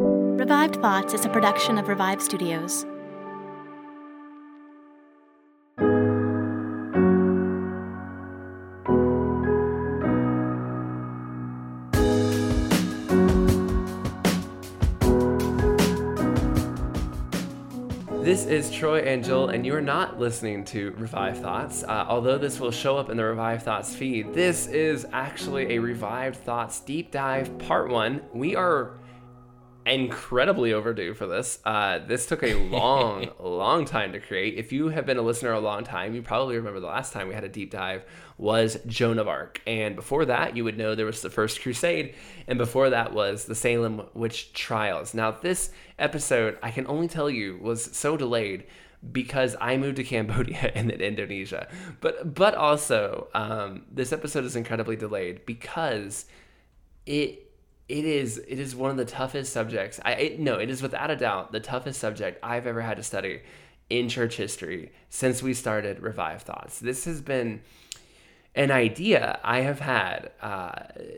Revived 0.00 0.76
Thoughts 0.76 1.12
is 1.12 1.24
a 1.24 1.28
production 1.28 1.76
of 1.76 1.88
Revive 1.88 2.22
Studios. 2.22 2.86
This 18.22 18.46
is 18.46 18.70
Troy 18.70 19.02
Angel, 19.04 19.48
and 19.48 19.66
you 19.66 19.74
are 19.74 19.80
not 19.80 20.20
listening 20.20 20.64
to 20.66 20.92
Revive 20.92 21.40
Thoughts. 21.40 21.82
Uh, 21.82 22.06
although 22.08 22.38
this 22.38 22.60
will 22.60 22.70
show 22.70 22.96
up 22.96 23.10
in 23.10 23.16
the 23.16 23.24
Revive 23.24 23.64
Thoughts 23.64 23.96
feed, 23.96 24.32
this 24.32 24.68
is 24.68 25.06
actually 25.12 25.74
a 25.74 25.80
Revived 25.80 26.36
Thoughts 26.36 26.78
deep 26.78 27.10
dive 27.10 27.58
part 27.58 27.88
one. 27.90 28.20
We 28.32 28.54
are 28.54 28.98
incredibly 29.88 30.72
overdue 30.72 31.14
for 31.14 31.26
this. 31.26 31.58
Uh, 31.64 31.98
this 31.98 32.26
took 32.26 32.42
a 32.42 32.54
long, 32.54 33.30
long 33.40 33.84
time 33.84 34.12
to 34.12 34.20
create. 34.20 34.54
If 34.56 34.72
you 34.72 34.88
have 34.88 35.06
been 35.06 35.16
a 35.16 35.22
listener 35.22 35.52
a 35.52 35.60
long 35.60 35.84
time, 35.84 36.14
you 36.14 36.22
probably 36.22 36.56
remember 36.56 36.80
the 36.80 36.86
last 36.86 37.12
time 37.12 37.28
we 37.28 37.34
had 37.34 37.44
a 37.44 37.48
deep 37.48 37.70
dive 37.70 38.04
was 38.36 38.78
Joan 38.86 39.18
of 39.18 39.28
Arc. 39.28 39.60
And 39.66 39.96
before 39.96 40.24
that, 40.26 40.56
you 40.56 40.64
would 40.64 40.78
know 40.78 40.94
there 40.94 41.06
was 41.06 41.22
the 41.22 41.30
First 41.30 41.60
Crusade. 41.60 42.14
And 42.46 42.58
before 42.58 42.90
that 42.90 43.12
was 43.12 43.46
the 43.46 43.54
Salem 43.54 44.02
Witch 44.14 44.52
Trials. 44.52 45.14
Now, 45.14 45.30
this 45.30 45.70
episode, 45.98 46.58
I 46.62 46.70
can 46.70 46.86
only 46.86 47.08
tell 47.08 47.28
you, 47.28 47.58
was 47.60 47.96
so 47.96 48.16
delayed 48.16 48.64
because 49.12 49.56
I 49.60 49.76
moved 49.76 49.96
to 49.96 50.04
Cambodia 50.04 50.72
and 50.74 50.90
then 50.90 51.00
Indonesia. 51.00 51.68
But 52.00 52.34
but 52.34 52.54
also, 52.54 53.28
um, 53.34 53.86
this 53.90 54.12
episode 54.12 54.44
is 54.44 54.56
incredibly 54.56 54.96
delayed 54.96 55.46
because 55.46 56.26
it 57.06 57.47
it 57.88 58.04
is 58.04 58.38
it 58.38 58.58
is 58.58 58.76
one 58.76 58.90
of 58.90 58.96
the 58.96 59.04
toughest 59.04 59.52
subjects. 59.52 59.98
I 60.04 60.12
it, 60.12 60.40
no, 60.40 60.58
it 60.58 60.70
is 60.70 60.82
without 60.82 61.10
a 61.10 61.16
doubt 61.16 61.52
the 61.52 61.60
toughest 61.60 62.00
subject 62.00 62.38
I've 62.42 62.66
ever 62.66 62.82
had 62.82 62.96
to 62.98 63.02
study 63.02 63.40
in 63.88 64.08
church 64.08 64.36
history 64.36 64.92
since 65.08 65.42
we 65.42 65.54
started 65.54 66.00
Revive 66.00 66.42
Thoughts. 66.42 66.78
This 66.80 67.06
has 67.06 67.22
been 67.22 67.62
an 68.54 68.70
idea 68.70 69.38
I 69.44 69.60
have 69.60 69.78
had 69.78 70.30
uh, 70.42 70.72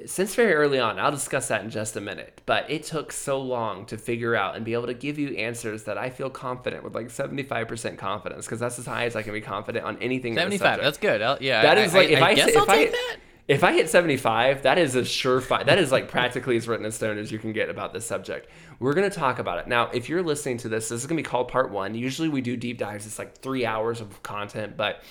since 0.04 0.34
very 0.34 0.52
early 0.52 0.78
on. 0.78 0.98
I'll 1.00 1.10
discuss 1.10 1.48
that 1.48 1.64
in 1.64 1.70
just 1.70 1.96
a 1.96 2.00
minute. 2.00 2.42
But 2.44 2.70
it 2.70 2.82
took 2.84 3.12
so 3.12 3.40
long 3.40 3.86
to 3.86 3.96
figure 3.96 4.36
out 4.36 4.56
and 4.56 4.64
be 4.64 4.74
able 4.74 4.86
to 4.86 4.94
give 4.94 5.18
you 5.18 5.30
answers 5.36 5.84
that 5.84 5.96
I 5.96 6.10
feel 6.10 6.28
confident 6.28 6.84
with 6.84 6.94
like 6.94 7.08
75% 7.08 7.96
confidence 7.96 8.44
because 8.44 8.60
that's 8.60 8.78
as 8.78 8.86
high 8.86 9.06
as 9.06 9.16
I 9.16 9.22
can 9.22 9.32
be 9.32 9.40
confident 9.40 9.84
on 9.86 9.96
anything. 10.02 10.34
75. 10.34 10.80
That's 10.80 10.98
good. 10.98 11.22
I'll, 11.22 11.38
yeah. 11.40 11.62
That 11.62 11.78
is 11.78 11.94
like, 11.94 12.10
if 12.10 12.22
I, 12.22 12.34
guess 12.34 12.52
say- 12.52 12.56
I'll 12.56 12.64
if 12.64 12.68
I- 12.68 12.76
take 12.76 12.92
that. 12.92 13.16
If 13.50 13.64
I 13.64 13.72
hit 13.72 13.90
75, 13.90 14.62
that 14.62 14.78
is 14.78 14.94
a 14.94 15.00
surefire. 15.00 15.66
That 15.66 15.80
is 15.80 15.90
like 15.90 16.06
practically 16.06 16.56
as 16.56 16.68
written 16.68 16.86
in 16.86 16.92
stone 16.92 17.18
as 17.18 17.32
you 17.32 17.38
can 17.40 17.52
get 17.52 17.68
about 17.68 17.92
this 17.92 18.06
subject. 18.06 18.48
We're 18.78 18.92
going 18.92 19.10
to 19.10 19.16
talk 19.16 19.40
about 19.40 19.58
it. 19.58 19.66
Now, 19.66 19.88
if 19.88 20.08
you're 20.08 20.22
listening 20.22 20.58
to 20.58 20.68
this, 20.68 20.90
this 20.90 21.00
is 21.00 21.06
going 21.08 21.16
to 21.16 21.22
be 21.24 21.28
called 21.28 21.48
part 21.48 21.72
one. 21.72 21.96
Usually 21.96 22.28
we 22.28 22.42
do 22.42 22.56
deep 22.56 22.78
dives, 22.78 23.06
it's 23.06 23.18
like 23.18 23.38
three 23.38 23.66
hours 23.66 24.00
of 24.00 24.22
content, 24.22 24.76
but 24.76 25.02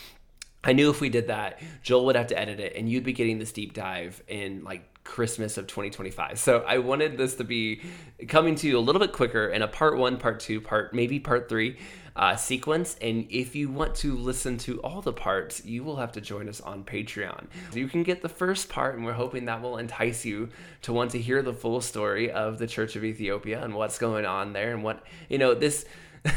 I 0.64 0.72
knew 0.72 0.90
if 0.90 1.02
we 1.02 1.10
did 1.10 1.28
that, 1.28 1.60
Joel 1.84 2.06
would 2.06 2.16
have 2.16 2.28
to 2.28 2.40
edit 2.40 2.62
it, 2.62 2.78
and 2.78 2.90
you'd 2.90 3.04
be 3.04 3.12
getting 3.12 3.40
this 3.40 3.52
deep 3.52 3.74
dive 3.74 4.24
in 4.30 4.64
like 4.64 5.04
Christmas 5.04 5.58
of 5.58 5.68
2025. 5.68 6.40
So 6.40 6.60
I 6.60 6.78
wanted 6.78 7.18
this 7.18 7.36
to 7.36 7.44
be 7.44 7.82
coming 8.30 8.56
to 8.56 8.68
you 8.70 8.78
a 8.78 8.80
little 8.80 9.02
bit 9.02 9.12
quicker 9.12 9.50
in 9.50 9.64
a 9.64 9.68
part 9.68 9.98
one, 9.98 10.16
part 10.16 10.40
two, 10.40 10.62
part 10.62 10.94
maybe 10.94 11.20
part 11.20 11.50
three 11.50 11.78
uh, 12.20 12.36
sequence. 12.36 12.98
And 13.02 13.26
if 13.30 13.56
you 13.56 13.70
want 13.70 13.96
to 13.96 14.14
listen 14.14 14.58
to 14.60 14.82
all 14.82 15.02
the 15.02 15.14
parts, 15.14 15.64
you 15.66 15.86
will 15.86 15.96
have 15.96 16.12
to 16.12 16.22
join 16.22 16.50
us 16.50 16.60
on 16.60 16.84
Patreon. 16.84 17.48
You 17.74 17.88
can 17.88 18.04
get 18.04 18.22
the 18.22 18.30
first 18.30 18.68
part, 18.68 18.96
and 18.96 19.06
we're 19.06 19.14
hoping 19.14 19.46
that 19.46 19.62
will 19.62 19.78
entice 19.78 20.26
you 20.26 20.50
to 20.82 20.92
want 20.92 21.12
to 21.12 21.20
hear 21.20 21.42
the 21.42 21.54
full 21.54 21.80
story 21.80 22.30
of 22.30 22.60
the 22.60 22.68
Church 22.68 22.98
of 22.98 23.06
Ethiopia 23.06 23.64
and 23.64 23.74
what's 23.74 23.98
going 23.98 24.26
on 24.26 24.52
there 24.52 24.74
and 24.74 24.84
what, 24.84 25.02
you 25.30 25.38
know, 25.38 25.54
this. 25.56 25.86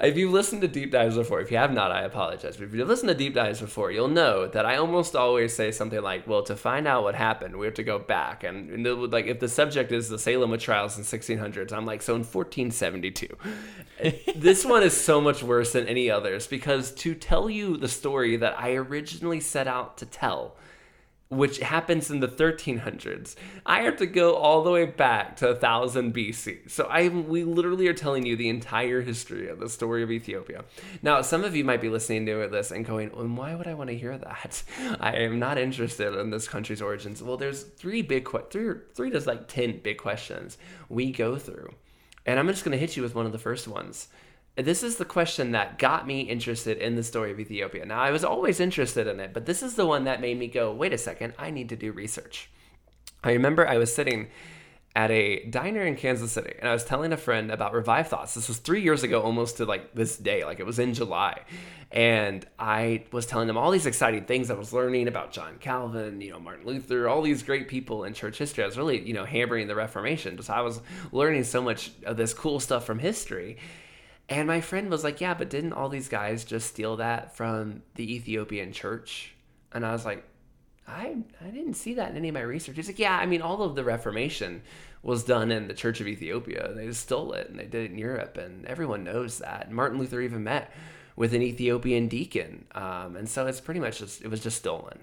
if 0.00 0.16
you've 0.16 0.32
listened 0.32 0.62
to 0.62 0.68
deep 0.68 0.90
dives 0.90 1.16
before, 1.16 1.40
if 1.40 1.50
you 1.50 1.56
have 1.56 1.72
not, 1.72 1.90
I 1.90 2.02
apologize. 2.02 2.56
But 2.56 2.64
if 2.64 2.74
you've 2.74 2.88
listened 2.88 3.08
to 3.08 3.14
deep 3.14 3.34
dives 3.34 3.60
before, 3.60 3.90
you'll 3.90 4.08
know 4.08 4.46
that 4.48 4.66
I 4.66 4.76
almost 4.76 5.16
always 5.16 5.54
say 5.54 5.70
something 5.70 6.00
like, 6.00 6.26
"Well, 6.26 6.42
to 6.44 6.56
find 6.56 6.86
out 6.86 7.02
what 7.02 7.14
happened, 7.14 7.56
we 7.56 7.66
have 7.66 7.74
to 7.74 7.82
go 7.82 7.98
back." 7.98 8.44
And, 8.44 8.70
and 8.70 8.86
it 8.86 8.94
would, 8.94 9.12
like, 9.12 9.26
if 9.26 9.40
the 9.40 9.48
subject 9.48 9.92
is 9.92 10.08
the 10.08 10.18
Salem 10.18 10.50
witch 10.50 10.64
trials 10.64 10.98
in 10.98 11.04
1600s, 11.04 11.72
I'm 11.72 11.86
like, 11.86 12.02
so 12.02 12.14
in 12.14 12.24
1472. 12.24 13.36
this 14.36 14.64
one 14.64 14.82
is 14.82 14.96
so 14.96 15.20
much 15.20 15.42
worse 15.42 15.72
than 15.72 15.86
any 15.86 16.10
others 16.10 16.46
because 16.46 16.92
to 16.92 17.14
tell 17.14 17.50
you 17.50 17.76
the 17.76 17.88
story 17.88 18.36
that 18.36 18.58
I 18.58 18.74
originally 18.74 19.40
set 19.40 19.66
out 19.66 19.98
to 19.98 20.06
tell 20.06 20.56
which 21.28 21.58
happens 21.58 22.10
in 22.10 22.20
the 22.20 22.28
1300s. 22.28 23.34
I 23.66 23.82
have 23.82 23.96
to 23.98 24.06
go 24.06 24.34
all 24.34 24.62
the 24.62 24.70
way 24.70 24.86
back 24.86 25.36
to 25.36 25.48
1000 25.48 26.14
BC. 26.14 26.70
So 26.70 26.84
I 26.84 27.08
we 27.08 27.44
literally 27.44 27.86
are 27.88 27.94
telling 27.94 28.24
you 28.24 28.36
the 28.36 28.48
entire 28.48 29.02
history 29.02 29.48
of 29.48 29.60
the 29.60 29.68
story 29.68 30.02
of 30.02 30.10
Ethiopia. 30.10 30.64
Now, 31.02 31.20
some 31.22 31.44
of 31.44 31.54
you 31.54 31.64
might 31.64 31.80
be 31.80 31.90
listening 31.90 32.24
to 32.26 32.48
this 32.50 32.70
and 32.70 32.84
going, 32.84 33.10
well, 33.14 33.26
"Why 33.26 33.54
would 33.54 33.66
I 33.66 33.74
want 33.74 33.90
to 33.90 33.96
hear 33.96 34.16
that? 34.16 34.62
I 35.00 35.16
am 35.16 35.38
not 35.38 35.58
interested 35.58 36.14
in 36.14 36.30
this 36.30 36.48
country's 36.48 36.80
origins." 36.80 37.22
Well, 37.22 37.36
there's 37.36 37.62
three 37.62 38.02
big 38.02 38.24
que- 38.24 38.46
three 38.50 38.74
three 38.94 39.10
to 39.10 39.20
like 39.20 39.48
10 39.48 39.80
big 39.80 39.98
questions 39.98 40.56
we 40.88 41.12
go 41.12 41.36
through. 41.36 41.74
And 42.24 42.38
I'm 42.38 42.48
just 42.48 42.64
going 42.64 42.72
to 42.72 42.78
hit 42.78 42.96
you 42.96 43.02
with 43.02 43.14
one 43.14 43.26
of 43.26 43.32
the 43.32 43.38
first 43.38 43.66
ones. 43.68 44.08
This 44.58 44.82
is 44.82 44.96
the 44.96 45.04
question 45.04 45.52
that 45.52 45.78
got 45.78 46.04
me 46.04 46.22
interested 46.22 46.78
in 46.78 46.96
the 46.96 47.04
story 47.04 47.30
of 47.30 47.38
Ethiopia. 47.38 47.86
Now, 47.86 48.00
I 48.00 48.10
was 48.10 48.24
always 48.24 48.58
interested 48.58 49.06
in 49.06 49.20
it, 49.20 49.32
but 49.32 49.46
this 49.46 49.62
is 49.62 49.76
the 49.76 49.86
one 49.86 50.04
that 50.04 50.20
made 50.20 50.36
me 50.36 50.48
go, 50.48 50.72
wait 50.72 50.92
a 50.92 50.98
second, 50.98 51.34
I 51.38 51.50
need 51.50 51.68
to 51.68 51.76
do 51.76 51.92
research. 51.92 52.50
I 53.22 53.32
remember 53.32 53.68
I 53.68 53.78
was 53.78 53.94
sitting 53.94 54.28
at 54.96 55.12
a 55.12 55.44
diner 55.44 55.82
in 55.82 55.94
Kansas 55.94 56.32
City 56.32 56.54
and 56.58 56.68
I 56.68 56.72
was 56.72 56.84
telling 56.84 57.12
a 57.12 57.16
friend 57.16 57.52
about 57.52 57.72
Revive 57.72 58.08
Thoughts. 58.08 58.34
This 58.34 58.48
was 58.48 58.58
three 58.58 58.82
years 58.82 59.04
ago, 59.04 59.22
almost 59.22 59.58
to 59.58 59.64
like 59.64 59.94
this 59.94 60.16
day, 60.16 60.44
like 60.44 60.58
it 60.58 60.66
was 60.66 60.80
in 60.80 60.92
July. 60.92 61.42
And 61.92 62.44
I 62.58 63.04
was 63.12 63.26
telling 63.26 63.46
them 63.46 63.56
all 63.56 63.70
these 63.70 63.86
exciting 63.86 64.24
things 64.24 64.50
I 64.50 64.54
was 64.54 64.72
learning 64.72 65.06
about 65.06 65.30
John 65.30 65.58
Calvin, 65.60 66.20
you 66.20 66.32
know, 66.32 66.40
Martin 66.40 66.66
Luther, 66.66 67.08
all 67.08 67.22
these 67.22 67.44
great 67.44 67.68
people 67.68 68.02
in 68.02 68.12
church 68.12 68.38
history. 68.38 68.64
I 68.64 68.66
was 68.66 68.76
really, 68.76 69.00
you 69.06 69.14
know, 69.14 69.24
hammering 69.24 69.68
the 69.68 69.76
Reformation. 69.76 70.42
So 70.42 70.52
I 70.52 70.62
was 70.62 70.80
learning 71.12 71.44
so 71.44 71.62
much 71.62 71.92
of 72.04 72.16
this 72.16 72.34
cool 72.34 72.58
stuff 72.58 72.84
from 72.84 72.98
history. 72.98 73.58
And 74.28 74.46
my 74.46 74.60
friend 74.60 74.90
was 74.90 75.04
like, 75.04 75.20
Yeah, 75.20 75.34
but 75.34 75.50
didn't 75.50 75.72
all 75.72 75.88
these 75.88 76.08
guys 76.08 76.44
just 76.44 76.68
steal 76.68 76.96
that 76.96 77.36
from 77.36 77.82
the 77.94 78.14
Ethiopian 78.14 78.72
church? 78.72 79.34
And 79.72 79.84
I 79.84 79.92
was 79.92 80.04
like, 80.04 80.24
I, 80.86 81.16
I 81.44 81.50
didn't 81.50 81.74
see 81.74 81.94
that 81.94 82.10
in 82.10 82.16
any 82.16 82.28
of 82.28 82.34
my 82.34 82.40
research. 82.40 82.76
He's 82.76 82.88
like, 82.88 82.98
Yeah, 82.98 83.16
I 83.16 83.26
mean, 83.26 83.42
all 83.42 83.62
of 83.62 83.74
the 83.74 83.84
Reformation 83.84 84.62
was 85.02 85.24
done 85.24 85.50
in 85.50 85.68
the 85.68 85.74
Church 85.74 86.00
of 86.00 86.08
Ethiopia. 86.08 86.72
They 86.74 86.86
just 86.86 87.02
stole 87.02 87.32
it 87.32 87.48
and 87.48 87.58
they 87.58 87.66
did 87.66 87.84
it 87.84 87.92
in 87.92 87.98
Europe, 87.98 88.36
and 88.36 88.66
everyone 88.66 89.04
knows 89.04 89.38
that. 89.38 89.66
And 89.66 89.74
Martin 89.74 89.98
Luther 89.98 90.20
even 90.20 90.44
met 90.44 90.72
with 91.16 91.34
an 91.34 91.42
Ethiopian 91.42 92.08
deacon. 92.08 92.66
Um, 92.72 93.16
and 93.16 93.28
so 93.28 93.46
it's 93.46 93.60
pretty 93.60 93.80
much 93.80 93.98
just, 93.98 94.22
it 94.22 94.28
was 94.28 94.40
just 94.40 94.58
stolen. 94.58 95.00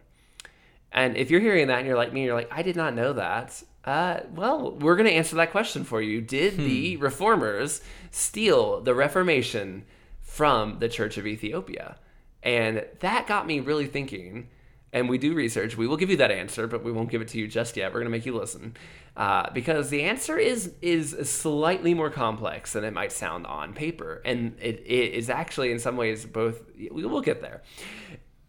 And 0.92 1.18
if 1.18 1.30
you're 1.30 1.42
hearing 1.42 1.68
that 1.68 1.80
and 1.80 1.88
you're 1.88 1.98
like 1.98 2.14
me, 2.14 2.24
you're 2.24 2.36
like, 2.36 2.52
I 2.52 2.62
did 2.62 2.78
not 2.78 2.94
know 2.94 3.12
that. 3.14 3.62
Uh, 3.86 4.22
well, 4.34 4.72
we're 4.72 4.96
going 4.96 5.08
to 5.08 5.14
answer 5.14 5.36
that 5.36 5.52
question 5.52 5.84
for 5.84 6.02
you. 6.02 6.20
Did 6.20 6.58
the 6.58 6.98
reformers 6.98 7.82
steal 8.10 8.82
the 8.82 8.96
Reformation 8.96 9.86
from 10.22 10.80
the 10.80 10.90
Church 10.90 11.18
of 11.18 11.28
Ethiopia? 11.28 11.98
And 12.42 12.84
that 13.00 13.28
got 13.28 13.46
me 13.46 13.60
really 13.60 13.86
thinking. 13.86 14.50
And 14.92 15.08
we 15.10 15.18
do 15.18 15.34
research. 15.36 15.78
We 15.78 15.88
will 15.88 15.98
give 15.98 16.10
you 16.10 16.18
that 16.18 16.32
answer, 16.32 16.68
but 16.68 16.84
we 16.84 16.92
won't 16.92 17.12
give 17.12 17.22
it 17.22 17.28
to 17.30 17.38
you 17.38 17.48
just 17.48 17.76
yet. 17.76 17.92
We're 17.92 18.00
going 18.00 18.12
to 18.12 18.18
make 18.18 18.26
you 18.26 18.36
listen, 18.36 18.78
uh, 19.18 19.50
because 19.52 19.90
the 19.90 20.04
answer 20.04 20.38
is 20.38 20.72
is 20.82 21.30
slightly 21.30 21.94
more 21.94 22.10
complex 22.10 22.72
than 22.72 22.86
it 22.86 22.94
might 22.94 23.12
sound 23.12 23.46
on 23.46 23.74
paper, 23.74 24.22
and 24.24 24.56
it, 24.62 24.82
it 24.86 25.14
is 25.14 25.30
actually 25.30 25.74
in 25.74 25.80
some 25.80 25.98
ways 25.98 26.26
both. 26.26 26.64
We 26.78 27.06
will 27.06 27.20
get 27.20 27.42
there. 27.42 27.62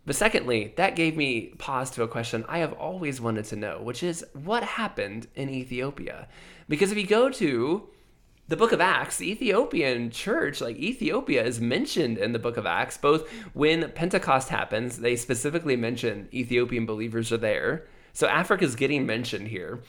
But 0.06 0.15
secondly, 0.15 0.72
that 0.77 0.97
gave 0.97 1.17
me 1.17 1.53
pause 1.59 1.91
to 1.93 2.05
a 2.05 2.09
question 2.09 2.44
I 2.49 2.59
have 2.59 2.72
always 2.75 3.21
wanted 3.21 3.44
to 3.47 3.56
know, 3.56 3.83
which 3.83 4.03
is 4.03 4.25
what 4.33 4.62
happened 4.62 5.27
in 5.34 5.50
Ethiopia? 5.50 6.28
Because 6.69 6.93
if 6.93 6.99
you 6.99 7.06
go 7.06 7.28
to 7.28 7.89
the 8.48 8.57
book 8.57 8.71
of 8.71 8.81
Acts, 8.81 9.16
the 9.16 9.31
Ethiopian 9.31 10.10
church, 10.10 10.60
like 10.60 10.77
Ethiopia, 10.77 11.45
is 11.45 11.60
mentioned 11.60 12.19
in 12.19 12.33
the 12.33 12.39
book 12.39 12.57
of 12.57 12.65
Acts. 12.65 12.97
Both 12.97 13.28
when 13.53 13.91
Pentecost 13.91 14.48
happens, 14.51 14.98
they 14.98 15.16
specifically 15.16 15.75
mention 15.75 16.28
Ethiopian 16.33 16.86
believers 16.86 17.33
are 17.33 17.39
there. 17.39 17.86
So 18.13 18.28
Africa 18.28 18.65
is 18.65 18.77
getting 18.77 19.04
mentioned 19.04 19.48
here. 19.48 19.81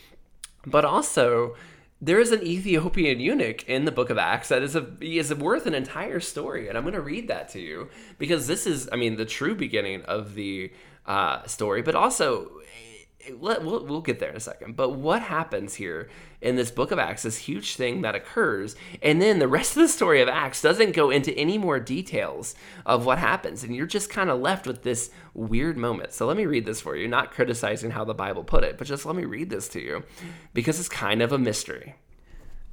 But 0.65 0.83
also, 0.83 1.56
there 1.99 2.19
is 2.19 2.31
an 2.31 2.44
Ethiopian 2.44 3.19
eunuch 3.19 3.67
in 3.67 3.85
the 3.85 3.91
book 3.91 4.09
of 4.09 4.17
Acts 4.17 4.49
that 4.49 4.61
is 4.61 4.75
a 4.75 4.88
is 5.01 5.33
worth 5.33 5.65
an 5.65 5.73
entire 5.73 6.19
story, 6.19 6.67
and 6.67 6.77
I'm 6.77 6.83
going 6.83 6.94
to 6.94 7.01
read 7.01 7.27
that 7.27 7.49
to 7.49 7.59
you 7.59 7.89
because 8.17 8.47
this 8.47 8.67
is, 8.67 8.88
I 8.91 8.95
mean, 8.95 9.15
the 9.15 9.25
true 9.25 9.55
beginning 9.55 10.03
of 10.03 10.35
the 10.35 10.71
uh, 11.05 11.45
story, 11.45 11.81
but 11.81 11.95
also. 11.95 12.51
Let, 13.41 13.61
we'll, 13.61 13.85
we'll 13.85 13.99
get 13.99 14.19
there 14.19 14.29
in 14.29 14.38
a 14.38 14.39
second. 14.39 14.77
But 14.77 14.91
what 14.91 15.21
happens 15.21 15.73
here 15.73 16.07
in 16.42 16.56
this 16.56 16.69
book 16.69 16.92
of 16.92 17.00
Acts, 17.00 17.24
this 17.24 17.38
huge 17.38 17.75
thing 17.75 18.01
that 18.01 18.16
occurs, 18.16 18.75
and 19.01 19.22
then 19.22 19.39
the 19.39 19.48
rest 19.48 19.75
of 19.75 19.81
the 19.81 19.88
story 19.88 20.22
of 20.22 20.28
Acts 20.28 20.62
doesn't 20.62 20.95
go 20.95 21.10
into 21.10 21.34
any 21.34 21.57
more 21.57 21.80
details 21.80 22.54
of 22.86 23.06
what 23.06 23.18
happens, 23.18 23.63
and 23.63 23.75
you're 23.75 23.88
just 23.88 24.10
kind 24.10 24.30
of 24.30 24.39
left 24.39 24.68
with 24.68 24.84
this 24.84 25.10
weird 25.34 25.78
moment. 25.78 26.13
So 26.13 26.28
let 26.28 26.38
me 26.38 26.45
read 26.45 26.66
this 26.66 26.81
for 26.81 26.95
you, 26.95 27.07
not 27.07 27.31
criticizing 27.31 27.92
how 27.92 28.06
the 28.06 28.13
Bible 28.13 28.44
put 28.44 28.63
it, 28.63 28.78
but 28.78 28.88
just 28.88 29.06
let 29.06 29.16
me 29.16 29.25
read 29.25 29.50
this 29.50 29.68
to 29.69 29.81
you 29.81 30.04
because 30.54 30.80
it's 30.80 30.89
kind 30.89 31.22
of 31.22 31.31
a 31.31 31.39
mystery. 31.39 31.95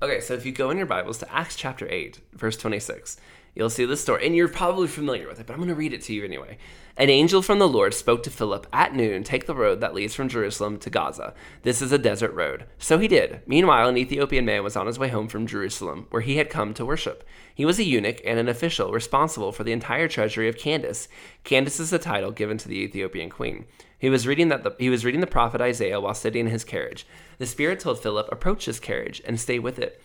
Okay, 0.02 0.20
so 0.20 0.34
if 0.34 0.44
you 0.44 0.52
go 0.52 0.68
in 0.68 0.76
your 0.76 0.86
Bibles 0.86 1.18
to 1.18 1.32
Acts 1.32 1.56
chapter 1.56 1.88
8, 1.88 2.20
verse 2.34 2.58
26, 2.58 3.16
you'll 3.54 3.70
see 3.70 3.86
this 3.86 4.02
story. 4.02 4.26
And 4.26 4.36
you're 4.36 4.48
probably 4.48 4.88
familiar 4.88 5.26
with 5.26 5.40
it, 5.40 5.46
but 5.46 5.54
I'm 5.54 5.60
going 5.60 5.70
to 5.70 5.74
read 5.74 5.94
it 5.94 6.02
to 6.02 6.12
you 6.12 6.24
anyway. 6.24 6.58
An 6.96 7.10
angel 7.10 7.42
from 7.42 7.58
the 7.58 7.66
Lord 7.66 7.92
spoke 7.92 8.22
to 8.22 8.30
Philip 8.30 8.68
at 8.72 8.94
noon 8.94 9.24
Take 9.24 9.46
the 9.46 9.54
road 9.54 9.80
that 9.80 9.94
leads 9.94 10.14
from 10.14 10.28
Jerusalem 10.28 10.78
to 10.78 10.90
Gaza. 10.90 11.34
This 11.62 11.82
is 11.82 11.90
a 11.90 11.98
desert 11.98 12.32
road. 12.34 12.66
So 12.78 13.00
he 13.00 13.08
did. 13.08 13.42
Meanwhile, 13.48 13.88
an 13.88 13.96
Ethiopian 13.96 14.44
man 14.44 14.62
was 14.62 14.76
on 14.76 14.86
his 14.86 14.96
way 14.96 15.08
home 15.08 15.26
from 15.26 15.48
Jerusalem, 15.48 16.06
where 16.10 16.22
he 16.22 16.36
had 16.36 16.48
come 16.48 16.72
to 16.74 16.84
worship. 16.84 17.24
He 17.52 17.64
was 17.64 17.80
a 17.80 17.84
eunuch 17.84 18.20
and 18.24 18.38
an 18.38 18.48
official 18.48 18.92
responsible 18.92 19.50
for 19.50 19.64
the 19.64 19.72
entire 19.72 20.06
treasury 20.06 20.48
of 20.48 20.56
Candace. 20.56 21.08
Candace 21.42 21.80
is 21.80 21.90
the 21.90 21.98
title 21.98 22.30
given 22.30 22.58
to 22.58 22.68
the 22.68 22.78
Ethiopian 22.78 23.28
queen. 23.28 23.64
He 23.98 24.08
was 24.08 24.28
reading 24.28 24.48
that 24.50 24.62
the, 24.62 24.76
he 24.78 24.88
was 24.88 25.04
reading 25.04 25.20
the 25.20 25.26
prophet 25.26 25.60
Isaiah 25.60 26.00
while 26.00 26.14
sitting 26.14 26.46
in 26.46 26.52
his 26.52 26.62
carriage. 26.62 27.08
The 27.38 27.46
Spirit 27.46 27.80
told 27.80 27.98
Philip, 27.98 28.30
"Approach 28.30 28.66
this 28.66 28.78
carriage 28.78 29.20
and 29.24 29.40
stay 29.40 29.58
with 29.58 29.80
it." 29.80 30.00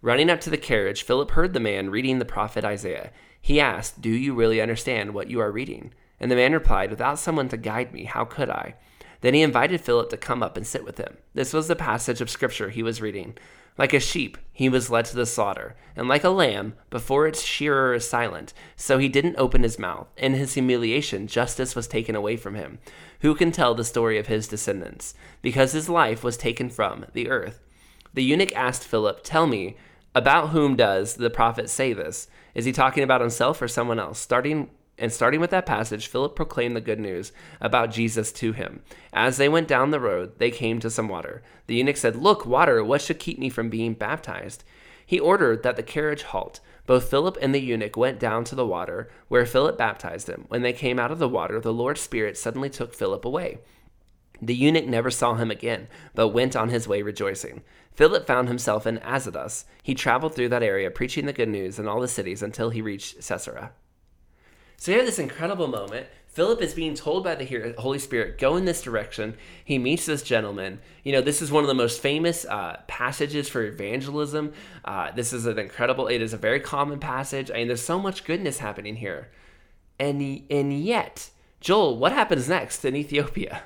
Running 0.00 0.28
up 0.28 0.40
to 0.40 0.50
the 0.50 0.58
carriage, 0.58 1.04
Philip 1.04 1.30
heard 1.30 1.52
the 1.52 1.60
man 1.60 1.90
reading 1.90 2.18
the 2.18 2.24
prophet 2.24 2.64
Isaiah. 2.64 3.12
He 3.40 3.60
asked, 3.60 4.00
"Do 4.00 4.10
you 4.10 4.34
really 4.34 4.60
understand 4.60 5.14
what 5.14 5.30
you 5.30 5.38
are 5.38 5.52
reading?" 5.52 5.92
And 6.22 6.30
the 6.30 6.36
man 6.36 6.52
replied, 6.52 6.90
Without 6.90 7.18
someone 7.18 7.48
to 7.48 7.56
guide 7.56 7.92
me, 7.92 8.04
how 8.04 8.24
could 8.24 8.48
I? 8.48 8.76
Then 9.22 9.34
he 9.34 9.42
invited 9.42 9.80
Philip 9.80 10.08
to 10.10 10.16
come 10.16 10.40
up 10.40 10.56
and 10.56 10.64
sit 10.64 10.84
with 10.84 10.98
him. 10.98 11.16
This 11.34 11.52
was 11.52 11.66
the 11.66 11.76
passage 11.76 12.20
of 12.20 12.30
scripture 12.30 12.70
he 12.70 12.82
was 12.82 13.02
reading. 13.02 13.36
Like 13.76 13.92
a 13.92 13.98
sheep, 14.00 14.38
he 14.52 14.68
was 14.68 14.90
led 14.90 15.06
to 15.06 15.16
the 15.16 15.26
slaughter, 15.26 15.74
and 15.96 16.06
like 16.06 16.24
a 16.24 16.28
lamb, 16.28 16.74
before 16.90 17.26
its 17.26 17.42
shearer 17.42 17.94
is 17.94 18.08
silent, 18.08 18.52
so 18.76 18.98
he 18.98 19.08
didn't 19.08 19.36
open 19.38 19.62
his 19.62 19.78
mouth. 19.78 20.08
In 20.16 20.34
his 20.34 20.54
humiliation, 20.54 21.26
justice 21.26 21.74
was 21.74 21.88
taken 21.88 22.14
away 22.14 22.36
from 22.36 22.54
him. 22.54 22.78
Who 23.20 23.34
can 23.34 23.50
tell 23.50 23.74
the 23.74 23.84
story 23.84 24.18
of 24.18 24.26
his 24.26 24.46
descendants? 24.46 25.14
Because 25.40 25.72
his 25.72 25.88
life 25.88 26.22
was 26.22 26.36
taken 26.36 26.68
from 26.68 27.06
the 27.14 27.30
earth. 27.30 27.60
The 28.14 28.22
eunuch 28.22 28.54
asked 28.54 28.84
Philip, 28.84 29.24
Tell 29.24 29.46
me, 29.46 29.76
about 30.14 30.50
whom 30.50 30.76
does 30.76 31.14
the 31.14 31.30
prophet 31.30 31.70
say 31.70 31.94
this? 31.94 32.28
Is 32.54 32.66
he 32.66 32.72
talking 32.72 33.02
about 33.02 33.22
himself 33.22 33.62
or 33.62 33.68
someone 33.68 33.98
else? 33.98 34.18
Starting 34.18 34.68
and 34.98 35.12
starting 35.12 35.40
with 35.40 35.50
that 35.50 35.66
passage, 35.66 36.06
Philip 36.06 36.36
proclaimed 36.36 36.76
the 36.76 36.80
good 36.80 37.00
news 37.00 37.32
about 37.60 37.90
Jesus 37.90 38.30
to 38.32 38.52
him. 38.52 38.82
As 39.12 39.36
they 39.36 39.48
went 39.48 39.66
down 39.66 39.90
the 39.90 40.00
road, 40.00 40.38
they 40.38 40.50
came 40.50 40.80
to 40.80 40.90
some 40.90 41.08
water. 41.08 41.42
The 41.66 41.76
eunuch 41.76 41.96
said, 41.96 42.16
Look, 42.16 42.44
water, 42.46 42.84
what 42.84 43.00
should 43.00 43.18
keep 43.18 43.38
me 43.38 43.48
from 43.48 43.70
being 43.70 43.94
baptized? 43.94 44.64
He 45.04 45.18
ordered 45.18 45.62
that 45.62 45.76
the 45.76 45.82
carriage 45.82 46.22
halt. 46.22 46.60
Both 46.86 47.08
Philip 47.08 47.38
and 47.40 47.54
the 47.54 47.60
eunuch 47.60 47.96
went 47.96 48.18
down 48.18 48.44
to 48.44 48.54
the 48.54 48.66
water, 48.66 49.10
where 49.28 49.46
Philip 49.46 49.78
baptized 49.78 50.28
him. 50.28 50.44
When 50.48 50.62
they 50.62 50.72
came 50.72 50.98
out 50.98 51.10
of 51.10 51.18
the 51.18 51.28
water, 51.28 51.60
the 51.60 51.72
Lord's 51.72 52.00
Spirit 52.00 52.36
suddenly 52.36 52.70
took 52.70 52.94
Philip 52.94 53.24
away. 53.24 53.58
The 54.40 54.54
eunuch 54.54 54.86
never 54.86 55.10
saw 55.10 55.34
him 55.34 55.50
again, 55.50 55.88
but 56.14 56.28
went 56.28 56.56
on 56.56 56.68
his 56.68 56.88
way 56.88 57.02
rejoicing. 57.02 57.62
Philip 57.94 58.26
found 58.26 58.48
himself 58.48 58.86
in 58.86 58.98
Azotus. 58.98 59.64
He 59.82 59.94
traveled 59.94 60.34
through 60.34 60.48
that 60.48 60.62
area, 60.62 60.90
preaching 60.90 61.26
the 61.26 61.32
good 61.32 61.48
news 61.48 61.78
in 61.78 61.86
all 61.86 62.00
the 62.00 62.08
cities 62.08 62.42
until 62.42 62.70
he 62.70 62.82
reached 62.82 63.26
Caesarea. 63.26 63.72
So 64.82 64.90
you 64.90 64.96
have 64.96 65.06
this 65.06 65.20
incredible 65.20 65.68
moment. 65.68 66.08
Philip 66.26 66.60
is 66.60 66.74
being 66.74 66.96
told 66.96 67.22
by 67.22 67.36
the 67.36 67.72
Holy 67.78 68.00
Spirit, 68.00 68.36
go 68.36 68.56
in 68.56 68.64
this 68.64 68.82
direction. 68.82 69.36
He 69.64 69.78
meets 69.78 70.06
this 70.06 70.24
gentleman. 70.24 70.80
You 71.04 71.12
know, 71.12 71.20
this 71.20 71.40
is 71.40 71.52
one 71.52 71.62
of 71.62 71.68
the 71.68 71.74
most 71.74 72.00
famous 72.00 72.44
uh, 72.44 72.80
passages 72.88 73.48
for 73.48 73.62
evangelism. 73.62 74.52
Uh, 74.84 75.12
this 75.12 75.32
is 75.32 75.46
an 75.46 75.56
incredible, 75.56 76.08
it 76.08 76.20
is 76.20 76.32
a 76.32 76.36
very 76.36 76.58
common 76.58 76.98
passage. 76.98 77.48
I 77.48 77.58
mean, 77.58 77.68
there's 77.68 77.80
so 77.80 78.00
much 78.00 78.24
goodness 78.24 78.58
happening 78.58 78.96
here. 78.96 79.30
And, 80.00 80.42
and 80.50 80.72
yet, 80.72 81.30
Joel, 81.60 81.96
what 81.96 82.10
happens 82.10 82.48
next 82.48 82.84
in 82.84 82.96
Ethiopia? 82.96 83.62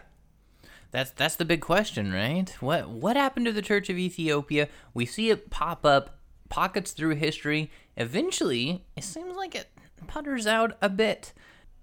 That's 0.90 1.12
that's 1.12 1.36
the 1.36 1.46
big 1.46 1.62
question, 1.62 2.12
right? 2.12 2.54
What 2.60 2.90
what 2.90 3.16
happened 3.16 3.46
to 3.46 3.52
the 3.52 3.62
Church 3.62 3.88
of 3.88 3.96
Ethiopia? 3.96 4.68
We 4.92 5.06
see 5.06 5.30
it 5.30 5.48
pop 5.48 5.86
up 5.86 6.18
pockets 6.50 6.92
through 6.92 7.14
history. 7.14 7.70
Eventually, 7.96 8.84
it 8.96 9.04
seems 9.04 9.34
like 9.34 9.54
it 9.54 9.68
putters 10.06 10.46
out 10.46 10.76
a 10.80 10.88
bit. 10.88 11.32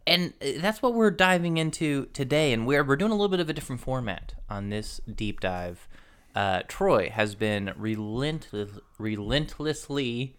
And 0.06 0.34
uh, 0.42 0.60
that's 0.60 0.82
what 0.82 0.94
we're 0.94 1.12
diving 1.12 1.58
into 1.58 2.08
today. 2.08 2.54
And 2.54 2.68
we're, 2.68 2.84
we're 2.84 2.96
doing 2.96 3.12
a 3.12 3.16
little 3.16 3.30
bit 3.30 3.40
of 3.40 3.50
a 3.50 3.54
different 3.54 3.82
format 3.82 4.34
on 4.50 4.70
this 4.70 5.02
deep 5.14 5.40
dive. 5.40 5.88
Uh, 6.36 6.64
Troy 6.68 7.10
has 7.10 7.36
been 7.36 7.74
relentless, 7.78 8.72
relentlessly 8.98 10.36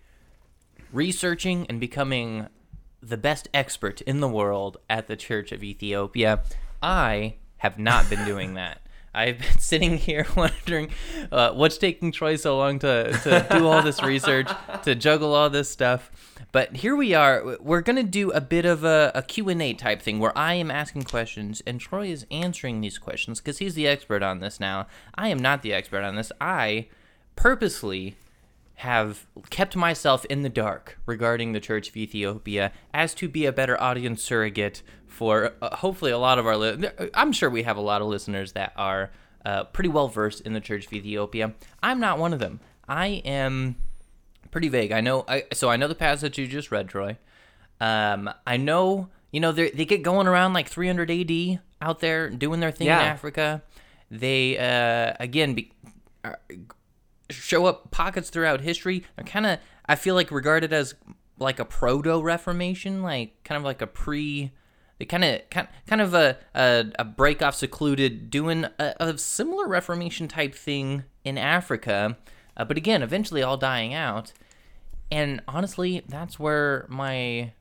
researching 0.92 1.66
and 1.68 1.80
becoming 1.80 2.48
the 3.02 3.16
best 3.16 3.48
expert 3.52 4.00
in 4.02 4.20
the 4.20 4.28
world 4.28 4.78
at 4.88 5.06
the 5.06 5.16
Church 5.16 5.52
of 5.52 5.62
Ethiopia. 5.62 6.42
I 6.82 7.36
have 7.58 7.78
not 7.78 8.08
been 8.08 8.24
doing 8.24 8.54
that. 8.54 8.80
I've 9.14 9.38
been 9.38 9.58
sitting 9.58 9.98
here 9.98 10.26
wondering 10.36 10.90
uh, 11.30 11.52
what's 11.52 11.78
taking 11.78 12.12
Troy 12.12 12.36
so 12.36 12.58
long 12.58 12.78
to, 12.80 13.12
to 13.12 13.46
do 13.50 13.66
all 13.66 13.82
this 13.82 14.02
research, 14.02 14.48
to 14.82 14.94
juggle 14.94 15.34
all 15.34 15.50
this 15.50 15.70
stuff. 15.70 16.10
But 16.52 16.76
here 16.76 16.94
we 16.94 17.14
are. 17.14 17.56
We're 17.60 17.80
going 17.80 17.96
to 17.96 18.02
do 18.02 18.30
a 18.30 18.40
bit 18.40 18.64
of 18.64 18.84
a, 18.84 19.10
a 19.14 19.22
Q&A 19.22 19.74
type 19.74 20.02
thing 20.02 20.20
where 20.20 20.36
I 20.36 20.54
am 20.54 20.70
asking 20.70 21.02
questions 21.04 21.62
and 21.66 21.80
Troy 21.80 22.06
is 22.06 22.26
answering 22.30 22.80
these 22.80 22.98
questions 22.98 23.40
because 23.40 23.58
he's 23.58 23.74
the 23.74 23.88
expert 23.88 24.22
on 24.22 24.40
this 24.40 24.60
now. 24.60 24.86
I 25.14 25.28
am 25.28 25.38
not 25.38 25.62
the 25.62 25.72
expert 25.72 26.02
on 26.02 26.16
this. 26.16 26.30
I 26.40 26.86
purposely 27.36 28.16
have 28.78 29.26
kept 29.50 29.76
myself 29.76 30.24
in 30.26 30.42
the 30.42 30.48
dark 30.48 30.98
regarding 31.06 31.52
the 31.52 31.60
Church 31.60 31.88
of 31.88 31.96
Ethiopia 31.96 32.72
as 32.92 33.14
to 33.14 33.28
be 33.28 33.46
a 33.46 33.52
better 33.52 33.80
audience 33.80 34.22
surrogate 34.22 34.82
for 35.06 35.54
uh, 35.62 35.76
hopefully 35.76 36.10
a 36.10 36.18
lot 36.18 36.38
of 36.38 36.46
our 36.46 36.56
li- 36.56 36.88
I'm 37.14 37.32
sure 37.32 37.48
we 37.48 37.62
have 37.62 37.76
a 37.76 37.80
lot 37.80 38.02
of 38.02 38.08
listeners 38.08 38.52
that 38.52 38.72
are 38.76 39.10
uh, 39.44 39.64
pretty 39.64 39.88
well 39.88 40.08
versed 40.08 40.40
in 40.40 40.54
the 40.54 40.60
Church 40.60 40.86
of 40.86 40.92
Ethiopia. 40.92 41.54
I'm 41.82 42.00
not 42.00 42.18
one 42.18 42.32
of 42.32 42.40
them. 42.40 42.60
I 42.88 43.22
am 43.24 43.76
pretty 44.50 44.68
vague. 44.68 44.92
I 44.92 45.00
know. 45.00 45.24
I 45.28 45.44
so 45.52 45.70
I 45.70 45.76
know 45.76 45.88
the 45.88 45.94
passage 45.94 46.38
you 46.38 46.46
just 46.46 46.70
read, 46.70 46.88
Troy. 46.88 47.16
Um, 47.80 48.30
I 48.46 48.56
know. 48.56 49.08
You 49.30 49.40
know, 49.40 49.52
they 49.52 49.70
they 49.70 49.84
get 49.84 50.02
going 50.02 50.26
around 50.26 50.52
like 50.52 50.68
300 50.68 51.10
AD 51.10 51.60
out 51.80 52.00
there 52.00 52.30
doing 52.30 52.60
their 52.60 52.70
thing 52.70 52.86
yeah. 52.86 53.00
in 53.00 53.06
Africa. 53.06 53.62
They 54.10 54.58
uh, 54.58 55.14
again 55.18 55.54
be, 55.54 55.72
uh, 56.24 56.34
show 57.30 57.66
up 57.66 57.90
pockets 57.90 58.30
throughout 58.30 58.60
history. 58.60 59.04
They're 59.16 59.24
kind 59.24 59.46
of 59.46 59.58
I 59.86 59.96
feel 59.96 60.14
like 60.14 60.30
regarded 60.30 60.72
as 60.72 60.94
like 61.38 61.58
a 61.58 61.64
proto 61.64 62.22
Reformation, 62.22 63.02
like 63.02 63.42
kind 63.44 63.58
of 63.58 63.64
like 63.64 63.82
a 63.82 63.86
pre. 63.86 64.52
They 64.98 65.04
kind 65.04 65.24
of 65.24 65.40
kind 65.50 65.68
kind 65.86 66.00
of 66.00 66.14
a 66.14 66.38
a, 66.54 66.86
a 66.98 67.04
break 67.04 67.42
off 67.42 67.54
secluded, 67.54 68.30
doing 68.30 68.64
a, 68.78 68.94
a 69.00 69.18
similar 69.18 69.66
Reformation 69.66 70.28
type 70.28 70.54
thing 70.54 71.04
in 71.24 71.36
Africa. 71.36 72.16
Uh, 72.56 72.64
but 72.64 72.76
again, 72.76 73.02
eventually 73.02 73.42
all 73.42 73.56
dying 73.56 73.92
out 73.92 74.32
and 75.10 75.42
honestly, 75.46 76.02
that's 76.08 76.38
where 76.38 76.86
my 76.88 77.52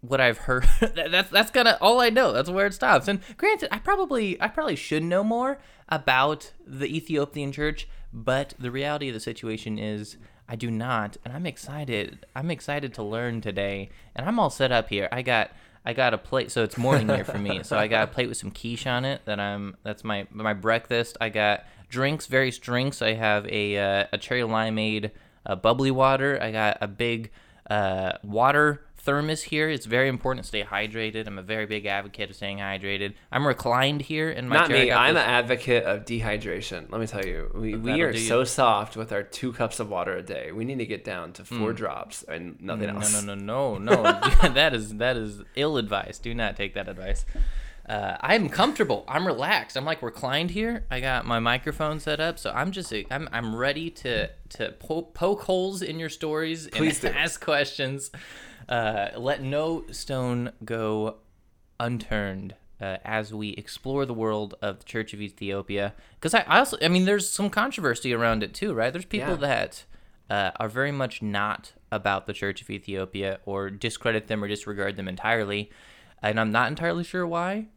what 0.00 0.20
I've 0.20 0.38
heard 0.38 0.66
that's 0.94 1.30
that's 1.30 1.50
kind 1.50 1.68
of 1.68 1.76
all 1.80 2.00
I 2.00 2.10
know. 2.10 2.32
That's 2.32 2.50
where 2.50 2.66
it 2.66 2.74
stops. 2.74 3.08
And 3.08 3.20
granted, 3.36 3.68
I 3.72 3.78
probably 3.78 4.40
I 4.40 4.48
probably 4.48 4.76
should 4.76 5.02
know 5.02 5.22
more 5.22 5.58
about 5.88 6.52
the 6.66 6.86
Ethiopian 6.86 7.52
church, 7.52 7.88
but 8.24 8.54
the 8.58 8.70
reality 8.70 9.08
of 9.08 9.14
the 9.14 9.20
situation 9.20 9.78
is 9.78 10.16
I 10.48 10.56
do 10.56 10.70
not, 10.70 11.16
and 11.24 11.32
I'm 11.32 11.46
excited. 11.46 12.26
I'm 12.34 12.50
excited 12.50 12.94
to 12.94 13.02
learn 13.02 13.40
today, 13.40 13.90
and 14.16 14.26
I'm 14.26 14.38
all 14.40 14.50
set 14.50 14.72
up 14.72 14.88
here. 14.88 15.08
I 15.12 15.22
got 15.22 15.52
I 15.84 15.92
got 15.92 16.14
a 16.14 16.18
plate, 16.18 16.50
so 16.50 16.64
it's 16.64 16.76
morning 16.76 17.08
here 17.08 17.24
for 17.24 17.38
me. 17.38 17.62
So 17.62 17.78
I 17.78 17.86
got 17.86 18.08
a 18.08 18.12
plate 18.12 18.28
with 18.28 18.36
some 18.36 18.50
quiche 18.50 18.86
on 18.86 19.04
it. 19.04 19.24
That 19.26 19.38
I'm 19.38 19.76
that's 19.84 20.02
my 20.02 20.26
my 20.32 20.52
breakfast. 20.52 21.16
I 21.20 21.28
got 21.28 21.64
drinks, 21.88 22.26
various 22.26 22.58
drinks. 22.58 23.02
I 23.02 23.14
have 23.14 23.46
a 23.46 23.78
uh, 23.78 24.06
a 24.12 24.18
cherry 24.18 24.42
limeade 24.42 25.12
uh, 25.46 25.54
bubbly 25.54 25.90
water. 25.90 26.38
I 26.42 26.50
got 26.50 26.78
a 26.80 26.88
big 26.88 27.30
uh, 27.70 28.12
water 28.24 28.82
thermos 28.98 29.44
here. 29.44 29.68
It's 29.68 29.86
very 29.86 30.08
important 30.08 30.44
to 30.44 30.48
stay 30.48 30.62
hydrated. 30.62 31.26
I'm 31.26 31.38
a 31.38 31.42
very 31.42 31.66
big 31.66 31.86
advocate 31.86 32.30
of 32.30 32.36
staying 32.36 32.58
hydrated. 32.58 33.14
I'm 33.32 33.46
reclined 33.46 34.02
here 34.02 34.30
in 34.30 34.48
my 34.48 34.56
Not 34.56 34.68
chair. 34.68 34.84
me. 34.84 34.92
I'm 34.92 35.16
an 35.16 35.22
advocate 35.22 35.84
of 35.84 36.04
dehydration. 36.04 36.90
Let 36.90 37.00
me 37.00 37.06
tell 37.06 37.24
you, 37.24 37.50
we, 37.54 37.74
we 37.76 38.02
are 38.02 38.16
so 38.16 38.44
soft 38.44 38.96
with 38.96 39.12
our 39.12 39.22
two 39.22 39.52
cups 39.52 39.80
of 39.80 39.88
water 39.88 40.16
a 40.16 40.22
day. 40.22 40.52
We 40.52 40.64
need 40.64 40.78
to 40.78 40.86
get 40.86 41.04
down 41.04 41.32
to 41.34 41.44
four 41.44 41.72
mm. 41.72 41.76
drops 41.76 42.22
and 42.24 42.60
nothing 42.60 42.90
else. 42.90 43.22
No, 43.22 43.34
no, 43.34 43.78
no, 43.78 43.78
no, 43.94 44.02
no. 44.02 44.20
that 44.54 44.74
is 44.74 44.96
that 44.96 45.16
is 45.16 45.42
ill 45.56 45.76
advice. 45.76 46.18
Do 46.18 46.34
not 46.34 46.56
take 46.56 46.74
that 46.74 46.88
advice 46.88 47.24
uh, 47.88 48.16
I'm 48.20 48.50
comfortable. 48.50 49.04
I'm 49.08 49.26
relaxed. 49.26 49.76
I'm 49.76 49.84
like 49.84 50.02
reclined 50.02 50.50
here. 50.50 50.84
I 50.90 51.00
got 51.00 51.24
my 51.24 51.38
microphone 51.38 52.00
set 52.00 52.20
up, 52.20 52.38
so 52.38 52.50
I'm 52.50 52.70
just 52.70 52.92
I'm 53.10 53.28
I'm 53.32 53.56
ready 53.56 53.90
to 53.90 54.28
to 54.50 54.72
poke, 54.78 55.14
poke 55.14 55.42
holes 55.42 55.80
in 55.80 55.98
your 55.98 56.10
stories 56.10 56.66
and 56.66 57.04
ask 57.04 57.42
questions. 57.42 58.10
Uh, 58.68 59.08
let 59.16 59.42
no 59.42 59.84
stone 59.90 60.52
go 60.64 61.16
unturned 61.80 62.54
uh, 62.80 62.98
as 63.04 63.32
we 63.32 63.50
explore 63.50 64.04
the 64.06 64.14
world 64.14 64.54
of 64.62 64.80
the 64.80 64.84
Church 64.84 65.12
of 65.14 65.20
Ethiopia. 65.20 65.94
Because 66.14 66.34
I, 66.34 66.40
I, 66.46 66.58
also, 66.58 66.76
I 66.82 66.88
mean, 66.88 67.04
there's 67.04 67.28
some 67.28 67.50
controversy 67.50 68.12
around 68.12 68.42
it 68.42 68.54
too, 68.54 68.74
right? 68.74 68.92
There's 68.92 69.04
people 69.04 69.30
yeah. 69.30 69.36
that 69.36 69.84
uh, 70.30 70.50
are 70.60 70.68
very 70.68 70.92
much 70.92 71.22
not 71.22 71.72
about 71.90 72.26
the 72.26 72.32
Church 72.32 72.60
of 72.60 72.70
Ethiopia 72.70 73.40
or 73.46 73.70
discredit 73.70 74.28
them 74.28 74.44
or 74.44 74.48
disregard 74.48 74.96
them 74.96 75.08
entirely, 75.08 75.70
and 76.22 76.38
I'm 76.38 76.52
not 76.52 76.68
entirely 76.68 77.04
sure 77.04 77.26
why. 77.26 77.68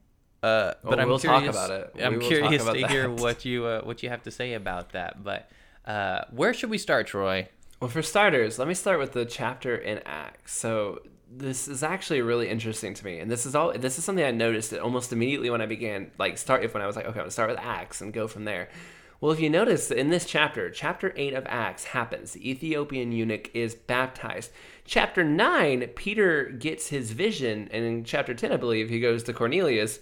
Uh, 0.44 0.74
but 0.84 1.00
I'm 1.00 1.08
we'll 1.08 1.20
curious, 1.20 1.56
talk 1.56 1.68
about 1.68 1.72
it. 1.72 2.04
I'm 2.04 2.20
curious 2.20 2.66
to 2.66 2.74
that. 2.74 2.90
hear 2.90 3.10
what 3.10 3.46
you 3.46 3.66
uh, 3.66 3.82
what 3.82 4.02
you 4.02 4.10
have 4.10 4.24
to 4.24 4.32
say 4.32 4.54
about 4.54 4.94
that. 4.94 5.24
But 5.24 5.50
uh, 5.86 6.26
where 6.32 6.54
should 6.54 6.72
we 6.72 6.80
start, 6.80 7.08
Troy? 7.08 7.48
Well, 7.82 7.90
for 7.90 8.04
starters, 8.04 8.60
let 8.60 8.68
me 8.68 8.76
start 8.76 9.00
with 9.00 9.14
the 9.14 9.26
chapter 9.26 9.76
in 9.76 10.02
Acts. 10.06 10.54
So 10.54 11.02
this 11.36 11.68
is 11.68 11.82
actually 11.82 12.22
really 12.22 12.48
interesting 12.48 12.94
to 12.94 13.04
me, 13.04 13.18
and 13.18 13.30
this 13.30 13.48
is 13.48 13.56
all. 13.56 13.74
This 13.76 13.98
is 13.98 14.06
something 14.06 14.24
I 14.24 14.30
noticed 14.30 14.72
almost 14.76 15.12
immediately 15.12 15.50
when 15.50 15.62
I 15.62 15.66
began 15.66 16.12
like 16.20 16.38
start. 16.38 16.64
If 16.64 16.76
when 16.76 16.84
I 16.84 16.86
was 16.86 16.96
like, 16.96 17.06
okay, 17.06 17.18
I'm 17.18 17.24
gonna 17.24 17.32
start 17.32 17.50
with 17.50 17.58
Acts 17.58 18.00
and 18.00 18.14
go 18.14 18.28
from 18.28 18.46
there. 18.46 18.70
Well, 19.20 19.32
if 19.32 19.40
you 19.40 19.50
notice 19.50 19.90
in 19.90 20.12
this 20.12 20.26
chapter, 20.26 20.70
chapter 20.70 21.12
8 21.16 21.34
of 21.34 21.46
Acts 21.48 21.86
happens. 21.86 22.34
The 22.34 22.48
Ethiopian 22.48 23.12
eunuch 23.12 23.50
is 23.56 23.74
baptized. 23.74 24.52
Chapter 24.86 25.24
9, 25.24 25.90
Peter 25.96 26.50
gets 26.50 26.90
his 26.90 27.12
vision, 27.12 27.68
and 27.72 27.84
in 27.84 28.04
chapter 28.04 28.36
10, 28.36 28.52
I 28.52 28.58
believe, 28.58 28.90
he 28.90 29.00
goes 29.00 29.24
to 29.24 29.34
Cornelius 29.34 30.00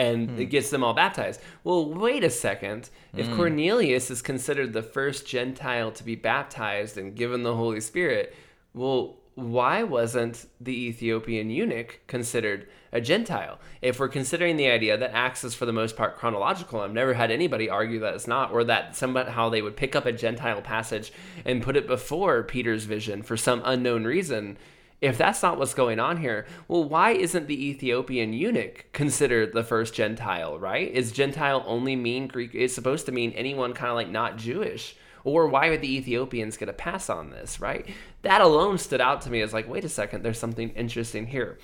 and 0.00 0.30
Hmm. 0.30 0.40
it 0.40 0.46
gets 0.46 0.70
them 0.70 0.82
all 0.82 0.94
baptized. 0.94 1.40
Well, 1.64 1.84
wait 1.92 2.24
a 2.24 2.30
second. 2.30 2.90
If 3.16 3.26
Hmm. 3.26 3.36
Cornelius 3.36 4.10
is 4.10 4.22
considered 4.22 4.72
the 4.72 4.82
first 4.82 5.26
Gentile 5.26 5.90
to 5.92 6.04
be 6.04 6.14
baptized 6.14 6.96
and 6.98 7.14
given 7.14 7.42
the 7.42 7.54
Holy 7.56 7.80
Spirit, 7.80 8.34
well, 8.74 9.16
why 9.34 9.82
wasn't 9.82 10.46
the 10.60 10.86
Ethiopian 10.88 11.50
eunuch 11.50 12.00
considered 12.06 12.66
a 12.92 13.00
Gentile? 13.00 13.58
If 13.80 13.98
we're 13.98 14.08
considering 14.08 14.56
the 14.56 14.68
idea 14.68 14.96
that 14.98 15.12
Acts 15.14 15.44
is 15.44 15.54
for 15.54 15.66
the 15.66 15.72
most 15.72 15.96
part 15.96 16.16
chronological, 16.16 16.80
I've 16.80 16.92
never 16.92 17.14
had 17.14 17.30
anybody 17.30 17.68
argue 17.70 18.00
that 18.00 18.14
it's 18.14 18.26
not, 18.26 18.52
or 18.52 18.64
that 18.64 18.96
somehow 18.96 19.48
they 19.48 19.62
would 19.62 19.76
pick 19.76 19.94
up 19.96 20.04
a 20.06 20.12
Gentile 20.12 20.60
passage 20.60 21.12
and 21.44 21.62
put 21.62 21.76
it 21.76 21.86
before 21.86 22.42
Peter's 22.42 22.84
vision 22.84 23.22
for 23.22 23.36
some 23.36 23.62
unknown 23.64 24.04
reason. 24.04 24.56
If 25.00 25.16
that's 25.16 25.42
not 25.42 25.58
what's 25.58 25.72
going 25.72 25.98
on 25.98 26.18
here, 26.18 26.46
well, 26.68 26.84
why 26.84 27.12
isn't 27.12 27.48
the 27.48 27.68
Ethiopian 27.68 28.32
eunuch 28.34 28.84
considered 28.92 29.54
the 29.54 29.64
first 29.64 29.94
Gentile, 29.94 30.58
right? 30.58 30.90
Is 30.92 31.10
Gentile 31.10 31.64
only 31.66 31.96
mean 31.96 32.26
Greek? 32.26 32.54
It's 32.54 32.74
supposed 32.74 33.06
to 33.06 33.12
mean 33.12 33.32
anyone 33.32 33.72
kind 33.72 33.90
of 33.90 33.96
like 33.96 34.10
not 34.10 34.36
Jewish. 34.36 34.96
Or 35.24 35.48
why 35.48 35.70
would 35.70 35.80
the 35.80 35.96
Ethiopians 35.96 36.56
get 36.56 36.68
a 36.68 36.74
pass 36.74 37.08
on 37.08 37.30
this, 37.30 37.60
right? 37.60 37.88
That 38.22 38.40
alone 38.40 38.78
stood 38.78 39.00
out 39.00 39.22
to 39.22 39.30
me 39.30 39.40
as 39.40 39.52
like, 39.52 39.68
wait 39.68 39.84
a 39.84 39.88
second, 39.88 40.22
there's 40.22 40.38
something 40.38 40.70
interesting 40.70 41.26
here. 41.26 41.58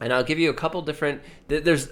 And 0.00 0.12
I'll 0.12 0.24
give 0.24 0.38
you 0.38 0.50
a 0.50 0.54
couple 0.54 0.80
different. 0.82 1.22
There's 1.48 1.88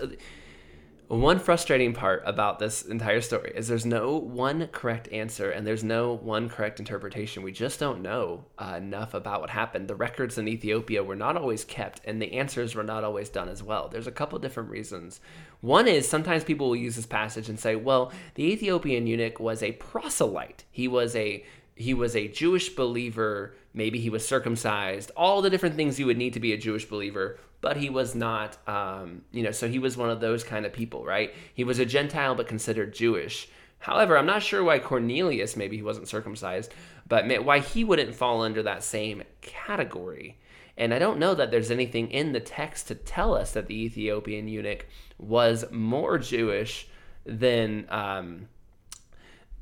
one 1.17 1.39
frustrating 1.39 1.95
part 1.95 2.23
about 2.27 2.59
this 2.59 2.83
entire 2.83 3.23
story 3.23 3.51
is 3.55 3.67
there's 3.67 3.87
no 3.87 4.19
one 4.19 4.67
correct 4.69 5.11
answer 5.11 5.51
and 5.51 5.67
there's 5.67 5.83
no 5.83 6.13
one 6.13 6.51
correct 6.51 6.79
interpretation. 6.79 7.43
We 7.43 7.51
just 7.51 7.81
don't 7.81 8.03
know 8.03 8.45
uh, 8.59 8.75
enough 8.77 9.15
about 9.15 9.41
what 9.41 9.49
happened. 9.49 9.89
The 9.89 9.95
records 9.95 10.37
in 10.37 10.47
Ethiopia 10.47 11.03
were 11.03 11.17
not 11.17 11.39
always 11.39 11.65
kept 11.65 12.03
and 12.05 12.21
the 12.21 12.35
answers 12.35 12.75
were 12.75 12.83
not 12.83 13.05
always 13.05 13.31
done 13.31 13.49
as 13.49 13.63
well. 13.63 13.89
There's 13.89 14.07
a 14.07 14.13
couple 14.13 14.39
different 14.39 14.69
reasons. 14.69 15.21
One 15.63 15.89
is 15.89 16.07
sometimes 16.07 16.45
people 16.45 16.69
will 16.69 16.77
use 16.77 16.97
this 16.97 17.07
passage 17.07 17.49
and 17.49 17.59
say, 17.59 17.75
well, 17.75 18.13
the 18.35 18.45
Ethiopian 18.45 19.07
eunuch 19.07 19.41
was 19.41 19.63
a 19.63 19.73
proselyte. 19.73 20.65
He 20.71 20.89
was 20.89 21.17
a 21.17 21.43
he 21.75 21.95
was 21.95 22.17
a 22.17 22.29
Jewish 22.29 22.71
believer. 22.71 23.55
Maybe 23.73 24.01
he 24.01 24.11
was 24.11 24.27
circumcised. 24.27 25.13
All 25.17 25.41
the 25.41 25.49
different 25.49 25.77
things 25.77 25.99
you 25.99 26.07
would 26.07 26.19
need 26.19 26.35
to 26.35 26.41
be 26.41 26.53
a 26.53 26.59
Jewish 26.59 26.85
believer, 26.85 27.39
but 27.61 27.77
he 27.77 27.91
was 27.91 28.15
not. 28.15 28.57
Um, 28.69 29.23
you 29.33 29.43
know, 29.43 29.51
so 29.51 29.69
he 29.69 29.79
was 29.79 29.97
one 29.97 30.11
of 30.11 30.21
those 30.21 30.45
kind 30.45 30.65
of 30.67 30.73
people, 30.73 31.05
right? 31.05 31.35
He 31.55 31.65
was 31.65 31.79
a 31.79 31.87
Gentile 31.87 32.35
but 32.35 32.47
considered 32.47 32.95
Jewish. 32.95 33.49
However, 33.81 34.19
I'm 34.19 34.27
not 34.27 34.43
sure 34.43 34.65
why 34.65 34.79
Cornelius 34.79 35.57
maybe 35.57 35.77
he 35.77 35.83
wasn't 35.83 36.09
circumcised, 36.09 36.73
but 37.07 37.27
why 37.45 37.61
he 37.61 37.85
wouldn't 37.85 38.15
fall 38.15 38.43
under 38.43 38.63
that 38.63 38.83
same 38.83 39.23
category. 39.41 40.39
And 40.77 40.95
I 40.95 40.99
don't 40.99 41.19
know 41.19 41.35
that 41.35 41.51
there's 41.51 41.71
anything 41.71 42.11
in 42.11 42.33
the 42.33 42.41
text 42.41 42.89
to 42.89 42.95
tell 42.95 43.35
us 43.35 43.53
that 43.53 43.67
the 43.67 43.83
Ethiopian 43.83 44.49
eunuch 44.49 44.87
was 45.19 45.65
more 45.71 46.19
Jewish 46.19 46.89
than. 47.25 47.87
Um, 47.89 48.49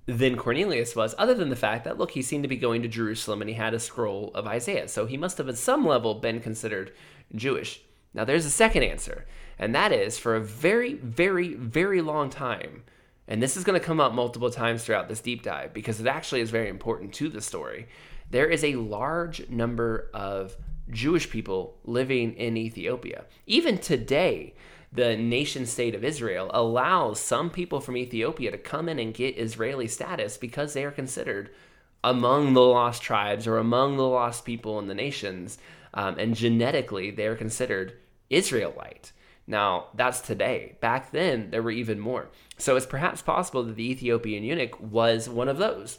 than 0.06 0.36
Cornelius 0.36 0.94
was, 0.94 1.16
other 1.18 1.34
than 1.34 1.48
the 1.48 1.56
fact 1.56 1.84
that, 1.84 1.98
look, 1.98 2.12
he 2.12 2.22
seemed 2.22 2.44
to 2.44 2.48
be 2.48 2.56
going 2.56 2.80
to 2.82 2.88
Jerusalem 2.88 3.42
and 3.42 3.50
he 3.50 3.56
had 3.56 3.74
a 3.74 3.80
scroll 3.80 4.30
of 4.36 4.46
Isaiah. 4.46 4.86
So 4.86 5.06
he 5.06 5.16
must 5.16 5.36
have, 5.38 5.48
at 5.48 5.58
some 5.58 5.84
level, 5.84 6.14
been 6.14 6.38
considered 6.38 6.92
Jewish. 7.34 7.82
Now, 8.16 8.24
there's 8.24 8.46
a 8.46 8.50
second 8.50 8.82
answer, 8.82 9.26
and 9.58 9.74
that 9.74 9.92
is 9.92 10.18
for 10.18 10.34
a 10.34 10.40
very, 10.40 10.94
very, 10.94 11.54
very 11.54 12.00
long 12.00 12.30
time. 12.30 12.82
And 13.28 13.42
this 13.42 13.56
is 13.56 13.64
going 13.64 13.78
to 13.78 13.84
come 13.84 14.00
up 14.00 14.14
multiple 14.14 14.50
times 14.50 14.84
throughout 14.84 15.08
this 15.08 15.20
deep 15.20 15.42
dive 15.42 15.72
because 15.72 16.00
it 16.00 16.06
actually 16.06 16.40
is 16.40 16.50
very 16.50 16.68
important 16.68 17.12
to 17.14 17.28
the 17.28 17.40
story. 17.40 17.88
There 18.30 18.46
is 18.46 18.64
a 18.64 18.76
large 18.76 19.48
number 19.48 20.10
of 20.14 20.56
Jewish 20.90 21.28
people 21.28 21.76
living 21.84 22.34
in 22.34 22.56
Ethiopia. 22.56 23.24
Even 23.46 23.78
today, 23.78 24.54
the 24.92 25.16
nation 25.16 25.66
state 25.66 25.94
of 25.94 26.04
Israel 26.04 26.50
allows 26.54 27.20
some 27.20 27.50
people 27.50 27.80
from 27.80 27.96
Ethiopia 27.96 28.50
to 28.50 28.58
come 28.58 28.88
in 28.88 28.98
and 28.98 29.12
get 29.12 29.36
Israeli 29.36 29.88
status 29.88 30.36
because 30.36 30.72
they 30.72 30.84
are 30.84 30.90
considered 30.90 31.50
among 32.02 32.54
the 32.54 32.62
lost 32.62 33.02
tribes 33.02 33.46
or 33.46 33.58
among 33.58 33.96
the 33.96 34.06
lost 34.06 34.44
people 34.44 34.78
in 34.78 34.86
the 34.86 34.94
nations. 34.94 35.58
Um, 35.92 36.18
and 36.18 36.34
genetically, 36.34 37.10
they 37.10 37.26
are 37.26 37.34
considered 37.34 37.94
Israelite. 38.30 39.12
Now, 39.46 39.88
that's 39.94 40.20
today. 40.20 40.76
Back 40.80 41.12
then, 41.12 41.50
there 41.50 41.62
were 41.62 41.70
even 41.70 42.00
more. 42.00 42.28
So 42.58 42.76
it's 42.76 42.86
perhaps 42.86 43.22
possible 43.22 43.62
that 43.62 43.76
the 43.76 43.90
Ethiopian 43.90 44.42
eunuch 44.42 44.80
was 44.80 45.28
one 45.28 45.48
of 45.48 45.58
those. 45.58 45.98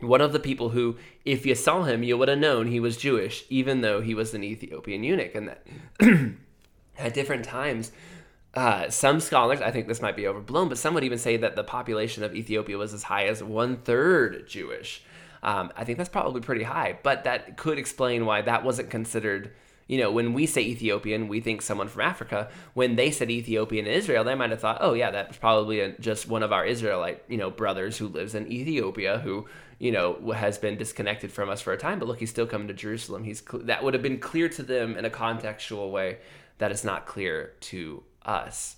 One 0.00 0.20
of 0.20 0.32
the 0.32 0.40
people 0.40 0.70
who, 0.70 0.96
if 1.24 1.44
you 1.44 1.54
saw 1.54 1.82
him, 1.82 2.02
you 2.02 2.16
would 2.16 2.28
have 2.28 2.38
known 2.38 2.66
he 2.66 2.80
was 2.80 2.96
Jewish, 2.96 3.44
even 3.50 3.82
though 3.82 4.00
he 4.00 4.14
was 4.14 4.32
an 4.32 4.42
Ethiopian 4.42 5.04
eunuch. 5.04 5.34
And 5.34 5.48
that 5.48 5.66
at 6.98 7.14
different 7.14 7.44
times, 7.44 7.92
uh, 8.54 8.90
some 8.90 9.20
scholars, 9.20 9.60
I 9.60 9.70
think 9.70 9.86
this 9.86 10.02
might 10.02 10.16
be 10.16 10.26
overblown, 10.26 10.68
but 10.68 10.78
some 10.78 10.94
would 10.94 11.04
even 11.04 11.18
say 11.18 11.36
that 11.38 11.56
the 11.56 11.64
population 11.64 12.22
of 12.22 12.34
Ethiopia 12.34 12.78
was 12.78 12.92
as 12.92 13.04
high 13.04 13.26
as 13.26 13.42
one 13.42 13.76
third 13.78 14.46
Jewish. 14.48 15.02
Um, 15.42 15.72
I 15.76 15.84
think 15.84 15.98
that's 15.98 16.10
probably 16.10 16.40
pretty 16.40 16.62
high, 16.62 16.98
but 17.02 17.24
that 17.24 17.56
could 17.56 17.78
explain 17.78 18.26
why 18.26 18.42
that 18.42 18.64
wasn't 18.64 18.90
considered. 18.90 19.52
You 19.88 19.98
know, 19.98 20.10
when 20.10 20.32
we 20.32 20.46
say 20.46 20.62
Ethiopian, 20.62 21.28
we 21.28 21.40
think 21.40 21.62
someone 21.62 21.88
from 21.88 22.02
Africa. 22.02 22.48
When 22.74 22.96
they 22.96 23.10
said 23.10 23.30
Ethiopian 23.30 23.86
in 23.86 23.92
Israel, 23.92 24.24
they 24.24 24.34
might 24.34 24.50
have 24.50 24.60
thought, 24.60 24.78
oh, 24.80 24.94
yeah, 24.94 25.10
that's 25.10 25.36
probably 25.36 25.80
a, 25.80 25.92
just 25.98 26.28
one 26.28 26.42
of 26.42 26.52
our 26.52 26.64
Israelite, 26.64 27.22
you 27.28 27.36
know, 27.36 27.50
brothers 27.50 27.98
who 27.98 28.08
lives 28.08 28.34
in 28.34 28.50
Ethiopia 28.50 29.18
who, 29.18 29.46
you 29.78 29.92
know, 29.92 30.32
has 30.32 30.58
been 30.58 30.76
disconnected 30.76 31.32
from 31.32 31.50
us 31.50 31.60
for 31.60 31.72
a 31.72 31.78
time. 31.78 31.98
But 31.98 32.08
look, 32.08 32.20
he's 32.20 32.30
still 32.30 32.46
coming 32.46 32.68
to 32.68 32.74
Jerusalem. 32.74 33.24
He's 33.24 33.42
cl- 33.46 33.64
That 33.64 33.82
would 33.82 33.94
have 33.94 34.02
been 34.02 34.18
clear 34.18 34.48
to 34.50 34.62
them 34.62 34.96
in 34.96 35.04
a 35.04 35.10
contextual 35.10 35.90
way 35.90 36.18
that 36.58 36.70
is 36.70 36.84
not 36.84 37.06
clear 37.06 37.52
to 37.60 38.02
us. 38.24 38.76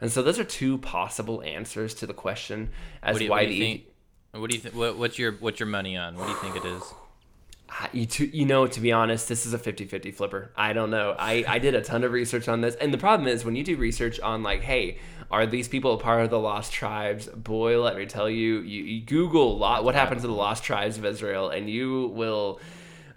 And 0.00 0.10
so 0.10 0.22
those 0.22 0.38
are 0.38 0.44
two 0.44 0.78
possible 0.78 1.42
answers 1.42 1.94
to 1.94 2.06
the 2.06 2.14
question 2.14 2.70
as 3.02 3.14
What 3.14 3.18
do 3.18 3.24
you, 3.24 3.30
why 3.30 3.36
what 3.36 3.42
do 3.42 3.48
the 3.48 3.54
you 3.54 3.64
think? 3.64 3.84
What 4.32 4.50
do 4.50 4.56
you 4.56 4.62
think? 4.62 4.74
What, 4.74 4.98
what's 4.98 5.18
your 5.18 5.32
what's 5.32 5.60
your 5.60 5.68
money 5.68 5.96
on? 5.96 6.16
What 6.16 6.26
do 6.26 6.32
you 6.32 6.38
think 6.38 6.56
it 6.56 6.64
is? 6.64 6.82
You, 7.92 8.06
to, 8.06 8.36
you 8.36 8.46
know, 8.46 8.66
to 8.66 8.80
be 8.80 8.92
honest, 8.92 9.28
this 9.28 9.46
is 9.46 9.54
a 9.54 9.58
50-50 9.58 10.14
flipper. 10.14 10.50
I 10.56 10.72
don't 10.72 10.90
know. 10.90 11.14
I, 11.18 11.44
I 11.46 11.58
did 11.58 11.74
a 11.74 11.82
ton 11.82 12.04
of 12.04 12.12
research 12.12 12.48
on 12.48 12.60
this. 12.60 12.74
And 12.76 12.92
the 12.92 12.98
problem 12.98 13.28
is 13.28 13.44
when 13.44 13.56
you 13.56 13.64
do 13.64 13.76
research 13.76 14.20
on 14.20 14.42
like, 14.42 14.62
hey, 14.62 14.98
are 15.30 15.46
these 15.46 15.68
people 15.68 15.94
a 15.94 15.98
part 15.98 16.22
of 16.22 16.30
the 16.30 16.38
lost 16.38 16.72
tribes? 16.72 17.26
Boy, 17.26 17.82
let 17.82 17.96
me 17.96 18.06
tell 18.06 18.28
you, 18.28 18.60
you, 18.60 18.84
you 18.84 19.04
Google 19.04 19.56
lot, 19.58 19.84
what 19.84 19.94
happened 19.94 20.20
to 20.20 20.26
the 20.26 20.32
lost 20.32 20.64
tribes 20.64 20.98
of 20.98 21.04
Israel 21.04 21.48
and 21.48 21.68
you 21.70 22.08
will 22.14 22.60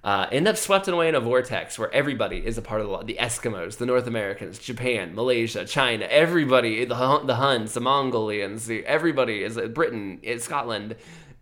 uh, 0.06 0.28
end 0.32 0.48
up 0.48 0.56
swept 0.56 0.88
away 0.88 1.10
in 1.10 1.16
a 1.16 1.20
vortex 1.20 1.80
where 1.80 1.92
everybody 1.92 2.38
is 2.38 2.60
a 2.60 2.62
part 2.62 2.80
of 2.80 2.88
the 2.88 3.16
the 3.16 3.20
Eskimos, 3.20 3.78
the 3.78 3.88
North 3.88 4.06
Americans, 4.06 4.60
Japan, 4.60 5.16
Malaysia, 5.16 5.66
China, 5.66 6.06
everybody, 6.06 6.86
the 6.86 7.22
the 7.26 7.36
Huns, 7.36 7.74
the 7.74 7.82
Mongolians, 7.82 8.68
the, 8.68 8.86
everybody 8.86 9.42
is 9.42 9.58
uh, 9.58 9.66
Britain, 9.66 10.22
uh, 10.26 10.38
Scotland. 10.38 10.96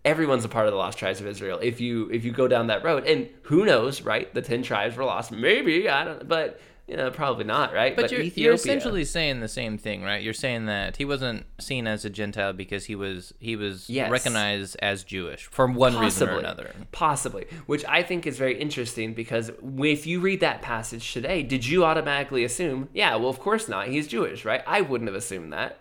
Everyone's 0.06 0.44
a 0.44 0.50
part 0.50 0.66
of 0.66 0.72
the 0.74 0.78
lost 0.78 0.98
tribes 0.98 1.22
of 1.22 1.28
Israel. 1.28 1.60
If 1.62 1.80
you 1.80 2.10
if 2.12 2.26
you 2.26 2.32
go 2.32 2.48
down 2.48 2.68
that 2.68 2.84
road, 2.84 3.06
and 3.06 3.30
who 3.44 3.66
knows, 3.66 4.02
right? 4.02 4.34
The 4.34 4.42
ten 4.42 4.62
tribes 4.62 4.98
were 4.98 5.06
lost. 5.06 5.32
Maybe 5.32 5.88
I 5.88 6.04
don't, 6.04 6.28
but 6.28 6.60
you 6.88 6.98
know, 6.98 7.10
probably 7.12 7.46
not, 7.46 7.74
right? 7.74 7.96
But, 7.96 8.12
you're, 8.12 8.24
you're 8.24 8.54
essentially 8.54 9.06
saying 9.06 9.40
the 9.40 9.48
same 9.48 9.78
thing, 9.78 10.04
right? 10.04 10.22
You're 10.22 10.34
saying 10.34 10.66
that 10.66 10.98
he 10.98 11.06
wasn't 11.06 11.46
seen 11.58 11.88
as 11.88 12.04
a 12.04 12.10
Gentile 12.10 12.52
because 12.52 12.84
he 12.86 12.96
was 12.96 13.34
he 13.40 13.56
was 13.56 13.90
Yes. 13.90 14.12
recognized 14.12 14.76
as 14.82 15.06
Jewish 15.06 15.46
for 15.46 15.68
one 15.68 15.98
reason 15.98 16.28
or 16.28 16.40
another. 16.40 16.72
Possibly, 16.92 17.46
which 17.68 17.86
I 17.88 18.04
think 18.04 18.28
is 18.28 18.38
very 18.38 18.60
interesting 18.60 19.14
because 19.14 19.52
if 19.78 20.06
you 20.06 20.20
read 20.20 20.42
that 20.42 20.62
passage 20.62 21.14
today, 21.14 21.42
did 21.42 21.66
you 21.66 21.86
automatically 21.86 22.44
assume, 22.44 22.90
yeah, 22.94 23.16
well, 23.16 23.30
of 23.30 23.40
course 23.40 23.70
not, 23.70 23.88
he's 23.88 24.06
Jewish, 24.06 24.44
right? 24.44 24.62
I 24.68 24.82
wouldn't 24.82 25.08
have 25.08 25.16
assumed 25.16 25.54
that. 25.54 25.80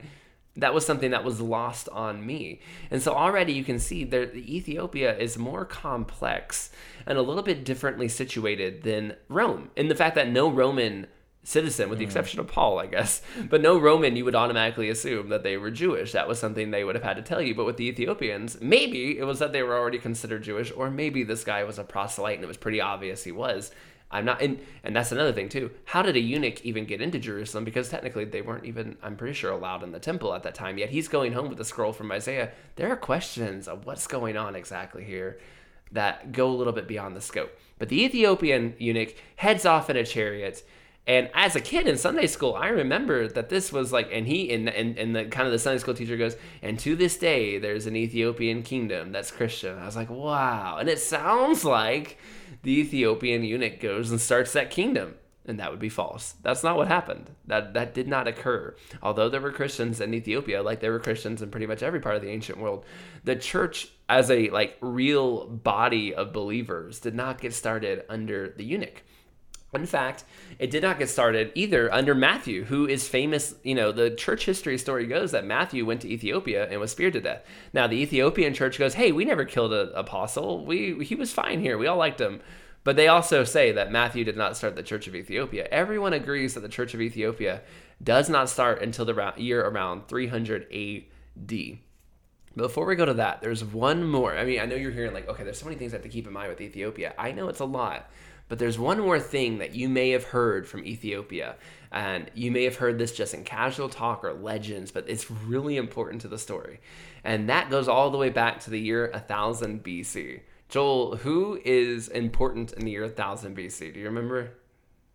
That 0.56 0.74
was 0.74 0.84
something 0.84 1.12
that 1.12 1.24
was 1.24 1.40
lost 1.40 1.88
on 1.90 2.26
me. 2.26 2.60
And 2.90 3.02
so 3.02 3.14
already 3.14 3.52
you 3.54 3.64
can 3.64 3.78
see 3.78 4.04
that 4.04 4.34
Ethiopia 4.34 5.16
is 5.16 5.38
more 5.38 5.64
complex 5.64 6.70
and 7.06 7.16
a 7.16 7.22
little 7.22 7.42
bit 7.42 7.64
differently 7.64 8.08
situated 8.08 8.82
than 8.82 9.16
Rome. 9.28 9.70
In 9.76 9.88
the 9.88 9.94
fact 9.94 10.14
that 10.16 10.28
no 10.30 10.50
Roman 10.50 11.06
citizen, 11.44 11.88
with 11.88 11.98
the 11.98 12.04
hmm. 12.04 12.08
exception 12.08 12.40
of 12.40 12.46
Paul, 12.46 12.78
I 12.78 12.86
guess. 12.86 13.22
But 13.50 13.60
no 13.60 13.78
Roman, 13.78 14.16
you 14.16 14.24
would 14.24 14.34
automatically 14.34 14.88
assume 14.88 15.28
that 15.28 15.42
they 15.42 15.56
were 15.56 15.70
Jewish. 15.70 16.12
That 16.12 16.28
was 16.28 16.38
something 16.38 16.70
they 16.70 16.84
would 16.84 16.94
have 16.94 17.04
had 17.04 17.16
to 17.16 17.22
tell 17.22 17.42
you. 17.42 17.54
But 17.54 17.66
with 17.66 17.76
the 17.76 17.88
Ethiopians, 17.88 18.60
maybe 18.60 19.18
it 19.18 19.24
was 19.24 19.40
that 19.40 19.52
they 19.52 19.62
were 19.62 19.76
already 19.76 19.98
considered 19.98 20.42
Jewish, 20.42 20.72
or 20.74 20.90
maybe 20.90 21.24
this 21.24 21.44
guy 21.44 21.64
was 21.64 21.78
a 21.78 21.84
proselyte 21.84 22.36
and 22.36 22.44
it 22.44 22.48
was 22.48 22.56
pretty 22.56 22.80
obvious 22.80 23.24
he 23.24 23.32
was. 23.32 23.72
I'm 24.12 24.24
not, 24.26 24.42
and, 24.42 24.60
and 24.84 24.94
that's 24.94 25.10
another 25.10 25.32
thing 25.32 25.48
too. 25.48 25.70
How 25.86 26.02
did 26.02 26.16
a 26.16 26.20
eunuch 26.20 26.64
even 26.64 26.84
get 26.84 27.00
into 27.00 27.18
Jerusalem? 27.18 27.64
Because 27.64 27.88
technically 27.88 28.26
they 28.26 28.42
weren't 28.42 28.66
even, 28.66 28.96
I'm 29.02 29.16
pretty 29.16 29.34
sure, 29.34 29.50
allowed 29.50 29.82
in 29.82 29.92
the 29.92 29.98
temple 29.98 30.34
at 30.34 30.42
that 30.42 30.54
time. 30.54 30.78
Yet 30.78 30.90
he's 30.90 31.08
going 31.08 31.32
home 31.32 31.48
with 31.48 31.60
a 31.60 31.64
scroll 31.64 31.92
from 31.92 32.12
Isaiah. 32.12 32.52
There 32.76 32.90
are 32.92 32.96
questions 32.96 33.66
of 33.66 33.86
what's 33.86 34.06
going 34.06 34.36
on 34.36 34.54
exactly 34.54 35.02
here. 35.02 35.38
that 35.92 36.32
go 36.32 36.48
a 36.48 36.56
little 36.56 36.72
bit 36.72 36.88
beyond 36.88 37.16
the 37.16 37.20
scope. 37.20 37.56
But 37.78 37.88
the 37.88 38.02
Ethiopian 38.02 38.74
eunuch 38.78 39.14
heads 39.36 39.66
off 39.66 39.90
in 39.90 39.96
a 39.96 40.04
chariot. 40.04 40.62
And 41.06 41.30
as 41.34 41.56
a 41.56 41.60
kid 41.60 41.88
in 41.88 41.98
Sunday 41.98 42.28
school, 42.28 42.54
I 42.54 42.68
remember 42.68 43.26
that 43.28 43.48
this 43.48 43.72
was 43.72 43.92
like, 43.92 44.08
and 44.12 44.26
he, 44.26 44.52
and, 44.52 44.68
and, 44.68 44.96
and 44.96 45.16
the 45.16 45.24
kind 45.24 45.46
of 45.46 45.52
the 45.52 45.58
Sunday 45.58 45.78
school 45.78 45.94
teacher 45.94 46.16
goes, 46.16 46.36
and 46.62 46.78
to 46.78 46.94
this 46.94 47.16
day, 47.16 47.58
there's 47.58 47.86
an 47.86 47.96
Ethiopian 47.96 48.62
kingdom 48.62 49.10
that's 49.10 49.30
Christian. 49.32 49.78
I 49.78 49.86
was 49.86 49.96
like, 49.96 50.10
wow. 50.10 50.76
And 50.78 50.88
it 50.88 51.00
sounds 51.00 51.64
like 51.64 52.18
the 52.62 52.78
Ethiopian 52.80 53.44
eunuch 53.44 53.80
goes 53.80 54.10
and 54.10 54.20
starts 54.20 54.52
that 54.52 54.70
kingdom 54.70 55.14
and 55.44 55.58
that 55.58 55.70
would 55.70 55.80
be 55.80 55.88
false. 55.88 56.34
That's 56.42 56.62
not 56.62 56.76
what 56.76 56.88
happened. 56.88 57.30
That 57.46 57.74
that 57.74 57.94
did 57.94 58.08
not 58.08 58.28
occur. 58.28 58.76
Although 59.02 59.28
there 59.28 59.40
were 59.40 59.52
Christians 59.52 60.00
in 60.00 60.14
Ethiopia, 60.14 60.62
like 60.62 60.80
there 60.80 60.92
were 60.92 61.00
Christians 61.00 61.42
in 61.42 61.50
pretty 61.50 61.66
much 61.66 61.82
every 61.82 62.00
part 62.00 62.16
of 62.16 62.22
the 62.22 62.30
ancient 62.30 62.58
world, 62.58 62.84
the 63.24 63.36
church 63.36 63.88
as 64.08 64.30
a 64.30 64.50
like 64.50 64.76
real 64.80 65.46
body 65.46 66.14
of 66.14 66.32
believers 66.32 67.00
did 67.00 67.14
not 67.14 67.40
get 67.40 67.54
started 67.54 68.04
under 68.08 68.54
the 68.56 68.64
eunuch. 68.64 69.02
In 69.74 69.86
fact, 69.86 70.24
it 70.58 70.70
did 70.70 70.82
not 70.82 70.98
get 70.98 71.08
started 71.08 71.50
either 71.54 71.92
under 71.92 72.14
Matthew, 72.14 72.64
who 72.64 72.86
is 72.86 73.08
famous. 73.08 73.54
You 73.62 73.74
know, 73.74 73.90
the 73.90 74.10
church 74.10 74.44
history 74.44 74.76
story 74.76 75.06
goes 75.06 75.30
that 75.30 75.46
Matthew 75.46 75.86
went 75.86 76.02
to 76.02 76.10
Ethiopia 76.10 76.68
and 76.68 76.78
was 76.78 76.90
speared 76.90 77.14
to 77.14 77.22
death. 77.22 77.42
Now, 77.72 77.86
the 77.86 77.96
Ethiopian 77.96 78.52
church 78.52 78.78
goes, 78.78 78.94
"Hey, 78.94 79.12
we 79.12 79.24
never 79.24 79.46
killed 79.46 79.72
an 79.72 79.90
apostle. 79.94 80.66
We 80.66 81.02
he 81.02 81.14
was 81.14 81.32
fine 81.32 81.60
here. 81.60 81.78
We 81.78 81.86
all 81.86 81.96
liked 81.96 82.20
him." 82.20 82.42
But 82.84 82.96
they 82.96 83.08
also 83.08 83.44
say 83.44 83.72
that 83.72 83.92
Matthew 83.92 84.24
did 84.24 84.36
not 84.36 84.56
start 84.56 84.76
the 84.76 84.82
Church 84.82 85.06
of 85.06 85.14
Ethiopia. 85.14 85.68
Everyone 85.70 86.12
agrees 86.12 86.52
that 86.54 86.60
the 86.60 86.68
Church 86.68 86.92
of 86.92 87.00
Ethiopia 87.00 87.62
does 88.02 88.28
not 88.28 88.50
start 88.50 88.82
until 88.82 89.04
the 89.04 89.32
year 89.36 89.64
around 89.64 90.08
300 90.08 90.66
AD. 90.70 91.78
Before 92.56 92.84
we 92.84 92.96
go 92.96 93.06
to 93.06 93.14
that, 93.14 93.40
there's 93.40 93.64
one 93.64 94.04
more. 94.04 94.36
I 94.36 94.44
mean, 94.44 94.60
I 94.60 94.66
know 94.66 94.76
you're 94.76 94.90
hearing 94.90 95.14
like, 95.14 95.28
okay, 95.28 95.44
there's 95.44 95.58
so 95.58 95.64
many 95.64 95.78
things 95.78 95.94
I 95.94 95.96
have 95.96 96.02
to 96.02 96.10
keep 96.10 96.26
in 96.26 96.32
mind 96.32 96.50
with 96.50 96.60
Ethiopia. 96.60 97.14
I 97.16 97.32
know 97.32 97.48
it's 97.48 97.60
a 97.60 97.64
lot, 97.64 98.10
but 98.48 98.58
there's 98.58 98.78
one 98.78 99.00
more 99.00 99.20
thing 99.20 99.58
that 99.58 99.74
you 99.74 99.88
may 99.88 100.10
have 100.10 100.24
heard 100.24 100.66
from 100.66 100.84
Ethiopia. 100.84 101.56
And 101.90 102.30
you 102.34 102.50
may 102.50 102.64
have 102.64 102.76
heard 102.76 102.98
this 102.98 103.12
just 103.12 103.34
in 103.34 103.44
casual 103.44 103.90
talk 103.90 104.24
or 104.24 104.32
legends, 104.32 104.90
but 104.90 105.08
it's 105.08 105.30
really 105.30 105.76
important 105.76 106.22
to 106.22 106.28
the 106.28 106.38
story. 106.38 106.80
And 107.22 107.48
that 107.50 107.70
goes 107.70 107.86
all 107.86 108.10
the 108.10 108.18
way 108.18 108.30
back 108.30 108.60
to 108.60 108.70
the 108.70 108.80
year 108.80 109.10
1000 109.12 109.84
BC. 109.84 110.40
Joel, 110.68 111.16
who 111.16 111.60
is 111.64 112.08
important 112.08 112.72
in 112.72 112.86
the 112.86 112.92
year 112.92 113.02
1000 113.02 113.54
BC? 113.54 113.92
Do 113.92 114.00
you 114.00 114.06
remember? 114.06 114.52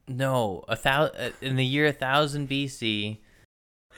No, 0.07 0.63
a 0.67 0.75
thousand 0.75 1.15
uh, 1.19 1.31
in 1.41 1.55
the 1.55 1.65
year 1.65 1.85
1000 1.85 2.47
BC. 2.47 3.17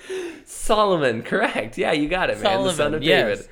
Solomon, 0.45 1.21
correct. 1.21 1.77
Yeah, 1.77 1.91
you 1.91 2.07
got 2.07 2.29
it, 2.29 2.37
man. 2.37 2.43
Solomon, 2.43 2.67
the 2.67 2.73
son 2.73 2.93
of 2.93 3.03
yes. 3.03 3.39
David. 3.39 3.49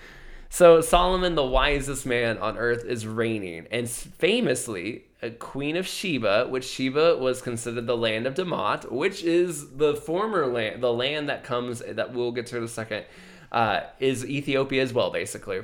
So 0.50 0.82
Solomon, 0.82 1.36
the 1.36 1.46
wisest 1.46 2.06
man 2.06 2.38
on 2.38 2.58
earth, 2.58 2.86
is 2.86 3.06
reigning, 3.06 3.68
and 3.70 3.90
famously, 3.90 5.04
a 5.22 5.30
queen 5.32 5.76
of 5.76 5.88
Sheba, 5.88 6.48
which 6.48 6.66
Sheba 6.66 7.18
was 7.18 7.42
considered 7.42 7.88
the 7.88 7.98
land 7.98 8.28
of 8.28 8.36
Damat, 8.36 8.92
which 8.92 9.24
is 9.24 9.76
the 9.78 9.96
former 9.96 10.46
land, 10.46 10.82
the 10.82 10.94
land 10.94 11.30
that 11.30 11.44
comes 11.44 11.80
that 11.80 12.14
we'll 12.14 12.32
get 12.32 12.48
to 12.48 12.58
in 12.58 12.64
a 12.64 12.68
second, 12.68 13.06
uh, 13.52 13.82
is 14.00 14.26
Ethiopia 14.26 14.82
as 14.82 14.94
well, 14.94 15.12
basically 15.12 15.62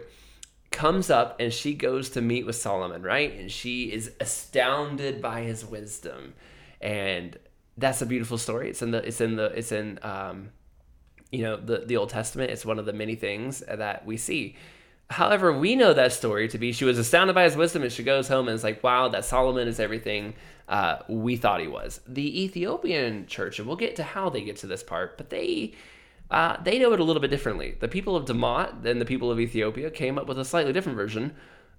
comes 0.73 1.11
up 1.11 1.39
and 1.39 1.53
she 1.53 1.75
goes 1.75 2.09
to 2.09 2.21
meet 2.21 2.45
with 2.45 2.55
Solomon, 2.55 3.03
right? 3.03 3.31
And 3.39 3.49
she 3.49 3.93
is 3.93 4.11
astounded 4.19 5.21
by 5.21 5.41
his 5.41 5.63
wisdom. 5.63 6.33
And 6.81 7.37
that's 7.77 8.01
a 8.01 8.05
beautiful 8.05 8.37
story. 8.37 8.71
It's 8.71 8.81
in 8.81 8.91
the 8.91 9.07
it's 9.07 9.21
in 9.21 9.37
the 9.37 9.45
it's 9.45 9.71
in 9.71 9.99
um 10.01 10.49
you 11.33 11.41
know 11.41 11.57
the 11.57 11.79
the 11.79 11.97
Old 11.97 12.09
Testament. 12.09 12.51
It's 12.51 12.65
one 12.65 12.77
of 12.79 12.85
the 12.85 12.93
many 12.93 13.15
things 13.15 13.59
that 13.67 14.05
we 14.05 14.17
see. 14.17 14.55
However, 15.09 15.51
we 15.51 15.75
know 15.75 15.93
that 15.93 16.13
story 16.13 16.47
to 16.47 16.57
be 16.57 16.71
she 16.71 16.85
was 16.85 16.97
astounded 16.97 17.33
by 17.33 17.43
his 17.43 17.57
wisdom 17.57 17.83
and 17.83 17.91
she 17.91 18.03
goes 18.03 18.27
home 18.27 18.47
and 18.47 18.55
is 18.55 18.63
like, 18.63 18.83
wow, 18.83 19.09
that 19.09 19.25
Solomon 19.25 19.67
is 19.67 19.79
everything 19.79 20.35
uh, 20.69 20.97
we 21.09 21.35
thought 21.35 21.59
he 21.59 21.67
was. 21.67 21.99
The 22.07 22.43
Ethiopian 22.43 23.25
church, 23.25 23.59
and 23.59 23.67
we'll 23.67 23.77
get 23.77 23.95
to 23.97 24.03
how 24.03 24.29
they 24.29 24.43
get 24.43 24.57
to 24.57 24.67
this 24.67 24.83
part, 24.83 25.17
but 25.17 25.31
they 25.31 25.73
uh, 26.29 26.61
they 26.63 26.77
know 26.77 26.93
it 26.93 26.99
a 26.99 27.03
little 27.03 27.21
bit 27.21 27.31
differently. 27.31 27.77
The 27.79 27.87
people 27.87 28.15
of 28.15 28.25
Damat 28.25 28.85
and 28.85 29.01
the 29.01 29.05
people 29.05 29.31
of 29.31 29.39
Ethiopia 29.39 29.89
came 29.89 30.19
up 30.19 30.27
with 30.27 30.37
a 30.37 30.45
slightly 30.45 30.71
different 30.71 30.97
version. 30.97 31.35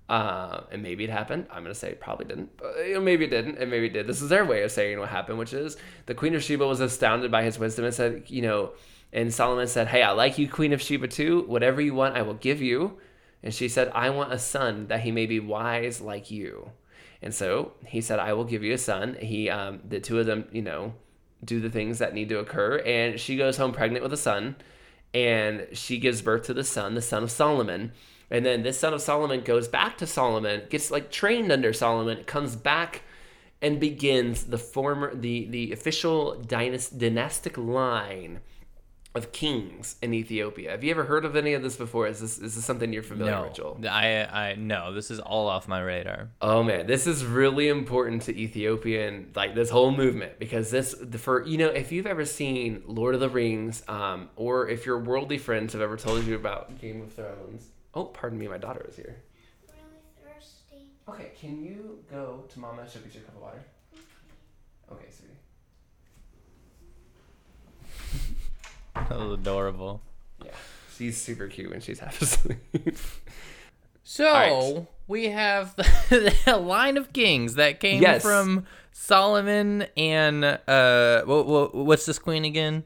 Uh, 0.07 0.61
and 0.71 0.83
maybe 0.83 1.03
it 1.05 1.09
happened. 1.09 1.47
I'm 1.51 1.65
to 1.65 1.75
say 1.75 1.89
it 1.89 1.99
probably 1.99 2.27
didn't. 2.27 2.55
But, 2.59 2.77
you 2.87 2.95
know, 2.95 3.01
maybe 3.01 3.25
it 3.25 3.31
didn't, 3.31 3.57
and 3.57 3.71
maybe 3.71 3.87
it 3.87 3.95
did. 3.95 4.07
This 4.07 4.21
is 4.21 4.29
their 4.29 4.45
way 4.45 4.63
of 4.63 4.71
saying 4.71 4.99
what 4.99 5.09
happened, 5.09 5.39
which 5.39 5.55
is 5.55 5.79
the 6.05 6.15
Queen 6.15 6.35
of 6.35 6.43
Sheba 6.43 6.67
was 6.67 6.81
astounded 6.81 7.31
by 7.31 7.43
his 7.43 7.59
wisdom 7.59 7.87
and 7.87 7.95
said, 7.95 8.25
you 8.27 8.43
know, 8.43 8.73
and 9.15 9.33
Solomon 9.33 9.69
said, 9.69 9.89
Hey, 9.89 10.03
I 10.03 10.11
like 10.11 10.39
you, 10.39 10.49
Queen 10.49 10.73
of 10.73 10.83
Sheba, 10.83 11.07
too. 11.07 11.45
Whatever 11.47 11.81
you 11.81 11.95
want, 11.95 12.17
I 12.17 12.23
will 12.23 12.35
give 12.35 12.61
you. 12.61 12.99
And 13.45 13.55
she 13.55 13.69
said, 13.69 13.91
I 13.95 14.11
want 14.11 14.33
a 14.33 14.39
son 14.39 14.89
that 14.89 15.03
he 15.03 15.13
may 15.13 15.27
be 15.27 15.39
wise 15.39 16.01
like 16.01 16.31
you. 16.31 16.73
And 17.23 17.33
so 17.33 17.73
he 17.87 18.01
said, 18.01 18.19
I 18.19 18.33
will 18.33 18.45
give 18.45 18.65
you 18.65 18.75
a 18.75 18.79
son. 18.79 19.17
He, 19.21 19.49
um, 19.49 19.81
the 19.89 20.01
two 20.01 20.19
of 20.19 20.27
them, 20.27 20.47
you 20.51 20.63
know, 20.63 20.95
do 21.45 21.61
the 21.61 21.71
things 21.71 21.99
that 22.01 22.13
need 22.13 22.29
to 22.31 22.39
occur. 22.41 22.79
And 22.79 23.21
she 23.21 23.37
goes 23.37 23.57
home 23.57 23.73
pregnant 23.73 24.03
with 24.03 24.13
a 24.13 24.19
son, 24.19 24.57
and 25.13 25.69
she 25.73 25.99
gives 25.99 26.21
birth 26.21 26.45
to 26.47 26.55
the 26.55 26.65
son, 26.65 26.95
the 26.95 27.03
son 27.03 27.23
of 27.23 27.31
Solomon. 27.31 27.93
And 28.31 28.45
then 28.45 28.63
this 28.63 28.81
son 28.81 28.95
of 28.95 29.01
Solomon 29.01 29.43
goes 29.43 29.69
back 29.69 29.97
to 29.99 30.07
Solomon, 30.09 30.63
gets 30.71 30.91
like 30.91 31.13
trained 31.13 31.53
under 31.53 31.73
Solomon, 31.73 32.25
comes 32.25 32.57
back 32.57 33.03
and 33.63 33.79
begins 33.79 34.45
the 34.45 34.59
former 34.59 35.15
the 35.15 35.47
the 35.47 35.73
official 35.73 36.43
dynast, 36.43 36.99
dynastic 36.99 37.57
line 37.57 38.41
of 39.15 39.31
kings 39.31 39.95
in 40.03 40.13
Ethiopia. 40.13 40.73
Have 40.73 40.83
you 40.83 40.91
ever 40.91 41.05
heard 41.05 41.25
of 41.25 41.37
any 41.37 41.53
of 41.55 41.63
this 41.63 41.77
before? 41.77 42.09
Is 42.09 42.21
this 42.21 42.37
is 42.39 42.57
this 42.57 42.65
something 42.65 42.93
you're 42.93 43.03
familiar 43.05 43.33
No, 43.33 43.43
with, 43.45 43.55
Joel? 43.55 43.79
I 43.89 44.25
I 44.25 44.55
no. 44.59 44.93
This 44.93 45.11
is 45.11 45.21
all 45.21 45.49
off 45.49 45.69
my 45.69 45.81
radar. 45.81 46.31
Oh 46.43 46.63
man, 46.65 46.87
this 46.89 47.07
is 47.07 47.25
really 47.25 47.69
important 47.69 48.23
to 48.23 48.37
Ethiopian 48.37 49.31
like 49.37 49.55
this 49.55 49.71
whole 49.71 49.93
movement 49.93 50.39
because 50.41 50.71
this 50.71 50.95
the 51.01 51.19
for 51.19 51.45
you 51.47 51.59
know 51.59 51.69
if 51.69 51.93
you've 51.93 52.07
ever 52.09 52.25
seen 52.25 52.83
Lord 52.87 53.15
of 53.15 53.21
the 53.21 53.29
Rings, 53.29 53.85
um, 53.89 54.31
or 54.35 54.69
if 54.69 54.85
your 54.85 54.99
worldly 54.99 55.39
friends 55.39 55.73
have 55.75 55.83
ever 55.83 55.97
told 55.97 56.25
you 56.25 56.35
about 56.35 56.81
Game 56.81 57.01
of 57.03 57.13
Thrones. 57.13 57.69
Oh, 57.95 58.07
pardon 58.07 58.39
me, 58.41 58.49
my 58.49 58.59
daughter 58.59 58.85
is 58.89 58.97
here. 58.97 59.23
really 59.69 60.03
thirsty. 60.35 60.89
Okay, 61.09 61.31
can 61.41 61.63
you 61.63 62.01
go 62.11 62.45
to 62.53 62.59
Mama? 62.59 62.85
She'll 62.91 63.03
get 63.03 63.15
you 63.15 63.21
a 63.21 63.25
cup 63.25 63.37
of 63.37 63.43
water. 63.43 63.63
Okay, 64.91 65.07
sweetie. 65.11 65.39
That 68.95 69.19
was 69.19 69.33
adorable. 69.33 70.01
Yeah, 70.45 70.51
she's 70.97 71.17
super 71.21 71.49
cute 71.49 71.71
when 71.71 71.81
she's 71.81 71.99
half 72.01 72.21
asleep. 72.21 72.59
So 74.07 74.27
Alright. 74.27 74.87
we 75.07 75.29
have 75.31 75.75
the 76.11 76.59
line 76.61 76.99
of 76.99 77.13
kings 77.15 77.55
that 77.55 77.81
came 77.81 78.03
Yes. 78.03 78.21
from 78.23 78.67
Solomon 78.93 79.87
and 79.97 80.45
uh, 80.45 81.23
what, 81.25 81.47
what, 81.47 81.75
what's 81.75 82.05
this 82.05 82.19
queen 82.19 82.45
again? 82.45 82.85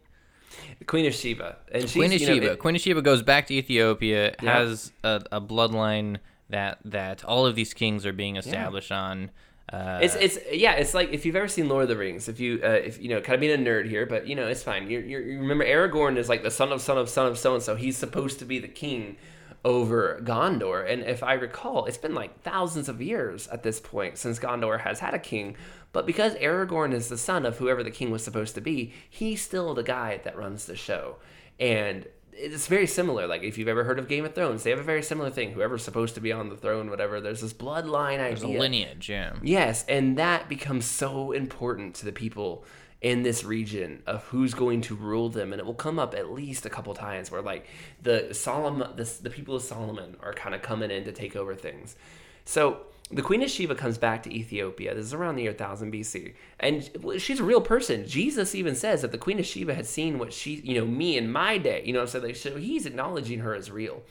the 0.78 0.84
Queen 0.84 1.06
of 1.06 1.14
Sheba, 1.14 1.56
and 1.72 1.82
she's 1.82 1.92
Queen 1.94 2.12
of 2.12 2.20
you 2.20 2.26
know, 2.28 2.34
Sheba. 2.34 2.52
it- 2.52 2.58
Queen 2.60 2.76
of 2.76 2.80
Sheba 2.80 3.02
goes 3.02 3.22
back 3.22 3.48
to 3.48 3.54
Ethiopia. 3.54 4.36
Yeah. 4.40 4.58
Has 4.60 4.92
a, 5.02 5.22
a 5.32 5.40
bloodline 5.40 6.18
that 6.50 6.78
that 6.84 7.24
all 7.24 7.46
of 7.46 7.56
these 7.56 7.74
kings 7.74 8.06
are 8.06 8.12
being 8.12 8.36
established 8.36 8.92
on. 8.92 9.32
Uh, 9.72 9.98
It's 10.02 10.14
it's 10.14 10.38
yeah, 10.52 10.72
it's 10.72 10.94
like 10.94 11.12
if 11.12 11.26
you've 11.26 11.36
ever 11.36 11.48
seen 11.48 11.68
Lord 11.68 11.82
of 11.82 11.88
the 11.88 11.96
Rings, 11.96 12.28
if 12.28 12.40
you 12.40 12.60
uh, 12.64 12.68
if 12.68 13.00
you 13.00 13.08
know, 13.10 13.20
kind 13.20 13.34
of 13.34 13.40
being 13.40 13.52
a 13.52 13.70
nerd 13.70 13.86
here, 13.88 14.06
but 14.06 14.26
you 14.26 14.34
know, 14.34 14.46
it's 14.46 14.62
fine. 14.62 14.88
You're, 14.88 15.02
you 15.02 15.40
remember 15.40 15.64
Aragorn 15.64 16.16
is 16.16 16.28
like 16.28 16.42
the 16.42 16.50
son 16.50 16.72
of 16.72 16.80
son 16.80 16.96
of 16.96 17.08
son 17.08 17.26
of 17.26 17.38
so 17.38 17.54
and 17.54 17.62
so. 17.62 17.76
He's 17.76 17.96
supposed 17.96 18.38
to 18.38 18.44
be 18.46 18.58
the 18.58 18.68
king 18.68 19.16
over 19.64 20.20
Gondor, 20.24 20.90
and 20.90 21.02
if 21.02 21.22
I 21.22 21.34
recall, 21.34 21.84
it's 21.84 21.98
been 21.98 22.14
like 22.14 22.40
thousands 22.42 22.88
of 22.88 23.02
years 23.02 23.46
at 23.48 23.62
this 23.62 23.78
point 23.80 24.16
since 24.16 24.38
Gondor 24.38 24.80
has 24.80 25.00
had 25.00 25.12
a 25.14 25.18
king. 25.18 25.56
But 25.92 26.06
because 26.06 26.34
Aragorn 26.36 26.94
is 26.94 27.08
the 27.08 27.18
son 27.18 27.44
of 27.44 27.58
whoever 27.58 27.82
the 27.82 27.90
king 27.90 28.10
was 28.10 28.22
supposed 28.22 28.54
to 28.54 28.60
be, 28.60 28.92
he's 29.08 29.42
still 29.42 29.74
the 29.74 29.82
guy 29.82 30.20
that 30.24 30.36
runs 30.36 30.64
the 30.66 30.76
show, 30.76 31.16
and 31.60 32.06
it's 32.38 32.66
very 32.66 32.86
similar. 32.86 33.26
Like 33.26 33.42
if 33.42 33.58
you've 33.58 33.68
ever 33.68 33.84
heard 33.84 33.98
of 33.98 34.08
Game 34.08 34.24
of 34.24 34.34
Thrones, 34.34 34.62
they 34.62 34.70
have 34.70 34.78
a 34.78 34.84
very 34.84 35.02
similar 35.02 35.30
thing. 35.30 35.52
Whoever's 35.52 35.82
supposed 35.82 36.14
to 36.14 36.20
be 36.20 36.32
on 36.32 36.48
the 36.48 36.56
throne, 36.56 36.90
whatever. 36.90 37.20
There's 37.20 37.40
this 37.40 37.52
bloodline 37.52 38.14
idea. 38.14 38.28
there's 38.28 38.42
a 38.42 38.48
lineage, 38.48 39.08
yeah. 39.08 39.34
Yes, 39.42 39.84
and 39.88 40.16
that 40.18 40.48
becomes 40.48 40.86
so 40.86 41.32
important 41.32 41.94
to 41.96 42.04
the 42.04 42.12
people 42.12 42.64
in 43.00 43.22
this 43.22 43.44
region 43.44 44.02
of 44.06 44.24
who's 44.24 44.54
going 44.54 44.80
to 44.82 44.94
rule 44.94 45.28
them, 45.28 45.52
and 45.52 45.60
it 45.60 45.66
will 45.66 45.74
come 45.74 45.98
up 45.98 46.14
at 46.14 46.30
least 46.30 46.66
a 46.66 46.70
couple 46.70 46.94
times 46.94 47.30
where 47.30 47.42
like 47.42 47.66
the 48.02 48.32
Solomon, 48.32 48.90
the, 48.96 49.04
the 49.22 49.30
people 49.30 49.54
of 49.54 49.62
Solomon 49.62 50.16
are 50.20 50.32
kind 50.32 50.54
of 50.54 50.62
coming 50.62 50.90
in 50.90 51.04
to 51.04 51.12
take 51.12 51.36
over 51.36 51.54
things. 51.54 51.96
So 52.44 52.78
the 53.10 53.22
Queen 53.22 53.42
of 53.42 53.50
Sheba 53.50 53.74
comes 53.74 53.96
back 53.96 54.22
to 54.24 54.34
Ethiopia. 54.34 54.94
This 54.94 55.06
is 55.06 55.14
around 55.14 55.36
the 55.36 55.42
year 55.42 55.52
1000 55.52 55.92
BC, 55.92 56.34
and 56.60 56.90
she's 57.18 57.40
a 57.40 57.44
real 57.44 57.60
person. 57.60 58.06
Jesus 58.06 58.54
even 58.54 58.74
says 58.74 59.02
that 59.02 59.12
the 59.12 59.18
Queen 59.18 59.38
of 59.38 59.46
Sheba 59.46 59.74
had 59.74 59.86
seen 59.86 60.18
what 60.18 60.32
she, 60.32 60.56
you 60.56 60.78
know, 60.78 60.86
me 60.86 61.16
in 61.16 61.32
my 61.32 61.56
day. 61.56 61.82
You 61.86 61.94
know, 61.94 62.04
so 62.04 62.18
like, 62.18 62.36
so 62.36 62.56
he's 62.56 62.84
acknowledging 62.84 63.40
her 63.40 63.54
as 63.54 63.70
real. 63.70 64.02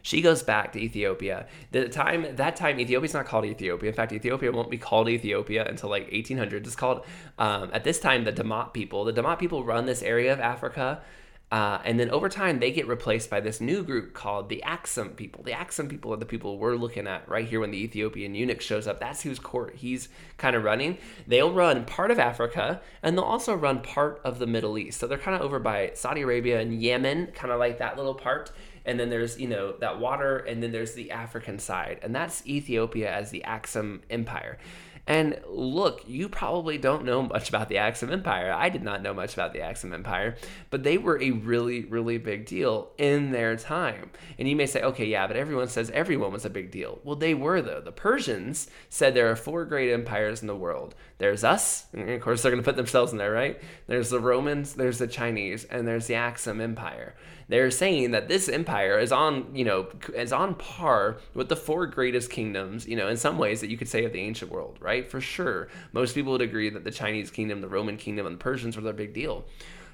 She 0.00 0.20
goes 0.20 0.42
back 0.42 0.72
to 0.72 0.80
Ethiopia. 0.80 1.46
The 1.70 1.88
time 1.88 2.34
that 2.34 2.56
time 2.56 2.80
Ethiopia's 2.80 3.14
not 3.14 3.26
called 3.26 3.44
Ethiopia. 3.44 3.90
In 3.90 3.94
fact, 3.94 4.12
Ethiopia 4.12 4.50
won't 4.50 4.70
be 4.70 4.78
called 4.78 5.08
Ethiopia 5.08 5.64
until 5.64 5.90
like 5.90 6.10
1800. 6.10 6.66
It's 6.66 6.74
called 6.74 7.04
um, 7.38 7.70
at 7.72 7.84
this 7.84 8.00
time 8.00 8.24
the 8.24 8.32
Damat 8.32 8.72
people. 8.72 9.04
The 9.04 9.12
Damat 9.12 9.38
people 9.38 9.64
run 9.64 9.86
this 9.86 10.02
area 10.02 10.32
of 10.32 10.40
Africa. 10.40 11.02
Uh, 11.52 11.78
and 11.84 12.00
then 12.00 12.08
over 12.08 12.30
time, 12.30 12.60
they 12.60 12.72
get 12.72 12.88
replaced 12.88 13.28
by 13.28 13.38
this 13.38 13.60
new 13.60 13.82
group 13.82 14.14
called 14.14 14.48
the 14.48 14.62
Axum 14.62 15.10
people. 15.10 15.44
The 15.44 15.52
Axum 15.52 15.86
people 15.86 16.10
are 16.10 16.16
the 16.16 16.24
people 16.24 16.56
we're 16.56 16.76
looking 16.76 17.06
at 17.06 17.28
right 17.28 17.46
here 17.46 17.60
when 17.60 17.70
the 17.70 17.84
Ethiopian 17.84 18.34
eunuch 18.34 18.62
shows 18.62 18.86
up. 18.86 18.98
That's 18.98 19.20
whose 19.20 19.38
court 19.38 19.74
he's 19.76 20.08
kind 20.38 20.56
of 20.56 20.64
running. 20.64 20.96
They'll 21.26 21.52
run 21.52 21.84
part 21.84 22.10
of 22.10 22.18
Africa 22.18 22.80
and 23.02 23.18
they'll 23.18 23.24
also 23.26 23.54
run 23.54 23.80
part 23.80 24.22
of 24.24 24.38
the 24.38 24.46
Middle 24.46 24.78
East. 24.78 24.98
So 24.98 25.06
they're 25.06 25.18
kind 25.18 25.36
of 25.36 25.42
over 25.42 25.58
by 25.58 25.90
Saudi 25.92 26.22
Arabia 26.22 26.58
and 26.58 26.80
Yemen, 26.80 27.26
kind 27.34 27.52
of 27.52 27.58
like 27.58 27.76
that 27.80 27.98
little 27.98 28.14
part. 28.14 28.50
And 28.86 28.98
then 28.98 29.10
there's, 29.10 29.38
you 29.38 29.46
know, 29.46 29.72
that 29.72 30.00
water, 30.00 30.38
and 30.38 30.62
then 30.62 30.72
there's 30.72 30.94
the 30.94 31.10
African 31.10 31.58
side. 31.58 32.00
And 32.02 32.14
that's 32.14 32.44
Ethiopia 32.46 33.12
as 33.12 33.30
the 33.30 33.44
Axum 33.44 34.00
Empire. 34.08 34.58
And 35.06 35.40
look, 35.48 36.02
you 36.06 36.28
probably 36.28 36.78
don't 36.78 37.04
know 37.04 37.22
much 37.22 37.48
about 37.48 37.68
the 37.68 37.78
Axum 37.78 38.10
Empire. 38.10 38.52
I 38.52 38.68
did 38.68 38.84
not 38.84 39.02
know 39.02 39.12
much 39.12 39.34
about 39.34 39.52
the 39.52 39.60
Axum 39.60 39.92
Empire, 39.92 40.36
but 40.70 40.84
they 40.84 40.96
were 40.96 41.20
a 41.20 41.32
really, 41.32 41.84
really 41.84 42.18
big 42.18 42.46
deal 42.46 42.92
in 42.98 43.32
their 43.32 43.56
time. 43.56 44.10
And 44.38 44.48
you 44.48 44.54
may 44.54 44.66
say, 44.66 44.80
okay, 44.82 45.06
yeah, 45.06 45.26
but 45.26 45.36
everyone 45.36 45.68
says 45.68 45.90
everyone 45.90 46.32
was 46.32 46.44
a 46.44 46.50
big 46.50 46.70
deal. 46.70 47.00
Well, 47.02 47.16
they 47.16 47.34
were, 47.34 47.60
though. 47.60 47.80
The 47.80 47.90
Persians 47.90 48.68
said 48.90 49.14
there 49.14 49.30
are 49.30 49.36
four 49.36 49.64
great 49.64 49.92
empires 49.92 50.40
in 50.40 50.46
the 50.46 50.56
world 50.56 50.94
there's 51.22 51.44
us, 51.44 51.86
of 51.94 52.20
course, 52.20 52.42
they're 52.42 52.50
going 52.50 52.60
to 52.60 52.68
put 52.68 52.74
themselves 52.74 53.12
in 53.12 53.18
there, 53.18 53.30
right? 53.30 53.60
There's 53.86 54.10
the 54.10 54.18
Romans, 54.18 54.74
there's 54.74 54.98
the 54.98 55.06
Chinese, 55.06 55.62
and 55.62 55.86
there's 55.86 56.08
the 56.08 56.16
Axum 56.16 56.60
Empire 56.60 57.14
they're 57.52 57.70
saying 57.70 58.12
that 58.12 58.28
this 58.28 58.48
empire 58.48 58.98
is 58.98 59.12
on, 59.12 59.54
you 59.54 59.64
know, 59.64 59.88
is 60.14 60.32
on 60.32 60.54
par 60.54 61.18
with 61.34 61.48
the 61.48 61.56
four 61.56 61.86
greatest 61.86 62.30
kingdoms, 62.30 62.86
you 62.86 62.96
know, 62.96 63.08
in 63.08 63.16
some 63.16 63.38
ways 63.38 63.60
that 63.60 63.70
you 63.70 63.76
could 63.76 63.88
say 63.88 64.04
of 64.04 64.12
the 64.12 64.20
ancient 64.20 64.50
world, 64.50 64.78
right? 64.80 65.08
For 65.08 65.20
sure. 65.20 65.68
Most 65.92 66.14
people 66.14 66.32
would 66.32 66.40
agree 66.40 66.70
that 66.70 66.84
the 66.84 66.90
Chinese 66.90 67.30
kingdom, 67.30 67.60
the 67.60 67.68
Roman 67.68 67.96
kingdom, 67.96 68.26
and 68.26 68.36
the 68.36 68.42
Persians 68.42 68.76
were 68.76 68.82
the 68.82 68.92
big 68.92 69.12
deal. 69.12 69.44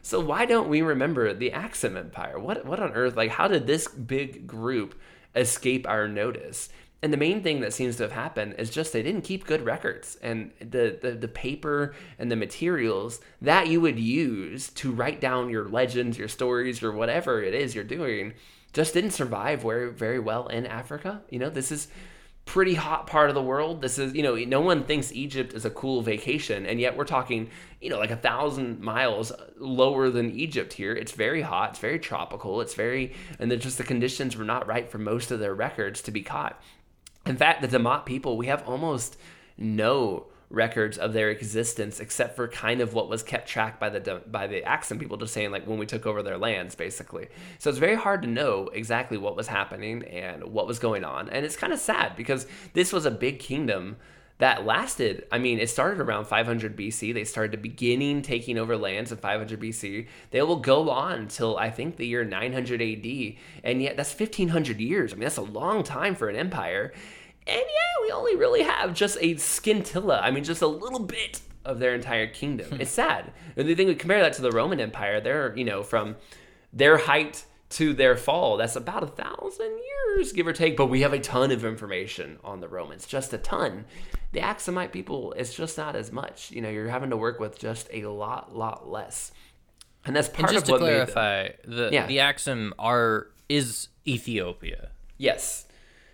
So 0.03 0.21
why 0.21 0.47
don't 0.47 0.68
we 0.68 0.83
remember 0.83 1.35
the 1.35 1.53
Axum 1.53 1.97
Empire? 1.97 2.38
What 2.38 2.64
what 2.64 2.81
on 2.81 2.92
earth? 2.92 3.16
Like, 3.16 3.31
how 3.31 3.49
did 3.49 3.66
this 3.66 3.88
big 3.88 4.47
group 4.47 4.94
escape 5.35 5.88
our 5.88 6.09
notice? 6.09 6.68
And 7.01 7.13
the 7.13 7.17
main 7.17 7.43
thing 7.43 7.61
that 7.61 7.73
seems 7.73 7.97
to 7.97 8.03
have 8.03 8.13
happened 8.13 8.57
is 8.59 8.71
just 8.71 8.93
they 8.93 9.03
didn't 9.03 9.23
keep 9.23 9.47
good 9.47 9.65
records. 9.65 10.17
And 10.21 10.51
the, 10.59 10.99
the, 11.01 11.13
the 11.13 11.29
paper 11.29 11.95
and 12.19 12.31
the 12.31 12.37
materials 12.37 13.21
that 13.41 13.69
you 13.69 13.81
would 13.81 14.01
use 14.01 14.71
to 14.71 14.91
write 14.91 15.21
down 15.21 15.49
your 15.49 15.69
legends 15.69 16.19
your 16.19 16.29
stories 16.29 16.83
or 16.83 16.91
whatever 16.91 17.43
it 17.43 17.55
is 17.55 17.75
you're 17.75 17.85
doing 17.85 18.35
just 18.73 18.95
didn't 18.95 19.13
survive 19.13 19.63
very 19.63 19.93
very 19.93 20.19
well 20.19 20.49
in 20.49 20.67
africa. 20.67 21.23
You 21.31 21.39
know 21.39 21.51
this 21.51 21.73
is 21.73 21.89
pretty 22.45 22.75
hot 22.75 23.07
part 23.07 23.29
of 23.29 23.35
the 23.35 23.43
world. 23.43 23.81
This 23.81 23.99
is 23.99 24.15
you 24.15 24.23
know 24.23 24.35
no 24.35 24.61
one 24.61 24.83
thinks 24.83 25.13
egypt 25.13 25.55
is 25.55 25.65
a 25.65 25.71
cool 25.71 26.03
vacation. 26.03 26.67
And 26.67 26.81
yet 26.81 26.97
we're 26.97 27.05
talking 27.05 27.51
you 27.81 27.91
know 27.91 27.99
like 27.99 28.11
a 28.11 28.17
thousand 28.17 28.81
miles 28.81 29.31
lower 29.57 30.11
than 30.11 30.33
egypt 30.33 30.73
here. 30.73 30.95
It's 30.95 31.13
very 31.13 31.43
hot. 31.43 31.71
It's 31.71 31.79
very 31.79 32.01
tropical. 32.01 32.61
It's 32.61 32.75
very 32.75 33.15
and 33.39 33.51
then 33.51 33.61
just 33.61 33.79
the 33.79 33.85
conditions 33.85 34.37
were 34.37 34.45
not 34.45 34.67
right 34.67 34.91
for 34.91 34.99
most 34.99 35.31
of 35.31 35.39
their 35.39 35.55
records 35.55 36.03
to 36.03 36.11
be 36.11 36.23
caught 36.23 36.61
in 37.29 37.37
fact, 37.37 37.62
the 37.62 37.69
Damat 37.69 38.05
people, 38.05 38.37
we 38.37 38.47
have 38.47 38.67
almost 38.67 39.17
no 39.57 40.27
records 40.51 40.97
of 40.97 41.12
their 41.12 41.29
existence 41.29 42.01
except 42.01 42.35
for 42.35 42.49
kind 42.49 42.81
of 42.81 42.95
what 42.95 43.09
was 43.09 43.23
kept 43.23 43.47
track 43.47 43.79
by 43.79 43.91
the 43.91 44.23
by 44.29 44.47
the 44.47 44.64
Axum 44.64 44.99
people 44.99 45.19
just 45.19 45.35
saying 45.35 45.51
like 45.51 45.67
when 45.67 45.79
we 45.79 45.85
took 45.85 46.07
over 46.07 46.23
their 46.23 46.38
lands 46.38 46.75
basically. 46.75 47.29
So 47.59 47.69
it's 47.69 47.79
very 47.79 47.97
hard 47.97 48.23
to 48.23 48.29
know 48.29 48.69
exactly 48.73 49.19
what 49.19 49.37
was 49.37 49.47
happening 49.47 50.05
and 50.05 50.45
what 50.45 50.67
was 50.67 50.79
going 50.79 51.05
on 51.05 51.29
and 51.29 51.45
it's 51.45 51.57
kind 51.57 51.73
of 51.73 51.79
sad 51.79 52.17
because 52.17 52.47
this 52.73 52.95
was 52.95 53.05
a 53.05 53.11
big 53.11 53.41
kingdom 53.41 53.97
that 54.38 54.64
lasted. 54.64 55.27
I 55.33 55.38
mean, 55.38 55.59
it 55.59 55.69
started 55.69 56.01
around 56.01 56.27
500 56.27 56.77
BC. 56.77 57.12
They 57.12 57.25
started 57.25 57.53
the 57.53 57.59
beginning 57.59 58.23
taking 58.23 58.57
over 58.57 58.77
lands 58.77 59.11
in 59.11 59.19
500 59.19 59.61
BC. 59.61 60.07
They 60.31 60.43
will 60.43 60.61
go 60.61 60.91
on 60.91 61.27
till 61.27 61.57
I 61.59 61.71
think 61.71 61.97
the 61.97 62.07
year 62.07 62.25
900 62.25 62.81
AD, 62.81 63.35
and 63.64 63.83
yet 63.83 63.97
that's 63.97 64.14
1500 64.14 64.81
years. 64.81 65.12
I 65.12 65.17
mean, 65.17 65.25
that's 65.25 65.38
a 65.38 65.43
long 65.43 65.83
time 65.83 66.14
for 66.14 66.29
an 66.29 66.37
empire. 66.37 66.93
And 67.49 67.59
yeah, 67.61 68.03
we 68.07 68.13
only 68.13 68.37
really 68.37 68.63
have 68.63 68.95
just 68.95 69.17
a 69.21 69.37
scintilla. 69.37 70.21
I 70.23 70.31
mean, 70.31 70.45
just 70.45 70.63
a 70.63 70.67
little 70.67 71.01
bit 71.01 71.41
of 71.65 71.79
their 71.79 71.95
entire 71.95 72.27
kingdom. 72.27 72.67
Hmm. 72.71 72.81
it's 72.81 72.91
sad. 72.91 73.33
And 73.57 73.69
the 73.69 73.75
thing 73.75 73.87
we 73.89 73.95
compare 73.95 74.21
that 74.21 74.35
to 74.35 74.43
the 74.43 74.51
Roman 74.53 74.81
Empire, 74.81 75.21
they're, 75.21 75.57
you 75.57 75.65
know, 75.65 75.83
from 75.83 76.17
their 76.73 76.99
height 76.99 77.45
to 77.71 77.93
their 77.93 78.17
fall, 78.17 78.57
that's 78.57 78.77
about 78.77 79.03
a 79.03 79.07
thousand 79.07 79.79
years, 80.17 80.33
give 80.33 80.47
or 80.47 80.53
take. 80.53 80.77
But 80.77 80.87
we 80.87 81.03
have 81.03 81.13
a 81.13 81.19
ton 81.21 81.51
of 81.51 81.65
information 81.65 82.39
on 82.43 82.61
the 82.61 82.69
Romans, 82.69 83.07
just 83.07 83.33
a 83.33 83.39
ton. 83.39 83.85
The 84.33 84.41
Axumite 84.41 84.93
people, 84.93 85.33
it's 85.33 85.55
just 85.55 85.77
not 85.79 85.97
as 85.97 86.11
much. 86.13 86.51
You 86.51 86.61
know, 86.63 86.69
you're 86.71 86.89
having 86.89 87.11
to 87.11 87.17
work 87.17 87.41
with 87.41 87.59
just 87.59 87.89
a 87.93 88.07
lot, 88.07 88.55
lot 88.57 88.89
less. 88.89 89.33
And 90.07 90.15
that's 90.17 90.29
part 90.29 90.49
and 90.51 90.53
just 90.55 90.67
of 90.69 90.73
what 90.73 90.79
to 90.79 90.85
made 90.85 90.91
clarify, 91.13 91.49
the 91.65 91.91
Yeah. 91.93 92.07
the 92.07 92.21
Axum 92.21 92.73
are 92.79 93.29
is 93.49 93.89
Ethiopia. 94.07 94.91
Yes. 95.19 95.67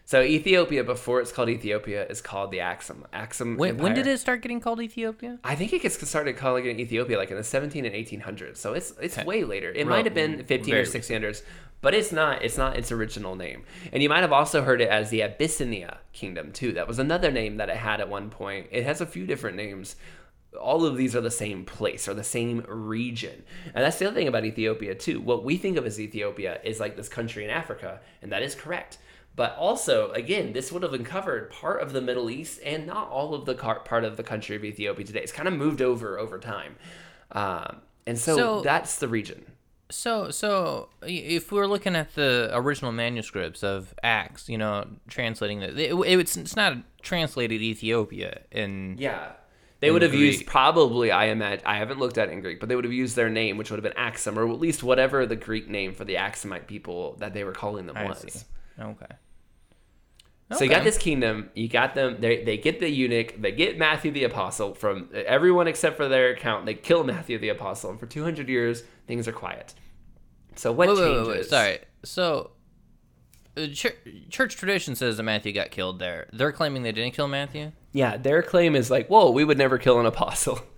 So 0.07 0.21
Ethiopia, 0.21 0.85
before 0.85 1.21
it's 1.23 1.33
called 1.33 1.49
Ethiopia, 1.49 2.07
is 2.07 2.21
called 2.21 2.51
the 2.51 2.61
Axum. 2.61 3.07
Axum. 3.13 3.57
When, 3.57 3.79
when 3.79 3.95
did 3.95 4.07
it 4.07 4.19
start 4.21 4.43
getting 4.43 4.61
called 4.61 4.81
Ethiopia? 4.83 5.39
I 5.43 5.55
think 5.55 5.73
it 5.73 5.81
gets 5.81 6.07
started 6.07 6.37
calling 6.37 6.67
it 6.67 6.79
Ethiopia 6.79 7.17
like 7.17 7.31
in 7.31 7.39
the 7.39 7.45
17 7.45 7.87
and 7.87 7.95
1800s. 7.95 8.59
So 8.59 8.75
it's 8.75 8.93
it's 9.01 9.17
Okay. 9.17 9.27
way 9.27 9.45
later. 9.45 9.71
It 9.71 9.79
Real- 9.79 9.87
might 9.87 10.05
have 10.05 10.15
been 10.15 10.39
mm, 10.39 10.47
15 10.47 10.75
or 10.75 10.77
very 10.77 10.87
1600s, 10.87 11.43
but 11.81 11.95
it's 11.95 12.13
not. 12.13 12.45
It's 12.45 12.59
not 12.59 12.77
its 12.77 12.93
original 12.93 13.35
name. 13.35 13.65
And 13.93 14.03
you 14.03 14.11
might 14.11 14.21
have 14.21 14.33
also 14.33 14.63
heard 14.63 14.83
it 14.83 14.91
as 14.91 15.09
the 15.09 15.23
Abyssinia 15.23 15.99
Kingdom 16.13 16.53
too. 16.53 16.73
That 16.73 16.87
was 16.87 16.99
another 16.99 17.31
name 17.31 17.57
that 17.57 17.71
it 17.71 17.77
had 17.79 18.01
at 18.01 18.11
one 18.11 18.29
point. 18.29 18.67
It 18.71 18.85
has 18.85 19.01
a 19.01 19.07
few 19.07 19.27
different 19.27 19.57
names. 19.57 19.97
All 20.61 20.85
of 20.85 20.99
these 20.99 21.17
are 21.17 21.21
the 21.23 21.31
same 21.31 21.65
place 21.65 22.07
or 22.07 22.15
the 22.15 22.23
same 22.23 22.63
region. 22.69 23.43
And 23.75 23.83
that's 23.83 23.99
the 23.99 24.07
other 24.07 24.15
thing 24.15 24.29
about 24.29 24.45
Ethiopia 24.45 24.95
too. 24.95 25.21
What 25.23 25.45
we 25.45 25.57
think 25.57 25.79
of 25.79 25.87
as 25.87 25.99
Ethiopia 25.99 26.61
is 26.63 26.79
like 26.79 26.95
this 26.95 27.09
country 27.09 27.43
in 27.43 27.51
Africa, 27.51 28.01
and 28.21 28.31
that 28.33 28.43
is 28.43 28.55
correct. 28.55 28.99
But 29.37 29.57
also, 29.57 30.13
again, 30.13 30.53
this 30.53 30.71
would 30.71 30.83
have 30.85 30.93
uncovered 30.95 31.51
part 31.51 31.83
of 31.83 31.93
the 31.93 32.01
Middle 32.01 32.31
East 32.31 32.61
and 32.65 32.87
not 32.87 33.09
all 33.11 33.35
of 33.35 33.47
the 33.47 33.55
car- 33.55 33.81
part 33.81 34.05
of 34.05 34.17
the 34.17 34.23
country 34.23 34.55
of 34.55 34.65
Ethiopia 34.65 35.05
today. 35.05 35.21
It's 35.21 35.33
kind 35.33 35.49
of 35.49 35.55
moved 35.55 35.83
over 35.83 36.19
over 36.19 36.39
time, 36.39 36.77
um, 37.33 37.81
and 38.07 38.19
so, 38.19 38.37
So- 38.37 38.61
that's 38.63 38.97
the 38.97 39.09
region. 39.09 39.45
So, 39.91 40.31
so 40.31 40.89
if 41.03 41.53
we're 41.53 41.67
looking 41.67 41.95
at 41.95 42.15
the 42.15 42.51
original 42.53 42.91
manuscripts 42.91 43.63
of 43.63 43.93
Acts, 44.03 44.49
you 44.49 44.57
know, 44.57 44.87
translating 45.09 45.61
it, 45.61 45.79
it, 45.79 45.93
it's 45.95 46.37
it's 46.37 46.57
not 46.57 46.79
translated 47.03 47.61
Ethiopia 47.61 48.41
in 48.51 48.97
Yeah, 48.99 49.33
they 49.81 49.89
In 49.89 49.93
would 49.93 50.03
have 50.03 50.15
used 50.15 50.47
probably. 50.47 51.11
I 51.11 51.27
imagine 51.27 51.67
I 51.67 51.77
haven't 51.77 51.99
looked 51.99 52.17
at 52.17 52.29
it 52.29 52.33
in 52.33 52.41
Greek, 52.41 52.61
but 52.61 52.71
they 52.71 52.77
would 52.77 52.85
have 52.85 52.95
used 52.95 53.15
their 53.15 53.29
name, 53.29 53.59
which 53.59 53.71
would 53.71 53.77
have 53.77 53.85
been 53.85 53.97
Axum, 54.03 54.39
or 54.39 54.49
at 54.51 54.59
least 54.59 54.83
whatever 54.83 55.27
the 55.27 55.37
Greek 55.37 55.69
name 55.69 55.93
for 55.93 56.05
the 56.05 56.15
Axumite 56.15 56.67
people 56.67 57.17
that 57.19 57.35
they 57.35 57.45
were 57.45 57.53
calling 57.53 57.87
them 57.87 57.97
I 57.97 58.07
was. 58.07 58.21
see. 58.21 58.41
Okay. 58.81 59.07
So 60.57 60.65
you 60.65 60.71
got 60.71 60.85
this 60.85 60.99
kingdom. 60.99 61.51
You 61.55 61.69
got 61.69 61.95
them. 61.95 62.21
They 62.21 62.45
they 62.45 62.57
get 62.57 62.81
the 62.81 62.89
eunuch. 62.89 63.41
They 63.41 63.53
get 63.53 63.79
Matthew 63.79 64.11
the 64.11 64.25
apostle 64.25 64.75
from 64.75 65.11
everyone 65.15 65.69
except 65.69 65.97
for 65.97 66.09
their 66.09 66.31
account. 66.31 66.67
They 66.67 66.75
kill 66.75 67.05
Matthew 67.05 67.39
the 67.39 67.51
apostle, 67.51 67.91
and 67.91 68.01
for 68.01 68.07
two 68.07 68.23
hundred 68.23 68.49
years 68.49 68.83
things 69.07 69.29
are 69.29 69.33
quiet. 69.33 69.75
So 70.57 70.73
what 70.73 70.89
Wait, 70.89 70.97
changes? 70.97 71.29
wait, 71.29 71.37
wait, 71.37 71.47
Sorry. 71.47 71.79
So, 72.05 72.51
uh, 73.57 73.67
church, 73.69 73.97
church 74.31 74.57
tradition 74.57 74.95
says 74.95 75.17
that 75.17 75.23
Matthew 75.25 75.53
got 75.53 75.71
killed 75.71 75.99
there. 75.99 76.29
They're 76.33 76.53
claiming 76.53 76.83
they 76.83 76.93
didn't 76.93 77.15
kill 77.15 77.29
Matthew. 77.29 77.73
Yeah, 77.93 78.17
their 78.17 78.43
claim 78.43 78.77
is 78.77 78.91
like, 78.91 79.09
whoa, 79.09 79.31
we 79.31 79.45
would 79.45 79.59
never 79.59 79.79
kill 79.79 79.99
an 80.01 80.07
apostle. 80.07 80.61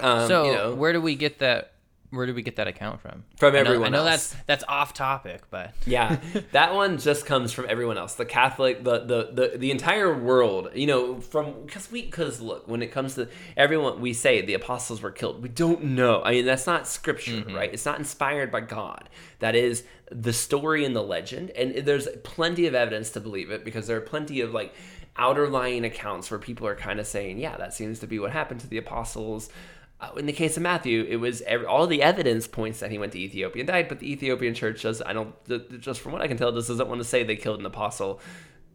Um, 0.00 0.28
so, 0.28 0.44
you 0.44 0.52
know, 0.52 0.74
where 0.76 0.92
do 0.92 1.00
we 1.00 1.16
get 1.16 1.40
that? 1.40 1.72
Where 2.10 2.24
did 2.24 2.34
we 2.36 2.42
get 2.42 2.56
that 2.56 2.66
account 2.66 3.00
from? 3.02 3.24
From 3.36 3.50
I 3.54 3.56
know- 3.56 3.58
everyone 3.70 3.86
I 3.88 3.98
know 3.98 4.06
else. 4.06 4.30
that's 4.32 4.44
that's 4.46 4.64
off 4.66 4.94
topic, 4.94 5.42
but 5.50 5.74
yeah, 5.86 6.16
that 6.52 6.74
one 6.74 6.96
just 6.98 7.26
comes 7.26 7.52
from 7.52 7.66
everyone 7.68 7.98
else. 7.98 8.14
The 8.14 8.24
Catholic, 8.24 8.82
the 8.82 9.00
the 9.00 9.28
the, 9.50 9.58
the 9.58 9.70
entire 9.70 10.14
world. 10.18 10.70
You 10.74 10.86
know, 10.86 11.20
from 11.20 11.64
because 11.66 11.90
we 11.92 12.02
because 12.02 12.40
look, 12.40 12.66
when 12.66 12.80
it 12.82 12.92
comes 12.92 13.14
to 13.16 13.28
everyone, 13.56 14.00
we 14.00 14.14
say 14.14 14.40
the 14.40 14.54
apostles 14.54 15.02
were 15.02 15.10
killed. 15.10 15.42
We 15.42 15.50
don't 15.50 15.84
know. 15.84 16.22
I 16.22 16.30
mean, 16.30 16.46
that's 16.46 16.66
not 16.66 16.86
scripture, 16.88 17.32
Mm-hmm. 17.32 17.54
right? 17.54 17.70
It's 17.72 17.84
not 17.84 17.98
inspired 17.98 18.50
by 18.50 18.60
God. 18.62 19.08
That 19.40 19.54
is 19.54 19.84
the 20.10 20.32
story 20.32 20.86
and 20.86 20.96
the 20.96 21.02
legend, 21.02 21.50
and 21.50 21.74
there's 21.86 22.08
plenty 22.24 22.66
of 22.66 22.74
evidence 22.74 23.10
to 23.10 23.20
believe 23.20 23.50
it 23.50 23.64
because 23.66 23.86
there 23.86 23.98
are 23.98 24.00
plenty 24.00 24.40
of 24.40 24.54
like 24.54 24.74
outer 25.16 25.48
lying 25.48 25.84
accounts 25.84 26.30
where 26.30 26.38
people 26.40 26.66
are 26.66 26.76
kind 26.76 27.00
of 27.00 27.06
saying, 27.06 27.38
yeah, 27.38 27.56
that 27.58 27.74
seems 27.74 27.98
to 27.98 28.06
be 28.06 28.18
what 28.18 28.30
happened 28.30 28.60
to 28.60 28.66
the 28.68 28.78
apostles. 28.78 29.50
Uh, 30.00 30.10
in 30.16 30.26
the 30.26 30.32
case 30.32 30.56
of 30.56 30.62
Matthew, 30.62 31.04
it 31.08 31.16
was 31.16 31.42
ev 31.42 31.64
all 31.66 31.86
the 31.88 32.02
evidence 32.02 32.46
points 32.46 32.78
that 32.80 32.92
he 32.92 32.98
went 32.98 33.12
to 33.12 33.18
Ethiopia 33.18 33.62
and 33.62 33.66
died, 33.66 33.88
but 33.88 33.98
the 33.98 34.12
Ethiopian 34.12 34.54
church 34.54 34.82
does. 34.82 35.02
I 35.02 35.12
don't 35.12 35.34
just 35.80 36.00
from 36.00 36.12
what 36.12 36.22
I 36.22 36.28
can 36.28 36.36
tell, 36.36 36.52
just 36.52 36.68
doesn't 36.68 36.88
want 36.88 37.00
to 37.00 37.04
say 37.04 37.24
they 37.24 37.34
killed 37.34 37.58
an 37.58 37.66
apostle, 37.66 38.20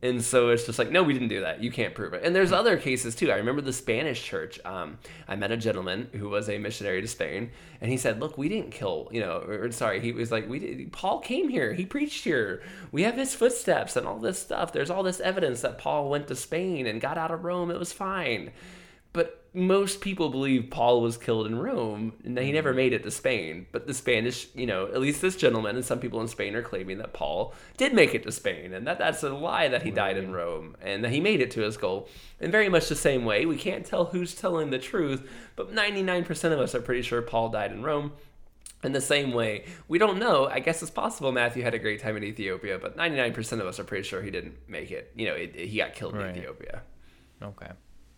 and 0.01 0.21
so 0.21 0.49
it's 0.49 0.65
just 0.65 0.77
like, 0.77 0.91
no, 0.91 1.01
we 1.01 1.13
didn't 1.13 1.29
do 1.29 1.39
that. 1.39 1.63
You 1.63 1.71
can't 1.71 1.95
prove 1.95 2.13
it. 2.13 2.23
And 2.25 2.35
there's 2.35 2.51
other 2.51 2.75
cases 2.75 3.15
too. 3.15 3.31
I 3.31 3.37
remember 3.37 3.61
the 3.61 3.71
Spanish 3.71 4.21
church. 4.21 4.59
Um, 4.65 4.97
I 5.29 5.37
met 5.37 5.53
a 5.53 5.55
gentleman 5.55 6.09
who 6.11 6.27
was 6.27 6.49
a 6.49 6.57
missionary 6.57 7.01
to 7.01 7.07
Spain, 7.07 7.51
and 7.79 7.89
he 7.89 7.95
said, 7.95 8.19
"Look, 8.19 8.37
we 8.37 8.49
didn't 8.49 8.71
kill. 8.71 9.07
You 9.13 9.21
know, 9.21 9.37
or 9.37 9.71
sorry, 9.71 10.01
he 10.01 10.11
was 10.11 10.29
like, 10.29 10.49
we 10.49 10.59
did. 10.59 10.91
Paul 10.91 11.19
came 11.19 11.47
here. 11.47 11.71
He 11.71 11.85
preached 11.85 12.25
here. 12.25 12.61
We 12.91 13.03
have 13.03 13.15
his 13.15 13.33
footsteps 13.33 13.95
and 13.95 14.05
all 14.05 14.19
this 14.19 14.39
stuff. 14.39 14.73
There's 14.73 14.89
all 14.89 15.03
this 15.03 15.21
evidence 15.21 15.61
that 15.61 15.77
Paul 15.77 16.09
went 16.09 16.27
to 16.27 16.35
Spain 16.35 16.85
and 16.85 16.99
got 16.99 17.17
out 17.17 17.31
of 17.31 17.45
Rome. 17.45 17.71
It 17.71 17.79
was 17.79 17.93
fine." 17.93 18.51
But 19.13 19.43
most 19.53 20.01
people 20.01 20.29
believe 20.29 20.71
Paul 20.71 21.01
was 21.01 21.15
killed 21.15 21.45
in 21.45 21.59
Rome 21.59 22.13
and 22.25 22.35
that 22.35 22.43
he 22.43 22.51
never 22.51 22.73
mm. 22.73 22.77
made 22.77 22.93
it 22.93 23.03
to 23.03 23.11
Spain. 23.11 23.67
But 23.71 23.85
the 23.85 23.93
Spanish, 23.93 24.47
you 24.55 24.65
know, 24.65 24.87
at 24.87 24.99
least 24.99 25.21
this 25.21 25.35
gentleman 25.35 25.75
and 25.75 25.85
some 25.85 25.99
people 25.99 26.19
in 26.21 26.27
Spain 26.27 26.55
are 26.55 26.63
claiming 26.63 26.97
that 26.97 27.13
Paul 27.13 27.53
did 27.77 27.93
make 27.93 28.15
it 28.15 28.23
to 28.23 28.31
Spain 28.31 28.73
and 28.73 28.87
that 28.87 28.97
that's 28.97 29.21
a 29.21 29.29
lie 29.29 29.67
that 29.67 29.83
he 29.83 29.91
died 29.91 30.17
in 30.17 30.33
Rome 30.33 30.75
and 30.81 31.03
that 31.03 31.11
he 31.11 31.19
made 31.19 31.39
it 31.39 31.51
to 31.51 31.61
his 31.61 31.77
goal. 31.77 32.09
In 32.39 32.49
very 32.49 32.67
much 32.67 32.89
the 32.89 32.95
same 32.95 33.25
way, 33.25 33.45
we 33.45 33.57
can't 33.57 33.85
tell 33.85 34.05
who's 34.05 34.33
telling 34.33 34.71
the 34.71 34.79
truth, 34.79 35.29
but 35.55 35.73
99% 35.73 36.51
of 36.51 36.59
us 36.59 36.73
are 36.73 36.81
pretty 36.81 37.03
sure 37.03 37.21
Paul 37.21 37.49
died 37.49 37.71
in 37.71 37.83
Rome. 37.83 38.13
In 38.83 38.91
the 38.91 38.99
same 38.99 39.31
way, 39.31 39.63
we 39.87 39.97
don't 39.97 40.19
know. 40.19 40.47
I 40.47 40.59
guess 40.59 40.81
it's 40.81 40.91
possible 40.91 41.31
Matthew 41.31 41.63
had 41.63 41.73
a 41.73 41.79
great 41.79 42.01
time 42.01 42.17
in 42.17 42.23
Ethiopia, 42.25 42.77
but 42.77 42.97
99% 42.97 43.61
of 43.61 43.67
us 43.67 43.79
are 43.79 43.85
pretty 43.85 44.03
sure 44.03 44.21
he 44.21 44.29
didn't 44.29 44.57
make 44.67 44.91
it. 44.91 45.09
You 45.15 45.27
know, 45.27 45.35
it, 45.35 45.55
he 45.55 45.77
got 45.77 45.93
killed 45.93 46.17
Right. 46.17 46.31
in 46.31 46.37
Ethiopia. 46.37 46.81
Okay. 47.41 47.71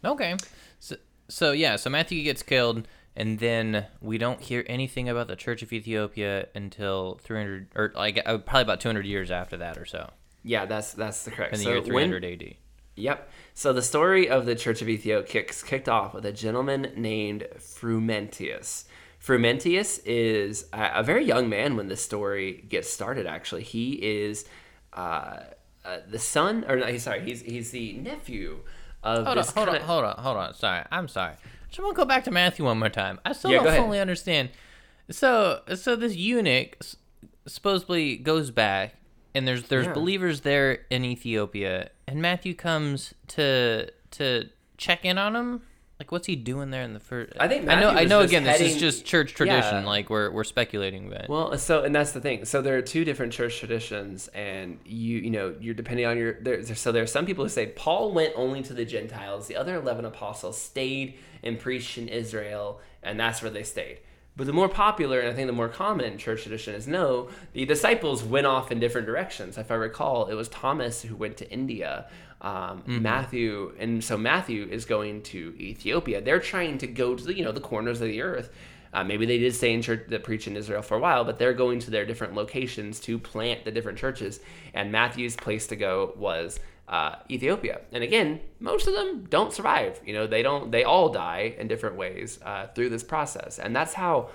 Okay. 0.04 0.36
So, 0.86 0.96
so 1.28 1.52
yeah, 1.52 1.76
so 1.78 1.90
Matthew 1.90 2.22
gets 2.24 2.44
killed, 2.44 2.88
and 3.16 3.40
then 3.40 3.88
we 4.02 4.20
don't 4.20 4.40
hear 4.40 4.64
anything 4.68 5.10
about 5.10 5.28
the 5.28 5.36
Church 5.36 5.64
of 5.64 5.74
Ethiopia 5.74 6.48
until 6.54 7.20
300, 7.24 7.68
or 7.76 7.92
like 7.96 8.22
uh, 8.24 8.38
probably 8.38 8.62
about 8.62 8.80
200 8.82 9.04
years 9.06 9.32
after 9.32 9.58
that 9.58 9.78
or 9.80 9.86
so, 9.86 10.12
Yeah, 10.44 10.66
that's 10.66 10.94
that's 10.94 11.24
the 11.24 11.32
correct. 11.32 11.54
in 11.54 11.60
the 11.60 11.64
So 11.66 11.70
year 11.72 11.82
when- 11.82 12.10
300 12.12 12.26
AD. 12.26 12.56
Yep. 12.98 13.30
So 13.56 13.74
the 13.74 13.82
story 13.82 14.30
of 14.30 14.46
the 14.46 14.56
Church 14.56 14.82
of 14.82 14.88
Ethiopia 14.88 15.28
kicks, 15.28 15.62
kicked 15.64 15.90
off 15.90 16.14
with 16.14 16.26
a 16.26 16.32
gentleman 16.32 16.92
named 16.96 17.46
Frumentius. 17.60 18.86
Frumentius 19.20 20.00
is 20.06 20.68
a, 20.72 20.92
a 21.00 21.04
very 21.04 21.26
young 21.26 21.50
man 21.50 21.76
when 21.76 21.88
the 21.88 21.98
story 21.98 22.64
gets 22.70 22.90
started. 22.90 23.26
Actually, 23.26 23.64
he 23.64 23.94
is 23.94 24.46
uh, 24.94 25.40
uh, 25.84 25.98
the 26.08 26.20
son, 26.20 26.64
or 26.70 26.76
no, 26.78 26.86
he's 26.86 27.04
sorry, 27.04 27.22
he's 27.22 27.42
he's 27.42 27.72
the 27.72 27.94
nephew 27.94 28.60
of 29.06 29.26
Hold 29.26 29.38
on, 29.38 29.46
hold 29.46 29.70
on, 29.70 29.82
hold 29.82 30.04
on, 30.06 30.16
hold 30.18 30.38
on. 30.38 30.54
Sorry, 30.54 30.84
I'm 30.92 31.08
sorry. 31.08 31.36
Just 31.70 31.80
want 31.80 31.96
to 31.96 32.02
go 32.02 32.06
back 32.06 32.24
to 32.26 32.32
Matthew 32.32 32.66
one 32.66 32.80
more 32.80 32.90
time. 32.90 33.20
I 33.26 33.34
still 33.34 33.52
Yeah, 33.52 33.64
don't 33.64 33.76
fully 33.86 34.00
understand. 34.00 34.50
So, 35.12 35.62
so 35.76 35.96
this 35.96 36.16
eunuch 36.16 36.78
supposedly 37.46 38.18
goes 38.18 38.52
back, 38.52 38.96
and 39.34 39.48
there's 39.48 39.64
there's 39.68 39.86
Yeah. 39.88 39.94
believers 39.94 40.42
there 40.42 40.80
in 40.90 41.04
Ethiopia, 41.06 41.90
and 42.08 42.22
Matthew 42.22 42.54
comes 42.56 43.14
to 43.30 43.90
to 44.12 44.50
check 44.78 45.06
in 45.06 45.18
on 45.18 45.36
him. 45.36 45.62
Like, 46.00 46.12
what's 46.12 46.28
he 46.28 46.36
doing 46.36 46.72
there 46.72 46.84
in 46.84 46.94
the 46.94 47.00
first? 47.00 47.34
I 47.40 47.48
think 47.48 47.70
I 47.70 47.76
know. 47.80 47.94
Matthew 47.94 48.00
I 48.00 48.04
know. 48.06 48.20
Again, 48.20 48.44
this 48.44 48.60
is 48.60 48.78
just 48.78 49.06
church 49.06 49.34
tradition. 49.34 49.84
Yeah. 49.84 49.86
Like 49.86 50.10
we're 50.10 50.30
we're 50.30 50.44
speculating, 50.44 51.10
but 51.10 51.30
Well, 51.30 51.58
so 51.58 51.84
and 51.84 51.96
that's 51.96 52.12
the 52.12 52.20
thing. 52.20 52.44
So 52.44 52.62
there 52.62 52.76
are 52.78 52.82
two 52.82 53.06
different 53.06 53.32
church 53.32 53.58
traditions, 53.60 54.28
and 54.30 54.80
you 54.86 55.20
you 55.20 55.30
know 55.30 55.56
you're 55.60 55.74
depending 55.74 56.06
on 56.06 56.18
your 56.18 56.34
there- 56.42 56.64
So 56.66 56.92
there 56.92 57.04
are 57.04 57.08
some 57.08 57.26
people 57.26 57.46
who 57.46 57.50
say 57.50 57.68
Paul 57.68 58.12
went 58.12 58.34
only 58.36 58.62
to 58.64 58.74
the 58.74 58.84
Gentiles. 58.84 59.48
The 59.48 59.56
other 59.56 59.76
eleven 59.76 60.04
apostles 60.04 60.60
stayed 60.62 61.18
and 61.44 61.58
preached 61.58 61.98
in 61.98 62.10
Israel, 62.10 62.82
and 63.02 63.18
that's 63.18 63.42
where 63.42 63.52
they 63.52 63.64
stayed. 63.64 64.00
But 64.38 64.48
the 64.48 64.54
more 64.54 64.68
popular 64.68 65.22
and 65.22 65.30
I 65.30 65.34
think 65.34 65.48
the 65.48 65.54
more 65.54 65.70
common 65.70 66.18
church 66.18 66.42
tradition 66.42 66.76
is 66.76 66.90
no, 66.90 67.30
the 67.54 67.64
disciples 67.64 68.22
went 68.22 68.46
off 68.46 68.70
in 68.70 68.82
different 68.82 69.08
directions. 69.08 69.58
If 69.58 69.72
I 69.72 69.76
recall, 69.76 70.26
it 70.26 70.34
was 70.34 70.50
Thomas 70.50 71.04
who 71.04 71.16
went 71.16 71.38
to 71.38 71.50
India. 71.50 72.10
Um, 72.42 72.84
Matthew, 72.86 73.74
and 73.80 74.04
so 74.04 74.18
Matthew 74.18 74.68
is 74.70 74.86
going 74.86 75.24
to 75.24 75.56
Ethiopia. 75.60 76.22
They're 76.22 76.40
trying 76.40 76.78
to 76.80 76.88
go 76.88 77.16
to 77.16 77.24
the 77.24 77.36
you 77.36 77.44
know 77.44 77.52
the 77.52 77.62
corners 77.62 78.02
of 78.02 78.08
the 78.08 78.22
earth. 78.22 78.50
Uh, 78.94 79.04
maybe 79.04 79.26
they 79.26 79.38
did 79.38 79.54
stay 79.54 79.74
in 79.74 79.82
church 79.82 80.06
that 80.08 80.24
preach 80.24 80.48
in 80.48 80.56
Israel 80.56 80.82
for 80.82 80.96
a 80.96 81.00
while, 81.00 81.26
but 81.26 81.38
they're 81.38 81.54
going 81.54 81.80
to 81.80 81.92
their 81.92 82.06
different 82.06 82.34
locations 82.34 83.00
to 83.02 83.20
plant 83.20 83.66
the 83.66 83.72
different 83.72 83.98
churches. 83.98 84.40
And 84.74 84.90
Matthew's 84.90 85.36
place 85.36 85.68
to 85.68 85.76
go 85.76 86.14
was 86.16 86.62
uh, 86.88 87.16
Ethiopia. 87.30 87.82
And 87.92 88.04
again, 88.04 88.40
most 88.60 88.88
of 88.88 88.94
them 88.94 89.26
don't 89.30 89.52
survive. 89.52 90.00
You 90.06 90.14
know, 90.14 90.28
they 90.28 90.44
don't. 90.44 90.72
They 90.72 90.84
all 90.84 91.10
die 91.10 91.56
in 91.58 91.68
different 91.68 91.98
ways 91.98 92.40
uh, 92.44 92.68
through 92.68 92.90
this 92.90 93.04
process, 93.04 93.60
and 93.60 93.76
that's 93.76 93.94
how. 93.94 94.30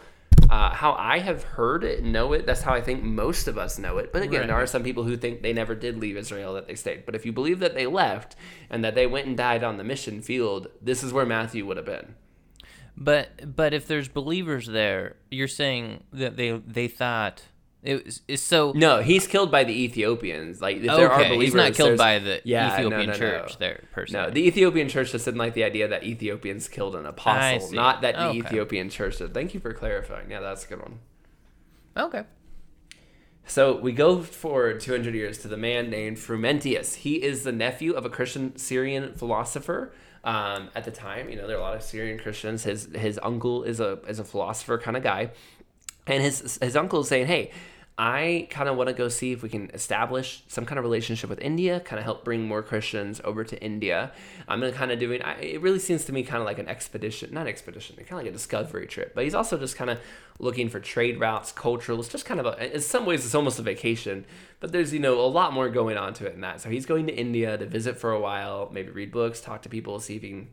Uh, 0.51 0.75
how 0.75 0.95
I 0.95 1.21
have 1.21 1.45
heard 1.45 1.85
it, 1.85 2.03
know 2.03 2.33
it. 2.33 2.45
That's 2.45 2.63
how 2.63 2.75
I 2.75 2.81
think 2.81 3.05
most 3.05 3.47
of 3.47 3.57
us 3.57 3.79
know 3.79 3.99
it. 3.99 4.13
But 4.13 4.23
again, 4.23 4.49
there 4.49 4.57
are 4.57 4.67
some 4.67 4.83
people 4.83 5.05
who 5.05 5.17
think 5.17 5.43
they 5.43 5.53
never 5.53 5.77
did 5.77 5.99
leave 5.99 6.17
Israel; 6.17 6.55
that 6.55 6.67
they 6.67 6.75
stayed. 6.75 7.07
But 7.07 7.15
if 7.15 7.25
you 7.25 7.31
believe 7.31 7.61
that 7.61 7.75
they 7.75 7.87
left 7.87 8.35
and 8.69 8.85
that 8.85 8.97
they 8.97 9.07
went 9.07 9.29
and 9.29 9.37
died 9.37 9.63
on 9.63 9.77
the 9.77 9.85
mission 9.85 10.21
field, 10.21 10.67
this 10.83 11.05
is 11.05 11.13
where 11.13 11.25
Matthew 11.25 11.65
would 11.67 11.77
have 11.77 11.87
been. 11.87 12.17
But 12.97 13.55
but 13.55 13.73
if 13.73 13.87
there's 13.87 14.09
believers 14.09 14.67
there, 14.67 15.17
you're 15.31 15.47
saying 15.47 16.03
that 16.13 16.37
they 16.37 16.51
they 16.51 16.89
thought 16.89 17.45
it 17.83 18.05
was 18.05 18.21
it's 18.29 18.43
so 18.43 18.73
No, 18.77 19.01
he's 19.01 19.27
killed 19.27 19.51
by 19.51 19.65
the 19.65 19.73
Ethiopians. 19.85 20.61
Like 20.61 20.77
if 20.79 20.83
there 20.83 21.11
are 21.11 21.19
believers, 21.25 21.45
He's 21.47 21.55
not 21.55 21.73
killed 21.75 21.97
by 21.99 22.19
the 22.19 22.41
Yeah, 22.45 22.75
Ethiopian 22.75 23.07
no, 23.07 23.13
no. 23.13 23.19
church 23.19 23.59
there 23.59 23.85
per 23.93 24.07
se. 24.07 24.13
No, 24.13 24.31
the 24.31 24.47
Ethiopian 24.47 24.89
church 24.89 25.13
just 25.13 25.25
didn't 25.25 25.39
like 25.39 25.55
the 25.55 25.65
idea 25.65 25.89
that 25.89 26.05
Ethiopians 26.05 26.69
killed 26.69 26.95
an 26.95 27.07
apostle, 27.07 27.73
not 27.73 28.03
that 28.03 28.17
the 28.17 28.27
Okay. 28.29 28.39
Ethiopian 28.39 28.91
church 28.91 29.17
did. 29.19 29.33
Thank 29.33 29.55
you 29.55 29.61
for 29.61 29.73
clarifying. 29.73 30.31
Yeah, 30.31 30.41
that's 30.41 30.65
a 30.65 30.69
good 30.69 30.81
one. 30.83 30.99
okay. 31.97 32.25
So 33.47 33.77
we 33.77 33.93
go 33.93 34.23
forward 34.23 34.81
200 34.81 35.15
years 35.15 35.39
to 35.39 35.49
the 35.49 35.57
man 35.57 35.91
named 35.91 36.19
Frumentius. 36.19 36.95
He 36.97 37.17
is 37.23 37.43
the 37.43 37.51
nephew 37.51 37.95
of 37.95 38.05
a 38.05 38.11
Christian 38.11 38.57
Syrian 38.57 39.15
philosopher. 39.15 39.93
Um, 40.23 40.69
at 40.75 40.85
the 40.85 40.91
time, 40.91 41.31
you 41.31 41.37
know, 41.37 41.47
there 41.49 41.57
are 41.57 41.61
a 41.61 41.63
lot 41.63 41.75
of 41.77 41.83
Syrian 41.83 42.19
Christians. 42.19 42.63
His 42.65 42.91
his 42.95 43.19
uncle 43.23 43.63
is 43.65 43.81
a 43.81 43.99
is 44.07 44.19
a 44.19 44.25
philosopher 44.25 44.77
kind 44.79 44.97
of 44.97 45.03
guy, 45.03 45.31
and 46.07 46.23
his 46.23 46.59
his 46.63 46.77
uncle 46.77 47.01
is 47.01 47.09
saying, 47.09 47.27
"Hey, 47.27 47.51
I 48.03 48.47
kind 48.49 48.67
of 48.67 48.79
want 48.79 48.89
to 48.89 48.95
go 48.95 49.09
see 49.09 49.33
if 49.33 49.43
we 49.43 49.51
can 49.51 49.71
establish 49.75 50.43
some 50.49 50.65
kind 50.65 50.79
of 50.79 50.85
relationship 50.85 51.29
with 51.29 51.39
India, 51.39 51.81
kind 51.81 51.99
of 51.99 52.05
help 52.07 52.25
bring 52.25 52.49
more 52.49 52.63
Christians 52.63 53.21
over 53.25 53.45
to 53.45 53.63
India. 53.63 54.13
I'm 54.49 54.59
gonna 54.59 54.73
kind 54.73 54.91
of 54.91 54.99
doing. 54.99 55.21
I, 55.21 55.39
it 55.39 55.61
really 55.61 55.79
seems 55.79 56.07
to 56.07 56.13
me 56.15 56.23
kind 56.23 56.41
of 56.41 56.47
like 56.47 56.59
an 56.59 56.67
expedition, 56.67 57.35
not 57.35 57.47
expedition, 57.47 57.97
kind 57.97 58.13
of 58.13 58.19
like 58.21 58.29
a 58.29 58.33
discovery 58.33 58.87
trip. 58.87 59.15
But 59.15 59.25
he's 59.25 59.35
also 59.35 59.59
just 59.59 59.77
kind 59.77 59.91
of 59.91 59.99
looking 60.39 60.71
for 60.71 60.81
trade 60.81 61.21
routes, 61.21 61.53
cultural. 61.53 62.01
It's 62.01 62.09
just 62.09 62.25
kind 62.25 62.41
of 62.41 62.47
a. 62.47 62.75
In 62.75 62.81
some 62.81 63.05
ways, 63.05 63.23
it's 63.23 63.35
almost 63.35 63.59
a 63.59 63.63
vacation. 63.63 64.25
But 64.61 64.73
there's 64.73 64.95
you 64.95 65.01
know 65.01 65.21
a 65.21 65.29
lot 65.29 65.53
more 65.53 65.69
going 65.69 65.99
on 65.99 66.15
to 66.15 66.27
it 66.27 66.33
than 66.33 66.41
that. 66.41 66.63
So 66.63 66.71
he's 66.71 66.87
going 66.87 67.07
to 67.09 67.15
India 67.15 67.59
to 67.59 67.67
visit 67.67 67.99
for 67.99 68.13
a 68.13 68.21
while, 68.21 68.71
maybe 68.73 68.91
read 68.93 69.13
books, 69.13 69.43
talk 69.43 69.61
to 69.63 69.69
people, 69.69 70.01
see 70.01 70.17
if 70.17 70.23
he 70.23 70.31
can 70.31 70.49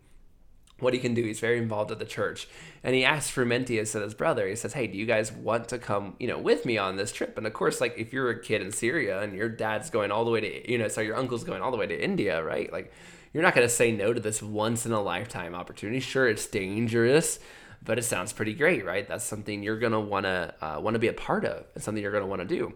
what 0.80 0.94
he 0.94 1.00
can 1.00 1.14
do. 1.14 1.24
He's 1.24 1.40
very 1.40 1.58
involved 1.58 1.92
at 1.92 2.00
the 2.00 2.06
church. 2.06 2.48
And 2.84 2.96
he 2.96 3.04
asks 3.04 3.36
Frumentius 3.36 3.96
and 3.96 4.04
his 4.04 4.14
brother, 4.14 4.48
he 4.48 4.56
says, 4.56 4.74
Hey, 4.74 4.88
do 4.88 4.98
you 4.98 5.06
guys 5.06 5.32
want 5.32 5.70
to 5.70 5.78
come, 5.78 6.16
you 6.20 6.28
know, 6.28 6.38
with 6.38 6.66
me 6.66 6.78
on 6.78 6.96
this 6.96 7.12
trip? 7.12 7.38
And 7.38 7.48
of 7.48 7.54
course, 7.54 7.82
like 7.82 7.98
if 7.98 8.14
you're 8.14 8.30
a 8.30 8.40
kid 8.40 8.62
in 8.62 8.72
Syria 8.72 9.22
and 9.22 9.36
your 9.36 9.50
dad's 9.50 9.90
going 9.90 10.12
all 10.12 10.26
the 10.26 10.32
way 10.32 10.42
to, 10.42 10.72
you 10.72 10.78
know, 10.78 10.88
so 10.88 11.02
your 11.02 11.16
uncle's 11.16 11.44
going 11.44 11.62
all 11.62 11.72
the 11.72 11.78
way 11.78 11.88
to 11.88 12.04
India, 12.04 12.44
right? 12.44 12.72
Like 12.72 12.92
you're 13.34 13.44
not 13.44 13.56
going 13.56 13.68
to 13.68 13.74
say 13.74 13.92
no 13.92 14.14
to 14.14 14.20
this 14.20 14.42
once 14.42 14.86
in 14.86 14.92
a 14.92 15.02
lifetime 15.02 15.56
opportunity. 15.56 16.00
Sure, 16.00 16.28
it's 16.28 16.46
dangerous, 16.48 17.40
but 17.84 17.98
it 17.98 18.04
sounds 18.04 18.34
pretty 18.34 18.54
great, 18.54 18.86
right? 18.86 19.08
That's 19.08 19.26
something 19.26 19.64
you're 19.64 19.80
want 20.00 20.26
to, 20.26 20.54
uh, 20.62 20.80
want 20.80 20.96
to 20.96 21.00
be 21.00 21.08
a 21.08 21.14
part 21.14 21.46
of. 21.46 21.66
It's 21.76 21.86
something 21.86 22.02
you're 22.02 22.26
want 22.26 22.42
to 22.42 22.48
do 22.48 22.74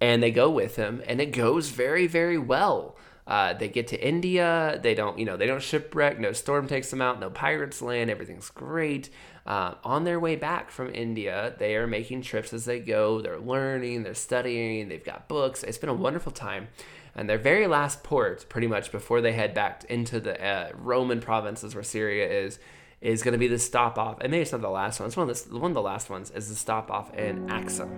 and 0.00 0.22
they 0.22 0.30
go 0.30 0.50
with 0.50 0.76
him 0.76 1.02
and 1.06 1.20
it 1.20 1.32
goes 1.32 1.70
very 1.70 2.06
very 2.06 2.38
well 2.38 2.96
uh, 3.26 3.54
they 3.54 3.68
get 3.68 3.88
to 3.88 4.06
india. 4.06 4.78
They 4.82 4.94
don't 4.94 5.18
you 5.18 5.24
know 5.24 5.36
they 5.36 5.46
don't 5.46 5.62
shipwreck. 5.62 6.18
No 6.18 6.32
storm 6.32 6.66
takes 6.66 6.90
them 6.90 7.00
out. 7.00 7.20
No 7.20 7.30
pirates 7.30 7.80
land. 7.80 8.10
Everything's 8.10 8.50
great. 8.50 9.10
Uh, 9.46 9.74
on 9.84 10.04
their 10.04 10.18
way 10.18 10.36
back 10.36 10.70
from 10.70 10.88
india 10.94 11.54
they 11.58 11.76
are 11.76 11.86
making 11.86 12.22
trips 12.22 12.52
as 12.52 12.64
they 12.64 12.80
go. 12.80 13.20
They're 13.20 13.38
learning. 13.38 14.02
They're 14.02 14.14
studying. 14.14 14.88
They've 14.88 15.04
got 15.04 15.28
books. 15.28 15.62
It's 15.62 15.78
been 15.78 15.90
a 15.90 15.94
wonderful 15.94 16.32
time. 16.32 16.68
And 17.16 17.28
their 17.28 17.38
very 17.38 17.66
last 17.66 18.02
port 18.02 18.46
pretty 18.48 18.66
much 18.66 18.90
before 18.90 19.20
they 19.20 19.32
head 19.32 19.54
back 19.54 19.84
into 19.88 20.18
the 20.18 20.42
uh, 20.44 20.70
roman 20.74 21.20
provinces 21.20 21.74
where 21.74 21.84
syria 21.84 22.28
is 22.28 22.58
is 23.00 23.22
going 23.22 23.32
to 23.32 23.38
be 23.38 23.48
the 23.48 23.58
stop 23.58 23.98
off. 23.98 24.18
And 24.20 24.30
maybe 24.30 24.42
it's 24.42 24.52
not 24.52 24.62
the 24.62 24.68
last 24.68 24.98
one. 24.98 25.06
It's 25.06 25.16
one 25.16 25.28
of 25.28 25.48
the, 25.48 25.58
one 25.58 25.70
of 25.70 25.74
the 25.74 25.82
last 25.82 26.08
ones 26.08 26.30
is 26.30 26.48
the 26.48 26.54
stop 26.54 26.90
off 26.90 27.14
in 27.14 27.50
axum 27.50 27.90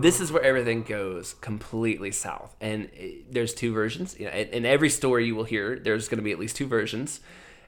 this 0.00 0.20
is 0.20 0.32
where 0.32 0.42
everything 0.42 0.82
goes 0.82 1.34
completely 1.34 2.10
south. 2.10 2.54
And 2.60 2.90
it, 2.92 3.32
there's 3.32 3.54
two 3.54 3.72
versions. 3.72 4.18
You 4.18 4.26
know, 4.26 4.32
in, 4.32 4.48
in 4.48 4.66
every 4.66 4.90
story 4.90 5.26
you 5.26 5.34
will 5.34 5.44
hear 5.44 5.78
there's 5.78 6.08
going 6.08 6.18
to 6.18 6.24
be 6.24 6.32
at 6.32 6.38
least 6.38 6.56
two 6.56 6.66
versions. 6.66 7.20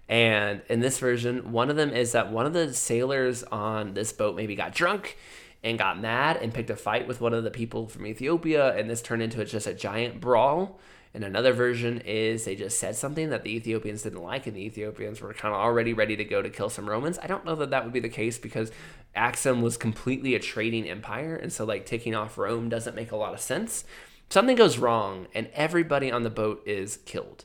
And 0.09 0.63
in 0.69 0.81
this 0.81 0.99
version 0.99 1.53
one 1.53 1.71
of 1.71 1.77
them 1.77 1.91
is 1.91 2.13
that 2.13 2.31
one 2.33 2.47
of 2.47 2.53
the 2.53 2.73
sailors 2.73 3.43
on 3.45 3.95
this 3.95 4.13
boat 4.13 4.37
maybe 4.37 4.55
got 4.55 4.75
drunk 4.75 5.17
and 5.63 5.79
got 5.79 6.01
mad 6.01 6.37
and 6.37 6.55
picked 6.55 6.71
a 6.71 6.77
fight 6.77 7.09
with 7.09 7.21
one 7.21 7.35
of 7.35 7.45
the 7.45 7.51
people 7.51 7.89
from 7.89 8.07
ethiopia. 8.07 8.77
And 8.77 8.89
this 8.89 9.03
turned 9.03 9.23
into 9.23 9.45
just 9.45 9.67
a 9.67 9.75
giant 9.75 10.21
brawl. 10.21 10.79
And 11.15 11.25
another 11.25 11.53
version 11.53 12.03
is 12.05 12.45
they 12.45 12.55
just 12.55 12.79
said 12.79 12.95
something 12.95 13.31
that 13.31 13.43
the 13.43 13.51
Ethiopians 13.51 14.03
didn't 14.03 14.23
like, 14.23 14.47
and 14.47 14.55
the 14.55 14.65
Ethiopians 14.65 15.21
were 15.21 15.33
kind 15.33 15.55
of 15.55 15.61
already 15.61 15.95
ready 15.95 16.17
to 16.17 16.25
go 16.25 16.43
to 16.43 16.51
kill 16.51 16.69
some 16.69 16.89
Romans. 16.89 17.19
I 17.19 17.27
don't 17.27 17.45
know 17.45 17.55
that 17.57 17.71
that 17.71 17.85
would 17.85 17.93
be 17.93 18.01
the 18.01 18.11
case 18.11 18.39
because 18.39 18.71
Axum 19.19 19.61
was 19.61 19.77
completely 19.77 20.35
a 20.35 20.39
trading 20.39 20.89
empire, 20.89 21.35
and 21.35 21.53
so 21.53 21.65
like 21.65 21.85
taking 21.85 22.15
off 22.15 22.39
Rome 22.39 22.69
doesn't 22.69 22.97
make 22.97 23.11
a 23.11 23.17
lot 23.17 23.35
of 23.35 23.41
sense. 23.41 23.85
Something 24.31 24.57
goes 24.57 24.79
wrong, 24.79 25.27
and 25.35 25.49
everybody 25.55 26.11
on 26.11 26.23
the 26.23 26.31
boat 26.31 26.63
is 26.65 26.99
killed. 27.05 27.45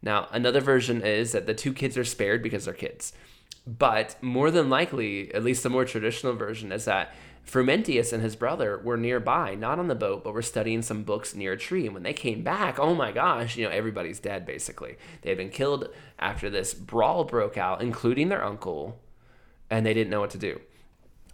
Now, 0.00 0.28
another 0.32 0.60
version 0.60 1.02
is 1.02 1.32
that 1.32 1.46
the 1.46 1.54
two 1.54 1.74
kids 1.74 1.98
are 1.98 2.04
spared 2.04 2.42
because 2.42 2.64
they're 2.64 2.74
kids. 2.74 3.12
But 3.66 4.16
more 4.22 4.50
than 4.50 4.70
likely, 4.70 5.34
at 5.34 5.44
least 5.44 5.62
the 5.62 5.68
more 5.68 5.84
traditional 5.84 6.34
version, 6.34 6.72
is 6.72 6.86
that 6.86 7.14
Frumentius 7.44 8.12
and 8.12 8.22
his 8.22 8.34
brother 8.34 8.78
were 8.78 8.96
nearby, 8.96 9.54
not 9.54 9.78
on 9.78 9.88
the 9.88 9.94
boat, 9.94 10.24
but 10.24 10.32
were 10.32 10.42
studying 10.42 10.80
some 10.80 11.02
books 11.02 11.34
near 11.34 11.52
a 11.52 11.58
tree. 11.58 11.84
And 11.84 11.94
when 11.94 12.04
they 12.04 12.12
came 12.12 12.42
back, 12.42 12.78
oh 12.78 12.94
my 12.94 13.12
gosh, 13.12 13.56
you 13.56 13.64
know, 13.64 13.70
everybody's 13.70 14.18
dead 14.18 14.46
basically. 14.46 14.96
They 15.22 15.30
had 15.30 15.38
been 15.38 15.50
killed 15.50 15.88
after 16.18 16.48
this 16.48 16.72
brawl 16.74 17.24
broke 17.24 17.58
out, 17.58 17.82
including 17.82 18.30
their 18.30 18.44
uncle, 18.44 18.98
and 19.68 19.84
they 19.84 19.94
didn't 19.94 20.10
know 20.10 20.20
what 20.20 20.30
to 20.30 20.38
do. 20.38 20.60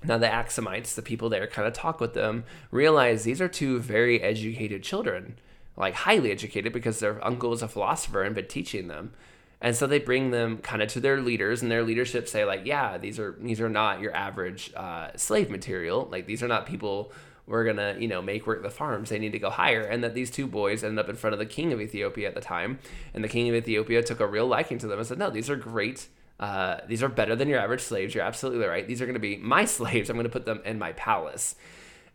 Now, 0.05 0.19
the 0.19 0.27
Axumites, 0.27 0.95
the 0.95 1.03
people 1.03 1.29
there, 1.29 1.47
kind 1.47 1.67
of 1.67 1.75
talk 1.75 2.01
with 2.01 2.15
them, 2.15 2.45
realize 2.71 3.25
these 3.25 3.41
are 3.41 3.49
two 3.49 3.79
very 3.79 4.21
educated 4.21 4.83
children, 4.83 5.37
like 5.77 5.95
highly 5.95 6.31
educated 6.31 6.73
because 6.73 6.99
their 6.99 7.25
uncle 7.25 7.53
is 7.53 7.63
a 7.63 7.69
philosopher 7.69 8.23
and 8.23 8.35
been 8.35 8.47
teaching 8.47 8.89
them. 8.89 9.13
And 9.61 9.77
so 9.77 9.87
they 9.87 10.01
bring 10.01 10.33
them 10.33 10.59
kind 10.59 10.83
of 10.83 10.89
to 10.89 11.01
their 11.01 11.21
leaders, 11.21 11.63
and 11.63 11.71
their 11.71 11.85
leadership 11.85 12.29
say 12.29 12.45
like, 12.45 12.63
yeah, 12.65 12.99
these 12.99 13.21
are 13.21 13.37
these 13.41 13.61
are 13.61 13.69
not 13.69 14.01
your 14.01 14.15
average 14.15 14.73
uh, 14.75 15.11
slave 15.17 15.51
material. 15.51 16.09
Like 16.11 16.27
these 16.27 16.43
are 16.43 16.49
not 16.49 16.67
people 16.67 17.13
we're 17.47 17.65
gonna 17.65 17.97
you 17.99 18.09
know 18.09 18.23
make 18.23 18.47
work 18.47 18.63
the 18.63 18.71
farms. 18.71 19.11
They 19.11 19.21
need 19.21 19.33
to 19.33 19.39
go 19.39 19.51
higher. 19.51 19.83
And 19.83 20.03
that 20.03 20.15
these 20.15 20.33
two 20.33 20.49
boys 20.49 20.83
ended 20.83 20.99
up 20.99 21.09
in 21.09 21.17
front 21.17 21.33
of 21.33 21.39
the 21.39 21.47
king 21.47 21.73
of 21.73 21.81
Ethiopia 21.81 22.29
at 22.29 22.35
the 22.35 22.41
time, 22.41 22.81
and 23.15 23.23
the 23.23 23.29
king 23.29 23.49
of 23.49 23.55
Ethiopia 23.55 24.03
took 24.03 24.19
a 24.19 24.27
real 24.27 24.47
liking 24.47 24.79
to 24.79 24.89
them 24.89 24.99
and 24.99 25.07
said, 25.07 25.19
no, 25.19 25.31
these 25.31 25.49
are 25.49 25.57
great. 25.57 26.09
Uh, 26.43 26.81
these 26.89 27.05
are 27.05 27.09
better 27.09 27.37
than 27.37 27.49
your 27.49 27.61
average 27.61 27.81
slaves. 27.81 28.17
You're 28.17 28.25
absolutely 28.25 28.67
right. 28.67 28.85
These 28.85 29.01
are 29.01 29.07
going 29.07 29.15
to 29.15 29.21
be 29.21 29.37
my 29.37 29.65
slaves. 29.77 30.11
I'm 30.11 30.17
going 30.17 30.25
to 30.25 30.31
put 30.31 30.45
them 30.45 30.61
in 30.65 30.77
my 30.77 30.93
palace. 30.93 31.55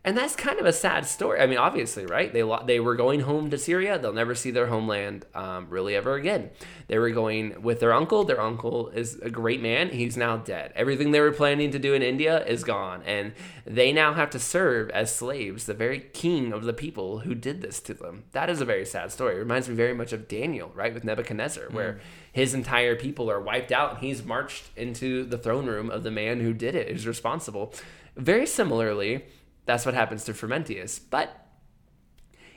And 0.04 0.16
that's 0.16 0.36
kind 0.36 0.60
of 0.60 0.64
a 0.64 0.72
sad 0.72 1.06
story. 1.06 1.40
I 1.40 1.46
mean, 1.46 1.58
obviously, 1.58 2.06
right? 2.06 2.32
They 2.32 2.44
they 2.66 2.78
were 2.78 2.94
going 2.94 3.20
home 3.20 3.50
to 3.50 3.58
Syria. 3.58 3.98
They'll 3.98 4.12
never 4.12 4.34
see 4.34 4.50
their 4.50 4.68
homeland 4.68 5.26
um, 5.34 5.66
really 5.70 5.96
ever 5.96 6.14
again. 6.14 6.50
They 6.86 6.98
were 6.98 7.10
going 7.10 7.62
with 7.62 7.80
their 7.80 7.92
uncle. 7.92 8.22
Their 8.22 8.40
uncle 8.40 8.90
is 8.90 9.16
a 9.16 9.28
great 9.28 9.60
man. 9.60 9.90
He's 9.90 10.16
now 10.16 10.36
dead. 10.36 10.72
Everything 10.76 11.10
they 11.10 11.20
were 11.20 11.32
planning 11.32 11.72
to 11.72 11.80
do 11.80 11.94
in 11.94 12.02
India 12.02 12.44
is 12.46 12.64
gone, 12.64 13.02
and 13.06 13.32
they 13.66 13.92
now 13.92 14.14
have 14.14 14.30
to 14.30 14.38
serve 14.38 14.88
as 14.90 15.14
slaves 15.14 15.66
the 15.66 15.74
very 15.74 15.98
king 15.98 16.52
of 16.52 16.64
the 16.64 16.72
people 16.72 17.20
who 17.20 17.34
did 17.34 17.60
this 17.60 17.80
to 17.80 17.92
them. 17.92 18.24
That 18.32 18.48
is 18.48 18.60
a 18.60 18.64
very 18.64 18.86
sad 18.86 19.10
story. 19.10 19.34
It 19.34 19.40
reminds 19.40 19.68
me 19.68 19.74
very 19.74 19.94
much 19.94 20.12
of 20.12 20.28
Daniel, 20.28 20.70
right, 20.74 20.94
with 20.94 21.04
Nebuchadnezzar, 21.04 21.70
where 21.70 22.00
his 22.38 22.54
entire 22.54 22.94
people 22.94 23.30
are 23.30 23.40
wiped 23.40 23.72
out, 23.72 23.94
and 23.94 24.00
he's 24.00 24.24
marched 24.24 24.70
into 24.76 25.24
the 25.24 25.38
throne 25.38 25.66
room 25.66 25.90
of 25.90 26.02
the 26.02 26.10
man 26.10 26.40
who 26.40 26.52
did 26.52 26.74
it, 26.74 26.88
who's 26.88 27.06
responsible. 27.06 27.74
Very 28.16 28.46
similarly 28.46 29.24
that's 29.68 29.84
what 29.84 29.94
happens 29.94 30.24
to 30.24 30.32
Frumentius. 30.32 30.98
But 31.10 31.46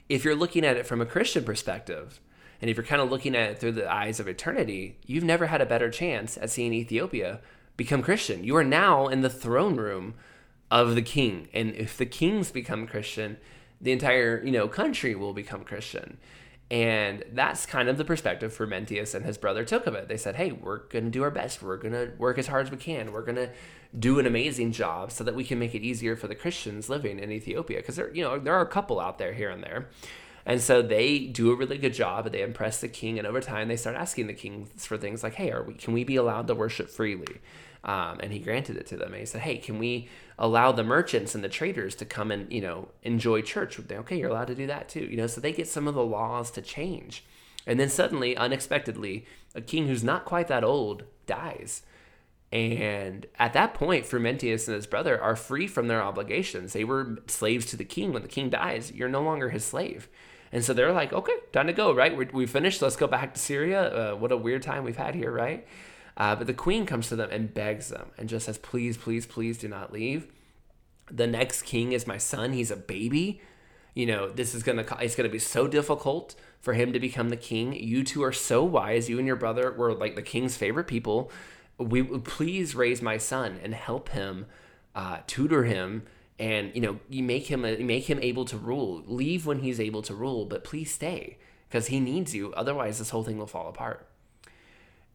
if 0.07 0.23
you're 0.23 0.33
looking 0.33 0.63
at 0.63 0.77
it 0.77 0.85
from 0.85 1.01
a 1.01 1.05
Christian 1.05 1.43
perspective, 1.43 2.21
and 2.61 2.69
if 2.69 2.77
you're 2.77 2.85
kind 2.85 3.01
of 3.01 3.11
looking 3.11 3.35
at 3.35 3.49
it 3.49 3.57
through 3.57 3.73
the 3.73 3.91
eyes 3.91 4.21
of 4.21 4.29
eternity, 4.29 4.97
you've 5.05 5.25
never 5.25 5.47
had 5.47 5.59
a 5.59 5.65
better 5.65 5.89
chance 5.89 6.37
at 6.37 6.49
seeing 6.49 6.73
Ethiopia 6.73 7.41
become 7.75 8.01
Christian. 8.01 8.45
You 8.45 8.55
are 8.55 8.63
now 8.63 9.09
in 9.09 9.21
the 9.21 9.29
throne 9.29 9.75
room 9.75 10.13
of 10.69 10.95
the 10.95 11.01
king. 11.01 11.49
And 11.53 11.75
if 11.75 11.97
the 11.97 12.05
kings 12.05 12.49
become 12.49 12.87
Christian, 12.87 13.35
the 13.81 13.91
entire, 13.91 14.41
you 14.41 14.51
know, 14.51 14.69
country 14.69 15.13
will 15.13 15.33
become 15.33 15.65
Christian. 15.65 16.17
And 16.71 17.25
that's 17.33 17.65
kind 17.65 17.89
of 17.89 17.97
the 17.97 18.05
perspective 18.05 18.57
Frumentius 18.57 19.13
and 19.13 19.25
his 19.25 19.37
brother 19.37 19.65
took 19.65 19.87
of 19.87 19.93
it. 19.93 20.07
They 20.07 20.15
said, 20.15 20.37
hey, 20.37 20.53
we're 20.53 20.77
going 20.77 21.03
to 21.03 21.11
do 21.11 21.21
our 21.21 21.29
best. 21.29 21.61
We're 21.61 21.75
going 21.75 21.93
to 21.93 22.13
work 22.17 22.37
as 22.37 22.47
hard 22.47 22.65
as 22.65 22.71
we 22.71 22.77
can. 22.77 23.11
We're 23.11 23.25
going 23.25 23.35
to 23.35 23.49
do 23.99 24.19
an 24.19 24.25
amazing 24.25 24.71
job 24.71 25.11
so 25.11 25.25
that 25.25 25.35
we 25.35 25.43
can 25.43 25.59
make 25.59 25.75
it 25.75 25.81
easier 25.81 26.15
for 26.15 26.29
the 26.29 26.35
Christians 26.35 26.87
living 26.87 27.19
in 27.19 27.29
Ethiopia. 27.29 27.79
Because 27.79 27.97
there, 27.97 28.09
you 28.13 28.23
know, 28.23 28.39
there 28.39 28.55
are 28.55 28.61
a 28.61 28.67
couple 28.67 29.01
out 29.01 29.17
there 29.17 29.33
here 29.33 29.49
and 29.49 29.61
there. 29.61 29.89
And 30.45 30.61
so 30.61 30.81
they 30.81 31.19
do 31.19 31.51
a 31.51 31.55
really 31.55 31.77
good 31.77 31.93
job, 31.93 32.25
and 32.25 32.33
they 32.33 32.41
impress 32.41 32.81
the 32.81 32.87
king. 32.87 33.17
And 33.17 33.27
over 33.27 33.41
time, 33.41 33.67
they 33.67 33.77
start 33.77 33.95
asking 33.95 34.27
the 34.27 34.33
king 34.33 34.69
for 34.77 34.97
things 34.97 35.23
like, 35.23 35.35
"Hey, 35.35 35.51
are 35.51 35.63
we? 35.63 35.73
Can 35.75 35.93
we 35.93 36.03
be 36.03 36.15
allowed 36.15 36.47
to 36.47 36.55
worship 36.55 36.89
freely?" 36.89 37.39
Um, 37.83 38.19
and 38.21 38.31
he 38.31 38.39
granted 38.39 38.77
it 38.77 38.87
to 38.87 38.97
them. 38.97 39.13
And 39.13 39.19
he 39.19 39.25
said, 39.25 39.41
"Hey, 39.41 39.57
can 39.57 39.79
we 39.79 40.07
allow 40.37 40.71
the 40.71 40.83
merchants 40.83 41.35
and 41.35 41.43
the 41.43 41.49
traders 41.49 41.95
to 41.95 42.05
come 42.05 42.31
and 42.31 42.51
you 42.51 42.61
know 42.61 42.89
enjoy 43.03 43.41
church?" 43.41 43.77
They, 43.77 43.97
okay, 43.97 44.17
you're 44.17 44.29
allowed 44.29 44.47
to 44.47 44.55
do 44.55 44.67
that 44.67 44.89
too. 44.89 45.05
You 45.05 45.17
know, 45.17 45.27
so 45.27 45.41
they 45.41 45.53
get 45.53 45.67
some 45.67 45.87
of 45.87 45.95
the 45.95 46.05
laws 46.05 46.51
to 46.51 46.61
change. 46.61 47.23
And 47.67 47.79
then 47.79 47.89
suddenly, 47.89 48.35
unexpectedly, 48.35 49.25
a 49.53 49.61
king 49.61 49.87
who's 49.87 50.03
not 50.03 50.25
quite 50.25 50.47
that 50.47 50.63
old 50.63 51.03
dies. 51.27 51.83
And 52.51 53.27
at 53.39 53.53
that 53.53 53.73
point, 53.73 54.05
Frumentius 54.05 54.67
and 54.67 54.75
his 54.75 54.87
brother 54.87 55.21
are 55.21 55.35
free 55.35 55.67
from 55.67 55.87
their 55.87 56.01
obligations. 56.01 56.73
They 56.73 56.83
were 56.83 57.19
slaves 57.27 57.65
to 57.67 57.77
the 57.77 57.85
king. 57.85 58.11
When 58.11 58.23
the 58.23 58.27
king 58.27 58.49
dies, 58.49 58.91
you're 58.91 59.07
no 59.07 59.21
longer 59.21 59.49
his 59.49 59.63
slave. 59.63 60.09
And 60.51 60.63
so 60.63 60.73
they're 60.73 60.91
like, 60.91 61.13
okay, 61.13 61.35
time 61.51 61.67
to 61.67 61.73
go, 61.73 61.93
right? 61.93 62.15
We're, 62.15 62.29
we 62.31 62.45
finished. 62.45 62.81
Let's 62.81 62.95
go 62.95 63.07
back 63.07 63.33
to 63.33 63.39
Syria. 63.39 64.13
Uh, 64.13 64.15
what 64.15 64.31
a 64.31 64.37
weird 64.37 64.63
time 64.63 64.83
we've 64.83 64.97
had 64.97 65.15
here, 65.15 65.31
right? 65.31 65.65
Uh, 66.17 66.35
but 66.35 66.47
the 66.47 66.53
queen 66.53 66.85
comes 66.85 67.07
to 67.09 67.15
them 67.15 67.29
and 67.31 67.53
begs 67.53 67.89
them 67.89 68.11
and 68.17 68.27
just 68.27 68.45
says, 68.45 68.57
please, 68.57 68.97
please, 68.97 69.25
please 69.25 69.57
do 69.57 69.67
not 69.67 69.93
leave. 69.93 70.27
The 71.09 71.27
next 71.27 71.63
king 71.63 71.93
is 71.93 72.05
my 72.05 72.17
son. 72.17 72.53
He's 72.53 72.71
a 72.71 72.75
baby. 72.75 73.41
You 73.93 74.05
know, 74.05 74.29
this 74.29 74.55
is 74.55 74.63
gonna 74.63 74.85
it's 75.01 75.15
gonna 75.15 75.27
be 75.27 75.39
so 75.39 75.67
difficult 75.67 76.35
for 76.61 76.73
him 76.73 76.93
to 76.93 76.99
become 76.99 77.27
the 77.27 77.35
king. 77.35 77.73
You 77.73 78.05
two 78.05 78.23
are 78.23 78.31
so 78.31 78.63
wise. 78.63 79.09
You 79.09 79.17
and 79.17 79.27
your 79.27 79.35
brother 79.35 79.71
were 79.73 79.93
like 79.93 80.15
the 80.15 80.21
king's 80.21 80.55
favorite 80.55 80.87
people 80.87 81.29
we 81.81 82.03
please 82.03 82.75
raise 82.75 83.01
my 83.01 83.17
son 83.17 83.59
and 83.63 83.73
help 83.73 84.09
him, 84.09 84.45
uh, 84.95 85.19
tutor 85.27 85.63
him, 85.63 86.03
and 86.41 86.75
you 86.75 86.81
know, 86.81 86.99
you 87.09 87.23
make 87.23 87.47
him 87.47 87.63
a, 87.63 87.77
make 87.77 88.09
him 88.09 88.19
able 88.21 88.45
to 88.45 88.57
rule. 88.57 89.03
Leave 89.07 89.45
when 89.45 89.59
he's 89.59 89.79
able 89.79 90.01
to 90.01 90.13
rule, 90.13 90.45
but 90.45 90.63
please 90.63 90.91
stay 90.91 91.37
because 91.69 91.87
he 91.87 91.99
needs 91.99 92.35
you. 92.35 92.53
Otherwise, 92.53 92.99
this 92.99 93.11
whole 93.11 93.23
thing 93.23 93.37
will 93.37 93.47
fall 93.47 93.69
apart. 93.69 94.07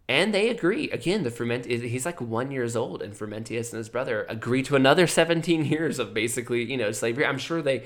And 0.09 0.33
they 0.33 0.49
agree. 0.49 0.89
Again, 0.91 1.25
the 1.25 1.31
Ferment 1.31 1.67
he's 1.67 2.07
like 2.07 2.21
one 2.21 2.51
years 2.51 2.77
old, 2.77 3.03
and 3.03 3.13
Frumentius 3.13 3.73
and 3.73 3.79
his 3.79 3.89
brother 3.89 4.25
agree 4.29 4.63
to 4.63 4.77
another 4.77 5.07
17 5.21 5.65
years 5.65 5.99
of 5.99 6.15
basically, 6.15 6.65
you 6.65 6.77
know, 6.77 6.93
slavery. 6.93 7.27
I'm 7.27 7.39
sure 7.39 7.61
they 7.61 7.85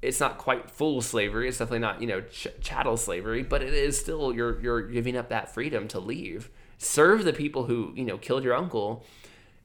it's 0.00 0.20
not 0.20 0.38
quite 0.38 0.70
full 0.70 1.02
slavery. 1.02 1.48
It's 1.48 1.58
definitely 1.58 1.80
not, 1.80 2.00
you 2.00 2.06
know, 2.06 2.20
ch- 2.22 2.46
chattel 2.60 2.96
slavery, 2.96 3.42
but 3.42 3.62
it 3.62 3.74
is 3.74 3.98
still 3.98 4.34
you're 4.34 4.60
you're 4.60 4.82
giving 4.82 5.16
up 5.16 5.28
that 5.28 5.52
freedom 5.52 5.88
to 5.88 6.00
leave 6.00 6.50
serve 6.78 7.24
the 7.24 7.32
people 7.32 7.64
who 7.64 7.92
you 7.96 8.04
know 8.04 8.16
killed 8.16 8.44
your 8.44 8.54
uncle 8.54 9.04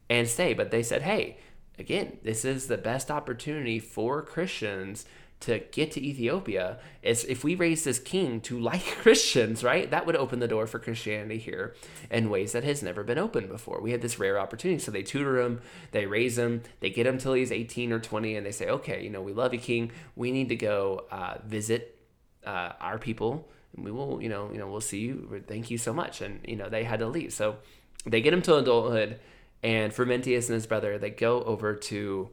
and 0.10 0.28
stay 0.28 0.54
but 0.54 0.72
they 0.72 0.84
said 0.84 1.04
hey 1.04 1.38
again 1.80 2.18
this 2.24 2.46
is 2.46 2.68
the 2.68 2.78
best 2.78 3.10
opportunity 3.12 3.80
for 3.80 4.22
christians 4.22 5.06
to 5.40 5.60
get 5.72 5.92
to 5.92 6.02
ethiopia 6.02 6.80
is 7.02 7.26
if 7.26 7.44
we 7.44 7.54
raise 7.54 7.84
this 7.84 8.00
king 8.00 8.40
to 8.40 8.58
like 8.60 8.86
christians 9.02 9.64
right 9.64 9.92
that 9.92 10.06
would 10.06 10.16
open 10.16 10.40
the 10.40 10.48
door 10.48 10.66
for 10.66 10.80
christianity 10.80 11.38
here 11.38 11.76
in 12.10 12.30
ways 12.30 12.52
that 12.54 12.64
has 12.64 12.82
never 12.82 13.04
been 13.04 13.18
opened 13.18 13.50
before 13.50 13.82
we 13.82 13.92
had 13.92 14.02
this 14.02 14.20
rare 14.20 14.40
opportunity 14.40 14.80
so 14.80 14.92
they 14.92 15.04
tutor 15.04 15.40
him 15.42 15.62
they 15.92 16.06
raise 16.06 16.38
him 16.38 16.62
they 16.80 16.90
get 16.90 17.06
him 17.08 17.18
till 17.18 17.34
he's 17.34 17.52
18 17.52 17.92
or 17.92 18.00
20 18.00 18.36
and 18.36 18.46
they 18.46 18.52
say 18.52 18.70
okay 18.70 19.04
you 19.04 19.10
know 19.10 19.22
we 19.22 19.34
love 19.34 19.54
you 19.54 19.60
king 19.60 19.92
we 20.16 20.32
need 20.32 20.50
to 20.50 20.56
go 20.56 21.06
uh, 21.12 21.38
visit 21.46 22.00
uh, 22.46 22.74
our 22.80 22.98
people 22.98 23.50
we 23.76 23.92
will, 23.92 24.22
you 24.22 24.30
know, 24.30 24.50
you 24.52 24.60
know, 24.60 24.68
we'll 24.70 24.82
see 24.82 25.00
you. 25.00 25.44
Thank 25.48 25.72
you 25.72 25.78
so 25.78 25.94
much. 25.94 26.22
And 26.22 26.40
you 26.48 26.56
know, 26.56 26.70
they 26.70 26.84
had 26.84 27.00
to 27.00 27.08
leave. 27.08 27.34
So 27.34 27.58
they 28.06 28.22
get 28.22 28.34
him 28.34 28.42
to 28.44 28.56
adulthood, 28.58 29.20
and 29.64 29.94
Frumentius 29.94 30.48
and 30.48 30.56
his 30.56 30.68
brother 30.68 30.98
they 30.98 31.10
go 31.10 31.42
over 31.44 31.76
to, 31.76 32.30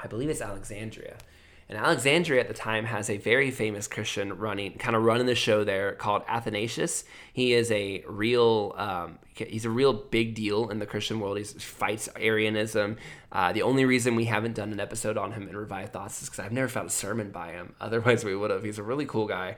I 0.00 0.06
believe 0.06 0.28
it's 0.28 0.40
Alexandria. 0.40 1.16
And 1.70 1.76
Alexandria 1.76 2.40
at 2.40 2.48
the 2.48 2.54
time 2.54 2.86
has 2.86 3.10
a 3.10 3.18
very 3.18 3.50
famous 3.50 3.86
Christian 3.86 4.38
running, 4.38 4.78
kind 4.78 4.96
of 4.96 5.02
running 5.02 5.26
the 5.26 5.34
show 5.34 5.64
there 5.64 5.92
called 5.92 6.22
Athanasius. 6.26 7.04
He 7.34 7.52
is 7.52 7.70
a 7.70 8.02
real, 8.08 8.74
um, 8.78 9.18
he's 9.34 9.66
a 9.66 9.70
real 9.70 9.92
big 9.92 10.34
deal 10.34 10.70
in 10.70 10.78
the 10.78 10.86
Christian 10.86 11.20
world. 11.20 11.36
He 11.36 11.44
fights 11.44 12.08
Arianism. 12.16 12.96
Uh, 13.30 13.52
the 13.52 13.60
only 13.60 13.84
reason 13.84 14.16
we 14.16 14.24
haven't 14.24 14.54
done 14.54 14.72
an 14.72 14.80
episode 14.80 15.18
on 15.18 15.32
him 15.32 15.46
in 15.46 15.54
Revived 15.54 15.92
Thoughts 15.92 16.22
is 16.22 16.30
because 16.30 16.42
I've 16.42 16.52
never 16.52 16.68
found 16.68 16.88
a 16.88 16.92
sermon 16.92 17.30
by 17.30 17.52
him. 17.52 17.74
Otherwise, 17.82 18.24
we 18.24 18.34
would 18.34 18.50
have. 18.50 18.64
He's 18.64 18.78
a 18.78 18.82
really 18.82 19.04
cool 19.04 19.26
guy. 19.26 19.56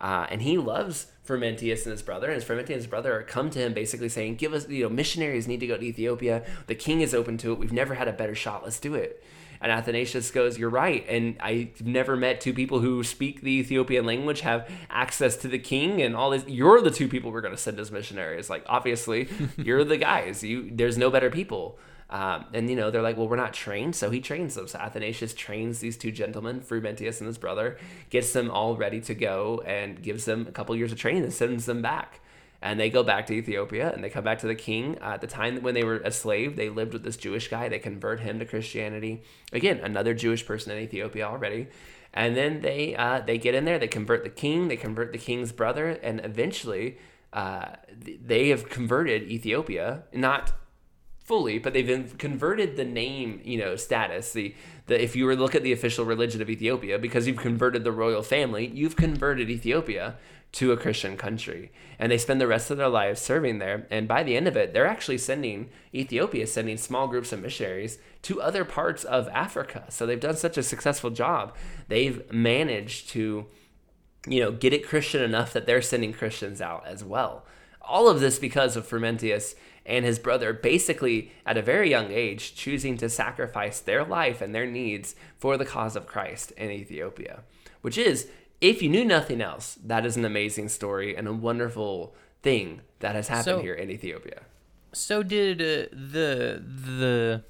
Uh, 0.00 0.26
and 0.30 0.42
he 0.42 0.56
loves 0.56 1.08
Frumentius 1.26 1.84
and 1.84 1.92
his 1.92 2.02
brother. 2.02 2.30
And 2.30 2.42
Frumentius 2.42 2.70
and 2.70 2.76
his 2.76 2.86
brother 2.86 3.24
come 3.28 3.50
to 3.50 3.58
him 3.58 3.74
basically 3.74 4.08
saying, 4.08 4.36
Give 4.36 4.52
us, 4.52 4.68
you 4.68 4.84
know, 4.84 4.88
missionaries 4.88 5.46
need 5.46 5.60
to 5.60 5.66
go 5.66 5.76
to 5.76 5.84
Ethiopia. 5.84 6.44
The 6.66 6.74
king 6.74 7.00
is 7.00 7.14
open 7.14 7.36
to 7.38 7.52
it. 7.52 7.58
We've 7.58 7.72
never 7.72 7.94
had 7.94 8.08
a 8.08 8.12
better 8.12 8.34
shot. 8.34 8.64
Let's 8.64 8.80
do 8.80 8.94
it. 8.94 9.22
And 9.60 9.70
Athanasius 9.70 10.30
goes, 10.30 10.58
You're 10.58 10.70
right. 10.70 11.04
And 11.06 11.36
I've 11.40 11.84
never 11.84 12.16
met 12.16 12.40
two 12.40 12.54
people 12.54 12.80
who 12.80 13.04
speak 13.04 13.42
the 13.42 13.52
Ethiopian 13.52 14.06
language, 14.06 14.40
have 14.40 14.70
access 14.88 15.36
to 15.38 15.48
the 15.48 15.58
king 15.58 16.00
and 16.00 16.16
all 16.16 16.30
this. 16.30 16.44
You're 16.48 16.80
the 16.80 16.90
two 16.90 17.08
people 17.08 17.30
we're 17.30 17.42
going 17.42 17.54
to 17.54 17.60
send 17.60 17.78
as 17.78 17.92
missionaries. 17.92 18.48
Like, 18.48 18.64
obviously, 18.66 19.28
you're 19.58 19.84
the 19.84 19.98
guys. 19.98 20.42
You 20.42 20.70
There's 20.72 20.96
no 20.96 21.10
better 21.10 21.30
people. 21.30 21.78
Um, 22.10 22.46
and 22.52 22.68
you 22.68 22.74
know 22.74 22.90
they're 22.90 23.02
like, 23.02 23.16
well, 23.16 23.28
we're 23.28 23.36
not 23.36 23.54
trained, 23.54 23.94
so 23.94 24.10
he 24.10 24.20
trains 24.20 24.56
them. 24.56 24.66
So 24.66 24.78
Athanasius 24.78 25.32
trains 25.32 25.78
these 25.78 25.96
two 25.96 26.10
gentlemen, 26.10 26.60
Frumentius 26.60 27.20
and 27.20 27.28
his 27.28 27.38
brother, 27.38 27.78
gets 28.10 28.32
them 28.32 28.50
all 28.50 28.76
ready 28.76 29.00
to 29.02 29.14
go, 29.14 29.62
and 29.64 30.02
gives 30.02 30.24
them 30.24 30.46
a 30.48 30.52
couple 30.52 30.74
years 30.74 30.90
of 30.90 30.98
training, 30.98 31.22
and 31.22 31.32
sends 31.32 31.66
them 31.66 31.82
back. 31.82 32.20
And 32.62 32.78
they 32.78 32.90
go 32.90 33.02
back 33.02 33.26
to 33.28 33.32
Ethiopia, 33.32 33.90
and 33.92 34.04
they 34.04 34.10
come 34.10 34.24
back 34.24 34.40
to 34.40 34.46
the 34.46 34.54
king. 34.56 34.98
Uh, 35.00 35.12
at 35.14 35.20
the 35.20 35.26
time 35.26 35.62
when 35.62 35.72
they 35.72 35.84
were 35.84 35.98
a 35.98 36.10
slave, 36.10 36.56
they 36.56 36.68
lived 36.68 36.92
with 36.92 37.04
this 37.04 37.16
Jewish 37.16 37.48
guy. 37.48 37.68
They 37.68 37.78
convert 37.78 38.20
him 38.20 38.38
to 38.40 38.44
Christianity. 38.44 39.22
Again, 39.52 39.78
another 39.78 40.12
Jewish 40.12 40.44
person 40.44 40.72
in 40.72 40.82
Ethiopia 40.82 41.24
already. 41.24 41.68
And 42.12 42.36
then 42.36 42.60
they 42.60 42.96
uh, 42.96 43.20
they 43.20 43.38
get 43.38 43.54
in 43.54 43.64
there. 43.64 43.78
They 43.78 43.88
convert 43.88 44.24
the 44.24 44.30
king. 44.30 44.68
They 44.68 44.76
convert 44.76 45.12
the 45.12 45.18
king's 45.18 45.52
brother, 45.52 45.90
and 45.90 46.20
eventually 46.24 46.98
uh, 47.32 47.66
they 47.94 48.48
have 48.48 48.68
converted 48.68 49.30
Ethiopia. 49.30 50.02
Not 50.12 50.52
fully, 51.30 51.60
but 51.60 51.72
they've 51.72 52.18
converted 52.18 52.76
the 52.76 52.84
name, 52.84 53.40
you 53.44 53.56
know, 53.56 53.76
status. 53.76 54.32
The 54.32 54.52
the 54.86 55.00
if 55.00 55.14
you 55.14 55.24
were 55.26 55.36
to 55.36 55.40
look 55.40 55.54
at 55.54 55.62
the 55.62 55.72
official 55.72 56.04
religion 56.04 56.42
of 56.42 56.50
Ethiopia, 56.50 56.98
because 56.98 57.28
you've 57.28 57.36
converted 57.36 57.84
the 57.84 57.92
royal 57.92 58.24
family, 58.24 58.66
you've 58.66 58.96
converted 58.96 59.48
Ethiopia 59.48 60.16
to 60.58 60.72
a 60.72 60.76
Christian 60.76 61.16
country, 61.16 61.70
and 62.00 62.10
they 62.10 62.18
spend 62.18 62.40
the 62.40 62.48
rest 62.48 62.72
of 62.72 62.78
their 62.78 62.88
lives 62.88 63.20
serving 63.20 63.60
there. 63.60 63.86
And 63.92 64.08
by 64.08 64.24
the 64.24 64.36
end 64.36 64.48
of 64.48 64.56
it, 64.56 64.74
they're 64.74 64.94
actually 64.94 65.18
sending 65.18 65.70
Ethiopia 65.94 66.48
sending 66.48 66.76
small 66.76 67.06
groups 67.06 67.32
of 67.32 67.40
missionaries 67.40 67.98
to 68.22 68.42
other 68.42 68.64
parts 68.64 69.04
of 69.04 69.28
Africa. 69.28 69.84
So 69.88 70.06
they've 70.06 70.18
done 70.18 70.36
such 70.36 70.58
a 70.58 70.64
successful 70.64 71.10
job. 71.10 71.54
They've 71.86 72.20
managed 72.32 73.10
to 73.10 73.46
you 74.26 74.40
know, 74.40 74.50
get 74.52 74.72
it 74.72 74.86
Christian 74.86 75.22
enough 75.22 75.52
that 75.52 75.66
they're 75.66 75.82
sending 75.82 76.12
Christians 76.12 76.60
out 76.60 76.86
as 76.86 77.04
well. 77.04 77.44
All 77.80 78.08
of 78.08 78.20
this 78.20 78.38
because 78.38 78.76
of 78.76 78.88
Frumentius 78.88 79.54
and 79.86 80.04
his 80.04 80.18
brother 80.18 80.52
basically 80.52 81.32
at 81.46 81.56
a 81.56 81.62
very 81.62 81.90
young 81.90 82.10
age 82.10 82.54
choosing 82.54 82.96
to 82.98 83.08
sacrifice 83.08 83.80
their 83.80 84.04
life 84.04 84.40
and 84.40 84.54
their 84.54 84.66
needs 84.66 85.14
for 85.38 85.56
the 85.56 85.64
cause 85.64 85.96
of 85.96 86.06
Christ 86.06 86.52
in 86.52 86.70
Ethiopia, 86.70 87.40
which 87.80 87.98
is, 87.98 88.28
if 88.60 88.82
you 88.82 88.88
knew 88.88 89.04
nothing 89.04 89.40
else, 89.40 89.78
that 89.84 90.04
is 90.04 90.16
an 90.16 90.24
amazing 90.24 90.68
story 90.68 91.16
and 91.16 91.26
a 91.26 91.32
wonderful 91.32 92.14
thing 92.42 92.82
that 93.00 93.14
has 93.14 93.28
happened 93.28 93.44
So- 93.58 93.62
here 93.62 93.74
in 93.74 93.90
Ethiopia. 93.90 94.42
So 94.92 95.22
did 95.22 95.60
uh, 95.62 95.86
the 95.92 96.60
the 96.64 97.44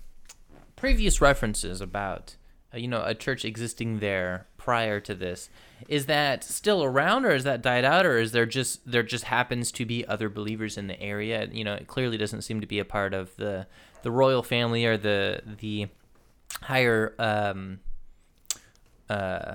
previous 0.77 1.21
references 1.23 1.81
about 1.81 2.37
uh, 2.75 2.77
you 2.79 2.87
know 2.87 3.03
a 3.05 3.15
church 3.15 3.45
existing 3.47 4.01
there 4.01 4.47
prior 4.61 5.01
to 5.01 5.15
this. 5.15 5.49
Is 5.89 6.05
that 6.05 6.45
still 6.45 6.85
around 6.85 7.25
or 7.25 7.31
is 7.31 7.45
that 7.45 7.63
died 7.63 7.83
out 7.83 8.05
or 8.05 8.19
is 8.19 8.33
there 8.33 8.45
just 8.45 8.89
there 8.89 9.03
just 9.03 9.25
happens 9.25 9.73
to 9.73 9.87
be 9.87 10.07
other 10.07 10.29
believers 10.29 10.77
in 10.77 10.87
the 10.87 11.01
area? 11.01 11.49
You 11.51 11.65
know 11.65 11.73
it 11.73 11.87
clearly 11.87 12.19
doesn't 12.19 12.43
seem 12.43 12.61
to 12.61 12.67
be 12.67 12.79
a 12.79 12.85
part 12.85 13.15
of 13.15 13.35
the 13.37 13.67
the 14.03 14.11
royal 14.11 14.43
family 14.43 14.85
or 14.85 14.99
the 14.99 15.41
the 15.61 15.89
higher 16.61 17.15
um 17.19 17.81
uh 19.09 19.55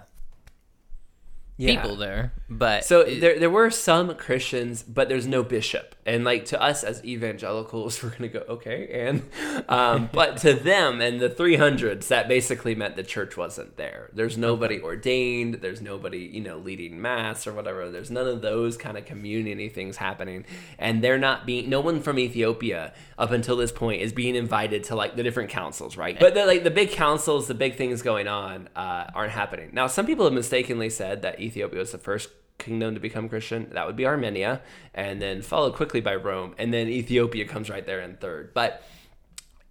people 1.58 1.96
there 1.96 2.32
but 2.50 2.86
So 2.86 3.02
it- 3.02 3.22
there, 3.22 3.40
there 3.40 3.50
were 3.50 3.72
some 3.72 4.14
Christians, 4.16 4.84
but 4.84 5.10
there's 5.10 5.26
no 5.26 5.42
bishop. 5.44 5.96
And 6.06 6.24
like 6.24 6.46
to 6.46 6.62
us 6.62 6.84
as 6.84 7.04
evangelicals, 7.04 8.04
we're 8.04 8.10
gonna 8.12 8.28
go 8.28 8.44
okay. 8.50 9.08
And 9.08 9.24
um, 9.68 10.10
but 10.14 10.38
to 10.38 10.54
them 10.54 11.02
and 11.02 11.20
the 11.20 11.30
300s, 11.30 12.08
that 12.10 12.28
basically 12.28 12.76
meant 12.76 12.96
the 12.96 13.04
church 13.04 13.36
wasn't 13.36 13.78
there. 13.78 14.12
There's 14.14 14.38
nobody 14.38 14.80
ordained. 14.80 15.56
There's 15.56 15.82
nobody 15.82 16.20
you 16.20 16.42
know 16.42 16.58
leading 16.58 17.02
mass 17.02 17.48
or 17.48 17.54
whatever. 17.54 17.90
There's 17.90 18.12
none 18.12 18.28
of 18.28 18.44
those 18.44 18.78
kind 18.78 18.98
of 18.98 19.06
community 19.06 19.70
things 19.70 19.98
happening. 19.98 20.46
And 20.78 21.04
they're 21.04 21.18
not 21.18 21.48
being. 21.48 21.68
No 21.70 21.80
one 21.80 22.02
from 22.02 22.20
Ethiopia 22.20 22.94
up 23.18 23.32
until 23.32 23.56
this 23.56 23.72
point 23.72 24.02
is 24.02 24.14
being 24.14 24.36
invited 24.36 24.84
to 24.86 24.96
like 24.96 25.16
the 25.16 25.24
different 25.24 25.50
councils, 25.50 25.98
right? 25.98 26.20
But 26.20 26.36
the, 26.36 26.46
like 26.46 26.64
the 26.64 26.72
big 26.72 26.92
councils, 26.92 27.48
the 27.48 27.56
big 27.56 27.76
things 27.76 28.04
going 28.04 28.28
on 28.28 28.70
uh, 28.76 29.06
aren't 29.16 29.32
happening. 29.32 29.72
Now, 29.74 29.88
some 29.88 30.06
people 30.06 30.26
have 30.26 30.34
mistakenly 30.34 30.92
said 30.92 31.24
that 31.24 31.40
Ethiopia 31.46 31.80
was 31.80 31.92
the 31.92 31.98
first 31.98 32.30
kingdom 32.58 32.94
to 32.94 33.00
become 33.00 33.30
Christian. 33.30 33.70
That 33.74 33.86
would 33.88 33.96
be 33.96 34.06
Armenia, 34.06 34.62
and 34.94 35.22
then 35.22 35.42
followed 35.42 35.76
quickly 35.76 36.02
by 36.02 36.16
Rome, 36.16 36.56
and 36.58 36.74
then 36.74 36.88
Ethiopia 36.88 37.46
comes 37.46 37.70
right 37.70 37.86
there 37.86 38.02
in 38.02 38.18
third. 38.18 38.54
But 38.54 38.84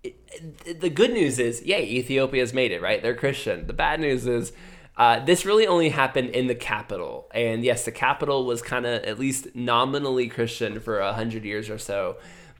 it- 0.02 0.16
it- 0.66 0.80
the 0.80 0.90
good 0.90 1.12
news 1.12 1.38
is, 1.38 1.64
yay, 1.64 1.84
Ethiopia's 1.84 2.52
made 2.52 2.72
it, 2.72 2.82
right? 2.82 3.02
They're 3.02 3.14
Christian. 3.14 3.66
The 3.66 3.72
bad 3.72 4.00
news 4.00 4.26
is, 4.26 4.52
uh, 4.96 5.24
this 5.24 5.44
really 5.46 5.66
only 5.66 5.88
happened 5.88 6.30
in 6.30 6.46
the 6.46 6.54
capital. 6.54 7.28
And 7.32 7.64
yes, 7.64 7.84
the 7.84 7.90
capital 7.92 8.44
was 8.44 8.62
kind 8.62 8.86
of 8.86 9.02
at 9.04 9.18
least 9.18 9.54
nominally 9.54 10.28
Christian 10.28 10.78
for 10.78 11.00
a 11.00 11.14
hundred 11.14 11.44
years 11.44 11.70
or 11.70 11.78
so, 11.78 12.16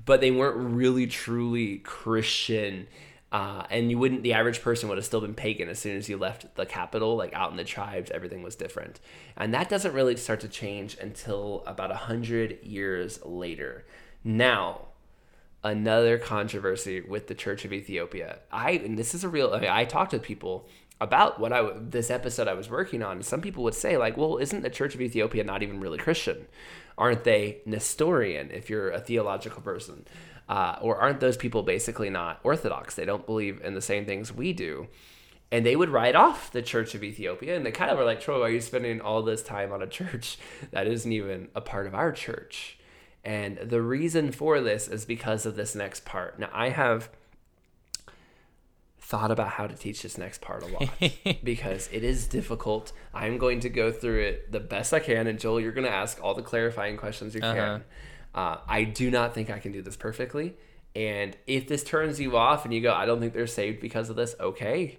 but 0.06 0.20
they 0.20 0.30
weren't 0.30 0.56
really 0.56 1.06
truly 1.06 1.78
Christian. 1.78 2.86
Uh, 3.34 3.66
and 3.68 3.90
you 3.90 3.98
wouldn't, 3.98 4.22
the 4.22 4.32
average 4.32 4.62
person 4.62 4.88
would 4.88 4.96
have 4.96 5.04
still 5.04 5.20
been 5.20 5.34
pagan 5.34 5.68
as 5.68 5.80
soon 5.80 5.96
as 5.96 6.08
you 6.08 6.16
left 6.16 6.54
the 6.54 6.64
capital, 6.64 7.16
like 7.16 7.34
out 7.34 7.50
in 7.50 7.56
the 7.56 7.64
tribes, 7.64 8.12
everything 8.12 8.44
was 8.44 8.54
different. 8.54 9.00
And 9.36 9.52
that 9.52 9.68
doesn't 9.68 9.92
really 9.92 10.14
start 10.16 10.38
to 10.42 10.48
change 10.48 10.96
until 10.98 11.64
about 11.66 11.90
a 11.90 11.96
hundred 11.96 12.62
years 12.62 13.18
later. 13.24 13.86
Now, 14.22 14.82
another 15.64 16.16
controversy 16.16 17.00
with 17.00 17.26
the 17.26 17.34
Church 17.34 17.64
of 17.64 17.72
Ethiopia. 17.72 18.38
I 18.52 18.70
and 18.70 18.96
this 18.96 19.16
is 19.16 19.24
a 19.24 19.28
real. 19.28 19.52
I, 19.52 19.58
mean, 19.58 19.70
I 19.70 19.84
talked 19.84 20.12
to 20.12 20.20
people 20.20 20.68
about 21.00 21.40
what 21.40 21.52
I 21.52 21.72
this 21.76 22.12
episode 22.12 22.46
I 22.46 22.54
was 22.54 22.70
working 22.70 23.02
on. 23.02 23.20
Some 23.24 23.40
people 23.40 23.64
would 23.64 23.74
say 23.74 23.96
like, 23.96 24.16
"Well, 24.16 24.36
isn't 24.36 24.62
the 24.62 24.70
Church 24.70 24.94
of 24.94 25.00
Ethiopia 25.00 25.42
not 25.42 25.64
even 25.64 25.80
really 25.80 25.98
Christian? 25.98 26.46
Aren't 26.96 27.24
they 27.24 27.62
Nestorian? 27.66 28.50
If 28.50 28.70
you're 28.70 28.90
a 28.90 29.00
theological 29.00 29.62
person, 29.62 30.06
uh, 30.48 30.76
or 30.80 30.96
aren't 30.96 31.20
those 31.20 31.36
people 31.36 31.62
basically 31.62 32.10
not 32.10 32.40
Orthodox? 32.42 32.94
They 32.94 33.04
don't 33.04 33.26
believe 33.26 33.60
in 33.62 33.74
the 33.74 33.80
same 33.80 34.04
things 34.06 34.32
we 34.32 34.52
do." 34.52 34.88
And 35.50 35.64
they 35.64 35.76
would 35.76 35.90
write 35.90 36.16
off 36.16 36.50
the 36.50 36.62
Church 36.62 36.94
of 36.94 37.04
Ethiopia, 37.04 37.56
and 37.56 37.64
they 37.64 37.70
kind 37.70 37.90
of 37.90 37.98
were 37.98 38.04
like, 38.04 38.20
"Troy, 38.20 38.40
why 38.40 38.46
are 38.46 38.50
you 38.50 38.60
spending 38.60 39.00
all 39.00 39.22
this 39.22 39.42
time 39.42 39.72
on 39.72 39.82
a 39.82 39.86
church 39.86 40.38
that 40.70 40.86
isn't 40.86 41.12
even 41.12 41.48
a 41.54 41.60
part 41.60 41.86
of 41.86 41.94
our 41.94 42.12
church?" 42.12 42.78
And 43.24 43.58
the 43.58 43.80
reason 43.80 44.32
for 44.32 44.60
this 44.60 44.86
is 44.86 45.04
because 45.04 45.46
of 45.46 45.56
this 45.56 45.74
next 45.74 46.04
part. 46.04 46.38
Now, 46.38 46.50
I 46.52 46.68
have 46.68 47.08
thought 49.04 49.30
about 49.30 49.48
how 49.48 49.66
to 49.66 49.74
teach 49.76 50.00
this 50.02 50.16
next 50.16 50.40
part 50.40 50.62
a 50.62 50.66
lot 50.66 50.88
because 51.44 51.90
it 51.92 52.02
is 52.02 52.26
difficult. 52.26 52.92
I'm 53.12 53.36
going 53.36 53.60
to 53.60 53.68
go 53.68 53.92
through 53.92 54.22
it 54.22 54.50
the 54.50 54.60
best 54.60 54.94
I 54.94 54.98
can. 54.98 55.26
And 55.26 55.38
Joel, 55.38 55.60
you're 55.60 55.72
going 55.72 55.86
to 55.86 55.92
ask 55.92 56.18
all 56.22 56.32
the 56.32 56.42
clarifying 56.42 56.96
questions 56.96 57.34
you 57.34 57.42
can. 57.42 57.84
Uh, 58.34 58.56
I 58.66 58.84
do 58.84 59.10
not 59.10 59.34
think 59.34 59.50
I 59.50 59.58
can 59.58 59.72
do 59.72 59.82
this 59.82 59.96
perfectly. 59.96 60.54
And 60.96 61.36
if 61.46 61.68
this 61.68 61.84
turns 61.84 62.18
you 62.18 62.36
off 62.38 62.64
and 62.64 62.72
you 62.72 62.80
go, 62.80 62.94
I 62.94 63.04
don't 63.04 63.20
think 63.20 63.34
they're 63.34 63.46
saved 63.46 63.80
because 63.80 64.08
of 64.08 64.16
this, 64.16 64.34
okay. 64.40 64.98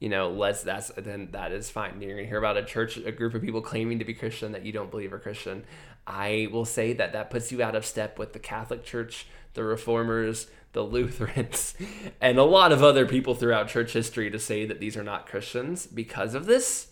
You 0.00 0.10
know, 0.10 0.30
let's 0.30 0.62
that's 0.62 0.88
then 0.88 1.30
that 1.32 1.52
is 1.52 1.70
fine. 1.70 2.02
You're 2.02 2.16
gonna 2.16 2.28
hear 2.28 2.36
about 2.36 2.58
a 2.58 2.64
church, 2.64 2.98
a 2.98 3.10
group 3.10 3.32
of 3.32 3.40
people 3.40 3.62
claiming 3.62 3.98
to 4.00 4.04
be 4.04 4.12
Christian 4.12 4.52
that 4.52 4.66
you 4.66 4.70
don't 4.70 4.90
believe 4.90 5.10
are 5.14 5.18
Christian. 5.18 5.64
I 6.06 6.48
will 6.52 6.66
say 6.66 6.92
that 6.92 7.14
that 7.14 7.30
puts 7.30 7.50
you 7.50 7.62
out 7.62 7.74
of 7.74 7.86
step 7.86 8.18
with 8.18 8.34
the 8.34 8.38
Catholic 8.38 8.84
Church, 8.84 9.26
the 9.54 9.64
Reformers, 9.64 10.48
the 10.76 10.82
Lutherans, 10.82 11.74
and 12.20 12.38
a 12.38 12.44
lot 12.44 12.70
of 12.70 12.82
other 12.82 13.06
people 13.06 13.34
throughout 13.34 13.66
church 13.66 13.94
history 13.94 14.30
to 14.30 14.38
say 14.38 14.66
that 14.66 14.78
these 14.78 14.94
are 14.96 15.02
not 15.02 15.26
Christians 15.26 15.86
because 15.86 16.34
of 16.34 16.44
this. 16.44 16.88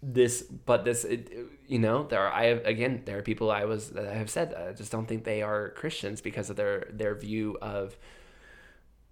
This, 0.00 0.42
but 0.42 0.84
this, 0.84 1.04
it, 1.04 1.32
you 1.66 1.78
know, 1.80 2.04
there 2.04 2.20
are. 2.20 2.30
I 2.30 2.44
have 2.44 2.64
again, 2.66 3.02
there 3.06 3.18
are 3.18 3.22
people 3.22 3.50
I 3.50 3.64
was 3.64 3.90
that 3.90 4.06
I 4.06 4.14
have 4.14 4.30
said 4.30 4.54
I 4.54 4.72
just 4.72 4.92
don't 4.92 5.06
think 5.06 5.24
they 5.24 5.42
are 5.42 5.70
Christians 5.70 6.20
because 6.20 6.50
of 6.50 6.56
their 6.56 6.86
their 6.92 7.16
view 7.16 7.56
of 7.60 7.96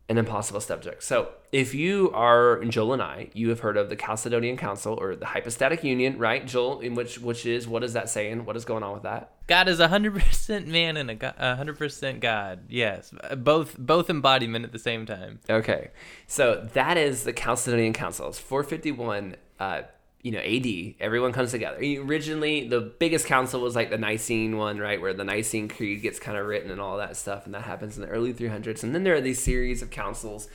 an 0.09 0.19
impossible 0.19 0.61
subject. 0.61 1.03
So, 1.03 1.31
if 1.51 1.75
you 1.75 2.11
are 2.13 2.63
Joel 2.65 2.93
and 2.95 3.03
I, 3.03 3.31
you 3.33 3.49
have 3.49 3.61
heard 3.61 3.77
of 3.77 3.89
the 3.89 3.97
Chalcedonian 3.97 4.57
Council 4.57 4.97
or 5.01 5.17
the 5.17 5.27
Hypostatic 5.27 5.83
Union, 5.83 6.19
right, 6.19 6.47
Joel? 6.47 6.81
In 6.81 6.95
which 6.95 7.19
which 7.19 7.47
is 7.47 7.67
what 7.67 7.83
is 7.83 7.95
that 7.95 8.09
saying? 8.09 8.45
What 8.45 8.57
is 8.57 8.65
going 8.65 8.83
on 8.83 8.93
with 8.93 9.03
that? 9.03 9.33
God 9.47 9.69
is 9.69 9.81
hundred 9.81 10.15
percent 10.15 10.69
man 10.69 10.97
and 10.97 11.11
a 11.11 11.57
hundred 11.57 11.79
percent 11.79 12.21
God. 12.21 12.61
Yes, 12.69 13.13
both 13.37 13.77
both 13.79 14.11
embodiment 14.11 14.65
at 14.65 14.73
the 14.73 14.79
same 14.79 15.07
time. 15.07 15.41
Okay, 15.51 15.91
so 16.27 16.69
that 16.75 16.97
is 16.97 17.25
the 17.25 17.33
Chalcedonian 17.33 17.95
Council. 17.95 18.29
It's 18.29 18.39
451, 18.39 19.37
uh, 19.59 19.83
you 20.23 20.33
know, 20.33 20.41
AD. 20.41 20.95
Everyone 21.01 21.33
comes 21.33 21.53
together. 21.53 21.79
Originally, 21.79 22.67
the 22.69 22.81
biggest 22.81 23.27
council 23.27 23.61
was 23.61 23.77
like 23.77 23.91
the 23.91 23.99
Nicene 23.99 24.57
one, 24.57 24.79
right, 24.79 25.01
where 25.01 25.15
the 25.15 25.25
Nicene 25.25 25.69
Creed 25.69 26.03
gets 26.03 26.19
kind 26.19 26.37
of 26.37 26.47
written 26.47 26.71
and 26.71 26.81
all 26.81 26.97
that 26.97 27.17
stuff, 27.17 27.47
and 27.47 27.55
that 27.55 27.63
happens 27.63 27.97
in 27.97 28.03
the 28.03 28.09
early 28.09 28.35
300s. 28.35 28.83
And 28.83 28.95
then 28.95 29.05
there 29.05 29.15
are 29.15 29.21
these 29.21 29.41
series 29.41 29.83
of 29.83 29.91
councils 29.91 30.49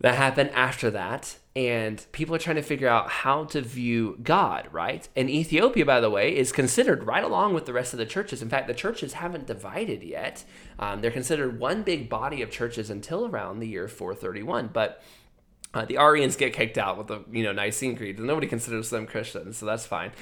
that 0.00 0.16
happen 0.16 0.48
after 0.50 0.90
that 0.90 1.36
and 1.56 2.04
people 2.10 2.34
are 2.34 2.38
trying 2.38 2.56
to 2.56 2.62
figure 2.62 2.88
out 2.88 3.08
how 3.08 3.44
to 3.44 3.60
view 3.60 4.18
god 4.22 4.68
right 4.72 5.08
and 5.14 5.30
ethiopia 5.30 5.84
by 5.84 6.00
the 6.00 6.10
way 6.10 6.36
is 6.36 6.50
considered 6.52 7.04
right 7.04 7.22
along 7.22 7.54
with 7.54 7.64
the 7.64 7.72
rest 7.72 7.92
of 7.92 7.98
the 7.98 8.06
churches 8.06 8.42
in 8.42 8.48
fact 8.48 8.66
the 8.66 8.74
churches 8.74 9.14
haven't 9.14 9.46
divided 9.46 10.02
yet 10.02 10.44
um, 10.78 11.00
they're 11.00 11.10
considered 11.10 11.58
one 11.58 11.82
big 11.82 12.08
body 12.08 12.42
of 12.42 12.50
churches 12.50 12.90
until 12.90 13.26
around 13.26 13.60
the 13.60 13.68
year 13.68 13.86
431 13.86 14.68
but 14.72 15.02
uh, 15.74 15.84
the 15.84 15.98
Arians 15.98 16.36
get 16.36 16.52
kicked 16.52 16.78
out 16.78 16.96
with 16.96 17.08
the 17.08 17.24
you 17.30 17.42
know 17.42 17.52
Nicene 17.52 17.96
Creed, 17.96 18.18
nobody 18.18 18.46
considers 18.46 18.90
them 18.90 19.06
Christians, 19.06 19.58
so 19.58 19.66
that's 19.66 19.86
fine. 19.86 20.12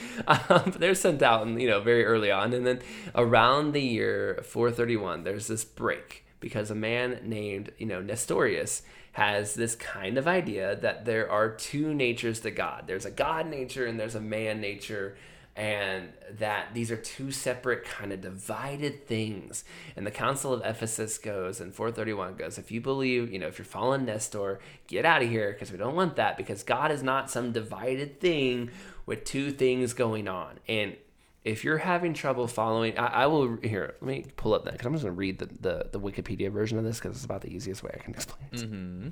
Um, 0.48 0.62
but 0.64 0.80
they're 0.80 0.94
sent 0.94 1.22
out, 1.22 1.46
and 1.46 1.60
you 1.60 1.68
know 1.68 1.80
very 1.80 2.04
early 2.04 2.30
on, 2.30 2.52
and 2.52 2.66
then 2.66 2.80
around 3.14 3.72
the 3.72 3.80
year 3.80 4.40
431, 4.44 5.24
there's 5.24 5.46
this 5.46 5.64
break 5.64 6.24
because 6.40 6.70
a 6.70 6.74
man 6.74 7.20
named 7.22 7.70
you 7.78 7.86
know 7.86 8.00
Nestorius 8.00 8.82
has 9.12 9.54
this 9.54 9.74
kind 9.74 10.16
of 10.16 10.26
idea 10.26 10.74
that 10.76 11.04
there 11.04 11.30
are 11.30 11.50
two 11.50 11.92
natures 11.92 12.40
to 12.40 12.50
God. 12.50 12.84
There's 12.86 13.04
a 13.04 13.10
God 13.10 13.46
nature 13.46 13.86
and 13.86 14.00
there's 14.00 14.14
a 14.14 14.20
man 14.20 14.60
nature 14.60 15.16
and 15.54 16.08
that 16.30 16.68
these 16.72 16.90
are 16.90 16.96
two 16.96 17.30
separate 17.30 17.84
kind 17.84 18.10
of 18.10 18.22
divided 18.22 19.06
things 19.06 19.64
and 19.96 20.06
the 20.06 20.10
council 20.10 20.52
of 20.52 20.62
ephesus 20.64 21.18
goes 21.18 21.60
and 21.60 21.74
431 21.74 22.36
goes 22.36 22.56
if 22.56 22.70
you 22.70 22.80
believe 22.80 23.30
you 23.30 23.38
know 23.38 23.48
if 23.48 23.58
you're 23.58 23.66
following 23.66 24.06
nestor 24.06 24.60
get 24.86 25.04
out 25.04 25.22
of 25.22 25.28
here 25.28 25.52
because 25.52 25.70
we 25.70 25.76
don't 25.76 25.94
want 25.94 26.16
that 26.16 26.38
because 26.38 26.62
god 26.62 26.90
is 26.90 27.02
not 27.02 27.30
some 27.30 27.52
divided 27.52 28.18
thing 28.18 28.70
with 29.04 29.24
two 29.24 29.50
things 29.50 29.92
going 29.92 30.26
on 30.26 30.58
and 30.68 30.96
if 31.44 31.64
you're 31.64 31.78
having 31.78 32.14
trouble 32.14 32.46
following, 32.46 32.96
I, 32.96 33.06
I 33.06 33.26
will 33.26 33.56
here. 33.56 33.94
Let 34.00 34.06
me 34.06 34.26
pull 34.36 34.54
up 34.54 34.64
that 34.64 34.74
because 34.74 34.86
I'm 34.86 34.92
just 34.92 35.04
going 35.04 35.14
to 35.14 35.18
read 35.18 35.38
the, 35.38 35.46
the 35.46 35.88
the 35.90 36.00
Wikipedia 36.00 36.52
version 36.52 36.78
of 36.78 36.84
this 36.84 36.98
because 37.00 37.16
it's 37.16 37.24
about 37.24 37.40
the 37.40 37.52
easiest 37.52 37.82
way 37.82 37.90
I 37.92 37.98
can 37.98 38.14
explain 38.14 38.46
it. 38.52 38.60
Mm-hmm. 38.60 39.08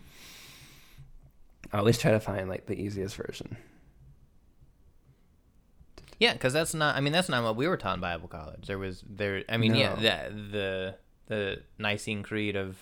I 1.72 1.78
always 1.78 1.98
try 1.98 2.12
to 2.12 2.20
find 2.20 2.48
like 2.48 2.66
the 2.66 2.80
easiest 2.80 3.16
version. 3.16 3.56
Yeah, 6.20 6.34
because 6.34 6.52
that's 6.52 6.74
not. 6.74 6.94
I 6.96 7.00
mean, 7.00 7.12
that's 7.12 7.28
not 7.28 7.42
what 7.42 7.56
we 7.56 7.66
were 7.66 7.76
taught 7.76 7.94
in 7.96 8.00
Bible 8.00 8.28
college. 8.28 8.66
There 8.68 8.78
was 8.78 9.02
there. 9.08 9.42
I 9.48 9.56
mean, 9.56 9.74
yeah, 9.74 9.96
the 9.96 10.34
the 10.52 10.94
the 11.26 11.62
Nicene 11.78 12.22
Creed 12.22 12.54
of 12.56 12.76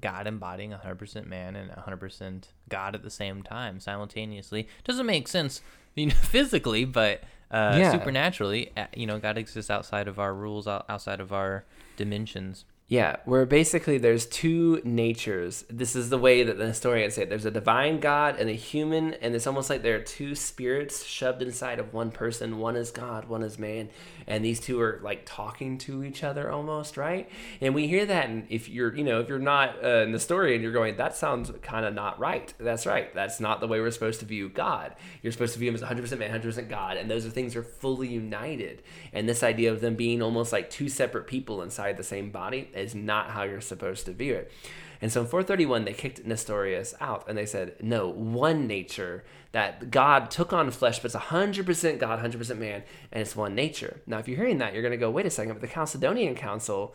God 0.00 0.26
embodying 0.26 0.70
100% 0.72 1.26
man 1.26 1.54
and 1.56 1.70
100% 1.70 2.44
God 2.68 2.94
at 2.94 3.02
the 3.02 3.10
same 3.10 3.42
time, 3.42 3.78
simultaneously. 3.80 4.66
Doesn't 4.84 5.06
make 5.06 5.26
sense, 5.28 5.60
you 5.94 6.06
know, 6.06 6.14
physically, 6.22 6.84
but 6.84 7.22
uh, 7.50 7.76
Yeah. 7.78 7.92
supernaturally, 7.92 8.72
uh, 8.76 8.86
you 8.94 9.06
know, 9.06 9.18
God 9.20 9.38
exists 9.38 9.70
outside 9.70 10.08
of 10.08 10.18
our 10.18 10.34
rules, 10.34 10.66
out- 10.66 10.84
outside 10.88 11.20
of 11.20 11.32
our 11.32 11.64
dimensions. 11.96 12.64
Yeah, 12.92 13.16
where 13.24 13.46
basically 13.46 13.96
there's 13.96 14.26
two 14.26 14.82
natures. 14.84 15.64
This 15.70 15.96
is 15.96 16.10
the 16.10 16.18
way 16.18 16.42
that 16.42 16.58
the 16.58 16.66
Nestorians 16.66 17.14
say 17.14 17.22
it. 17.22 17.30
There's 17.30 17.46
a 17.46 17.50
divine 17.50 18.00
God 18.00 18.36
and 18.38 18.50
a 18.50 18.52
human, 18.52 19.14
and 19.14 19.34
it's 19.34 19.46
almost 19.46 19.70
like 19.70 19.80
there 19.80 19.96
are 19.96 20.02
two 20.02 20.34
spirits 20.34 21.02
shoved 21.02 21.40
inside 21.40 21.78
of 21.78 21.94
one 21.94 22.10
person. 22.10 22.58
One 22.58 22.76
is 22.76 22.90
God, 22.90 23.30
one 23.30 23.42
is 23.42 23.58
man, 23.58 23.88
and 24.26 24.44
these 24.44 24.60
two 24.60 24.78
are 24.82 25.00
like 25.02 25.22
talking 25.24 25.78
to 25.78 26.04
each 26.04 26.22
other 26.22 26.52
almost, 26.52 26.98
right? 26.98 27.30
And 27.62 27.74
we 27.74 27.86
hear 27.86 28.04
that, 28.04 28.28
and 28.28 28.46
if 28.50 28.68
you're, 28.68 28.94
you 28.94 29.04
know, 29.04 29.20
if 29.20 29.28
you're 29.30 29.38
not 29.38 29.82
uh, 29.82 30.02
an 30.02 30.12
Nestorian, 30.12 30.60
you're 30.60 30.70
going, 30.70 30.98
that 30.98 31.16
sounds 31.16 31.50
kind 31.62 31.86
of 31.86 31.94
not 31.94 32.18
right. 32.18 32.52
That's 32.60 32.84
right. 32.84 33.14
That's 33.14 33.40
not 33.40 33.60
the 33.60 33.68
way 33.68 33.80
we're 33.80 33.90
supposed 33.90 34.20
to 34.20 34.26
view 34.26 34.50
God. 34.50 34.94
You're 35.22 35.32
supposed 35.32 35.54
to 35.54 35.58
view 35.58 35.70
him 35.70 35.76
as 35.76 35.80
100% 35.80 36.18
man, 36.18 36.38
100% 36.38 36.68
God, 36.68 36.98
and 36.98 37.10
those 37.10 37.24
are 37.24 37.30
things 37.30 37.56
are 37.56 37.62
fully 37.62 38.08
united. 38.08 38.82
And 39.14 39.26
this 39.26 39.42
idea 39.42 39.72
of 39.72 39.80
them 39.80 39.94
being 39.94 40.20
almost 40.20 40.52
like 40.52 40.68
two 40.68 40.90
separate 40.90 41.26
people 41.26 41.62
inside 41.62 41.96
the 41.96 42.02
same 42.02 42.30
body 42.30 42.68
is 42.82 42.94
not 42.94 43.30
how 43.30 43.44
you're 43.44 43.60
supposed 43.60 44.06
to 44.06 44.12
view 44.12 44.34
it. 44.34 44.52
And 45.00 45.10
so 45.10 45.22
in 45.22 45.26
431, 45.26 45.84
they 45.84 45.92
kicked 45.92 46.24
Nestorius 46.24 46.94
out 47.00 47.28
and 47.28 47.36
they 47.36 47.46
said, 47.46 47.74
no, 47.80 48.08
one 48.08 48.66
nature, 48.66 49.24
that 49.50 49.90
God 49.90 50.30
took 50.30 50.52
on 50.52 50.70
flesh, 50.70 50.98
but 50.98 51.06
it's 51.06 51.24
100% 51.24 51.98
God, 51.98 52.20
100% 52.20 52.58
man, 52.58 52.82
and 53.10 53.20
it's 53.20 53.36
one 53.36 53.54
nature. 53.54 54.00
Now, 54.06 54.18
if 54.18 54.26
you're 54.26 54.38
hearing 54.38 54.58
that, 54.58 54.72
you're 54.72 54.82
going 54.82 54.92
to 54.92 54.98
go, 54.98 55.10
wait 55.10 55.26
a 55.26 55.30
second, 55.30 55.52
but 55.52 55.60
the 55.60 55.68
Chalcedonian 55.68 56.36
Council 56.36 56.94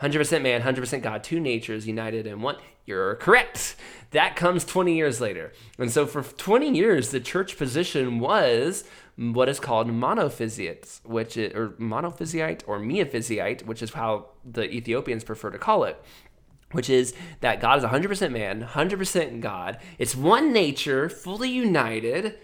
100% 0.00 0.42
man, 0.42 0.62
100% 0.62 1.02
God, 1.02 1.24
two 1.24 1.40
natures 1.40 1.86
united 1.86 2.26
in 2.26 2.40
one. 2.40 2.56
You're 2.86 3.16
correct. 3.16 3.76
That 4.12 4.36
comes 4.36 4.64
20 4.64 4.96
years 4.96 5.20
later. 5.20 5.52
And 5.78 5.90
so 5.90 6.06
for 6.06 6.22
20 6.22 6.70
years, 6.70 7.10
the 7.10 7.20
church 7.20 7.58
position 7.58 8.18
was 8.20 8.84
what 9.16 9.48
is 9.48 9.60
called 9.60 9.88
monophysite, 9.88 11.04
which 11.04 11.36
is, 11.36 11.52
or 11.54 11.70
monophysite 11.80 12.62
or 12.66 12.78
miaphysite, 12.78 13.66
which 13.66 13.82
is 13.82 13.92
how 13.92 14.28
the 14.44 14.70
Ethiopians 14.70 15.24
prefer 15.24 15.50
to 15.50 15.58
call 15.58 15.84
it 15.84 16.02
which 16.72 16.90
is 16.90 17.14
that 17.40 17.60
God 17.60 17.78
is 17.78 17.84
100% 17.84 18.30
man, 18.30 18.62
100% 18.62 19.40
God. 19.40 19.78
It's 19.98 20.14
one 20.14 20.52
nature, 20.52 21.08
fully 21.08 21.48
united, 21.48 22.38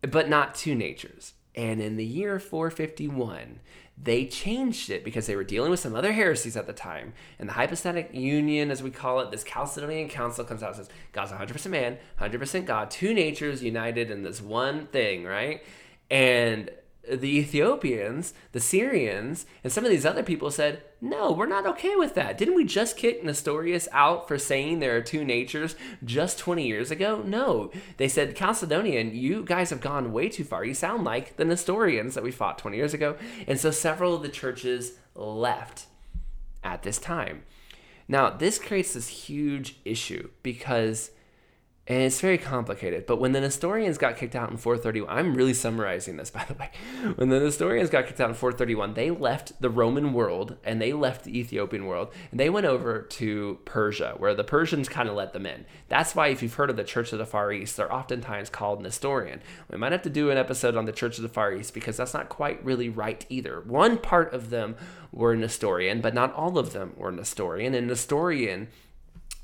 but 0.00 0.28
not 0.28 0.54
two 0.54 0.74
natures. 0.74 1.34
And 1.54 1.80
in 1.80 1.96
the 1.96 2.04
year 2.04 2.38
451, 2.38 3.60
they 3.96 4.26
changed 4.26 4.90
it 4.90 5.04
because 5.04 5.26
they 5.26 5.36
were 5.36 5.44
dealing 5.44 5.70
with 5.70 5.80
some 5.80 5.94
other 5.94 6.12
heresies 6.12 6.56
at 6.56 6.66
the 6.66 6.72
time. 6.72 7.12
And 7.38 7.48
the 7.48 7.52
hypostatic 7.52 8.10
union, 8.12 8.70
as 8.70 8.82
we 8.82 8.90
call 8.90 9.20
it, 9.20 9.30
this 9.30 9.44
Chalcedonian 9.44 10.10
council 10.10 10.44
comes 10.44 10.62
out 10.62 10.76
and 10.76 10.76
says 10.76 10.88
God's 11.12 11.32
100% 11.32 11.70
man, 11.70 11.98
100% 12.20 12.66
God, 12.66 12.90
two 12.90 13.14
natures 13.14 13.62
united 13.62 14.10
in 14.10 14.22
this 14.22 14.40
one 14.40 14.88
thing, 14.88 15.24
right? 15.24 15.62
And 16.10 16.70
the 17.08 17.38
Ethiopians, 17.38 18.34
the 18.52 18.60
Syrians, 18.60 19.46
and 19.62 19.72
some 19.72 19.84
of 19.84 19.90
these 19.90 20.06
other 20.06 20.22
people 20.22 20.50
said, 20.50 20.82
No, 21.04 21.32
we're 21.32 21.44
not 21.44 21.66
okay 21.66 21.96
with 21.96 22.14
that. 22.14 22.38
Didn't 22.38 22.54
we 22.54 22.64
just 22.64 22.96
kick 22.96 23.22
Nestorius 23.22 23.88
out 23.92 24.26
for 24.26 24.38
saying 24.38 24.78
there 24.78 24.96
are 24.96 25.02
two 25.02 25.22
natures 25.22 25.76
just 26.02 26.38
20 26.38 26.66
years 26.66 26.90
ago? 26.90 27.22
No. 27.22 27.70
They 27.98 28.08
said, 28.08 28.34
Chalcedonian, 28.34 29.14
you 29.14 29.44
guys 29.44 29.68
have 29.68 29.82
gone 29.82 30.14
way 30.14 30.30
too 30.30 30.44
far. 30.44 30.64
You 30.64 30.72
sound 30.72 31.04
like 31.04 31.36
the 31.36 31.44
Nestorians 31.44 32.14
that 32.14 32.24
we 32.24 32.30
fought 32.30 32.56
20 32.56 32.78
years 32.78 32.94
ago. 32.94 33.18
And 33.46 33.60
so 33.60 33.70
several 33.70 34.14
of 34.14 34.22
the 34.22 34.30
churches 34.30 34.92
left 35.14 35.88
at 36.64 36.84
this 36.84 36.96
time. 36.96 37.42
Now, 38.08 38.30
this 38.30 38.58
creates 38.58 38.94
this 38.94 39.08
huge 39.08 39.76
issue 39.84 40.30
because 40.42 41.10
and 41.86 42.02
it's 42.02 42.20
very 42.20 42.38
complicated. 42.38 43.04
But 43.04 43.20
when 43.20 43.32
the 43.32 43.42
Nestorians 43.42 43.98
got 43.98 44.16
kicked 44.16 44.34
out 44.34 44.50
in 44.50 44.56
431, 44.56 45.14
I'm 45.14 45.34
really 45.34 45.52
summarizing 45.52 46.16
this, 46.16 46.30
by 46.32 46.44
the 46.44 46.54
way. 46.54 46.70
When 47.16 47.28
the 47.28 47.40
Nestorians 47.40 47.90
got 47.90 48.06
kicked 48.06 48.20
out 48.20 48.30
in 48.30 48.34
431, 48.34 48.94
they 48.94 49.10
left 49.10 49.60
the 49.60 49.68
Roman 49.68 50.14
world 50.14 50.56
and 50.64 50.80
they 50.80 50.94
left 50.94 51.24
the 51.24 51.38
Ethiopian 51.38 51.84
world 51.84 52.10
and 52.30 52.40
they 52.40 52.48
went 52.48 52.66
over 52.66 53.02
to 53.02 53.58
Persia, 53.66 54.14
where 54.16 54.34
the 54.34 54.44
Persians 54.44 54.88
kind 54.88 55.10
of 55.10 55.14
let 55.14 55.34
them 55.34 55.44
in. 55.44 55.66
That's 55.88 56.14
why, 56.14 56.28
if 56.28 56.42
you've 56.42 56.54
heard 56.54 56.70
of 56.70 56.76
the 56.76 56.84
Church 56.84 57.12
of 57.12 57.18
the 57.18 57.26
Far 57.26 57.52
East, 57.52 57.76
they're 57.76 57.92
oftentimes 57.92 58.48
called 58.48 58.80
Nestorian. 58.80 59.42
We 59.70 59.76
might 59.76 59.92
have 59.92 60.02
to 60.02 60.10
do 60.10 60.30
an 60.30 60.38
episode 60.38 60.76
on 60.76 60.86
the 60.86 60.92
Church 60.92 61.18
of 61.18 61.22
the 61.22 61.28
Far 61.28 61.52
East 61.52 61.74
because 61.74 61.98
that's 61.98 62.14
not 62.14 62.30
quite 62.30 62.64
really 62.64 62.88
right 62.88 63.26
either. 63.28 63.60
One 63.60 63.98
part 63.98 64.32
of 64.32 64.48
them 64.48 64.76
were 65.12 65.36
Nestorian, 65.36 66.00
but 66.00 66.14
not 66.14 66.32
all 66.32 66.56
of 66.56 66.72
them 66.72 66.94
were 66.96 67.12
Nestorian. 67.12 67.74
And 67.74 67.88
Nestorian 67.88 68.68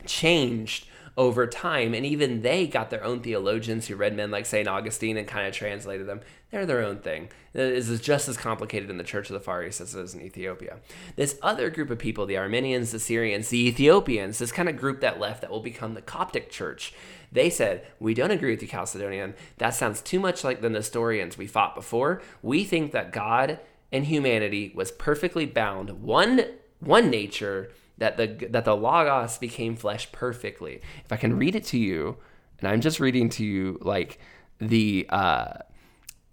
changed 0.07 0.87
over 1.17 1.47
time 1.47 1.95
and 1.95 2.07
even 2.07 2.43
they 2.43 2.67
got 2.67 2.91
their 2.91 3.05
own 3.05 3.21
theologians 3.21 3.87
who 3.87 3.97
read 3.97 4.17
men 4.17 4.31
like 4.31 4.47
st 4.47 4.69
augustine 4.69 5.17
and 5.17 5.27
kind 5.27 5.47
of 5.47 5.55
translated 5.55 6.07
them. 6.07 6.21
They're 6.51 6.67
their 6.67 6.83
own 6.83 6.99
thing. 6.99 7.29
This 7.53 7.89
is 7.89 8.01
just 8.01 8.29
as 8.29 8.37
complicated 8.37 8.91
in 8.91 8.97
the 8.97 9.05
church 9.05 9.29
of 9.31 9.35
the 9.35 9.41
far 9.41 9.65
east 9.65 9.81
as 9.81 9.95
it 9.95 10.01
is 10.01 10.15
in 10.15 10.23
ethiopia. 10.23 10.79
This 11.17 11.39
other 11.43 11.71
group 11.71 11.91
of 11.91 11.99
people 11.99 12.27
the 12.27 12.39
armenians 12.39 12.93
the 12.93 12.99
syrians 12.99 13.49
the 13.49 13.69
ethiopians 13.69 14.39
this 14.39 14.53
kind 14.53 14.69
of 14.69 14.77
group 14.77 15.01
that 15.01 15.21
left 15.21 15.41
that 15.41 15.51
will 15.51 15.61
become 15.61 15.95
the 15.95 16.03
coptic 16.03 16.51
church 16.51 16.95
they 17.33 17.51
said 17.51 17.87
we 17.99 18.15
don't 18.15 18.31
agree 18.31 18.51
with 18.51 18.63
you 18.63 18.69
chalcedonian. 18.69 19.35
That 19.59 19.75
sounds 19.75 20.01
too 20.01 20.21
much 20.21 20.45
like 20.45 20.61
the 20.61 20.71
nestorians 20.71 21.39
we 21.39 21.47
fought 21.47 21.75
before. 21.75 22.23
We 22.43 22.65
think 22.65 22.93
that 22.93 23.13
god 23.13 23.61
and 23.93 24.05
humanity 24.05 24.73
was 24.75 24.91
perfectly 24.93 25.47
bound 25.47 26.03
one 26.03 26.45
one 26.81 27.11
nature 27.11 27.71
that 28.01 28.17
the 28.17 28.49
that 28.51 28.65
the 28.65 28.77
logos 28.77 29.39
became 29.39 29.77
flesh 29.77 30.11
perfectly. 30.11 30.81
If 31.05 31.13
I 31.13 31.17
can 31.17 31.39
read 31.39 31.55
it 31.55 31.65
to 31.67 31.79
you, 31.79 32.17
and 32.59 32.69
I'm 32.69 32.81
just 32.81 32.99
reading 32.99 33.29
to 33.31 33.45
you 33.45 33.79
like 33.81 34.19
the 34.59 35.07
uh 35.09 35.53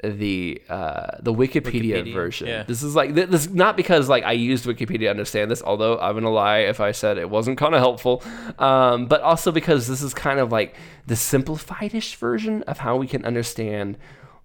the 0.03 0.61
uh 0.69 1.17
the 1.19 1.33
Wikipedia, 1.33 2.03
Wikipedia, 2.03 2.13
version. 2.13 2.47
yeah. 2.47 2.63
This 2.63 2.83
is 2.83 2.95
like 2.95 3.15
th- 3.15 3.29
this 3.29 3.49
not 3.49 3.75
because 3.75 4.07
like 4.09 4.23
I 4.23 4.33
used 4.33 4.65
Wikipedia 4.65 4.99
to 4.99 5.07
understand 5.09 5.49
this, 5.51 5.61
although 5.61 5.99
I'm 5.99 6.15
gonna 6.15 6.29
lie 6.29 6.59
if 6.59 6.79
I 6.79 6.91
said 6.91 7.17
it 7.17 7.29
wasn't 7.29 7.57
kind 7.57 7.73
of 7.75 7.79
helpful, 7.79 8.23
um, 8.59 9.07
but 9.07 9.21
also 9.21 9.51
because 9.51 9.87
this 9.87 10.01
is 10.01 10.13
kind 10.13 10.39
of 10.39 10.51
like 10.51 10.75
the 11.05 11.15
simplified-ish 11.15 12.15
version 12.15 12.63
of 12.63 12.77
how 12.79 12.95
we 12.95 13.07
can 13.07 13.25
understand 13.25 13.97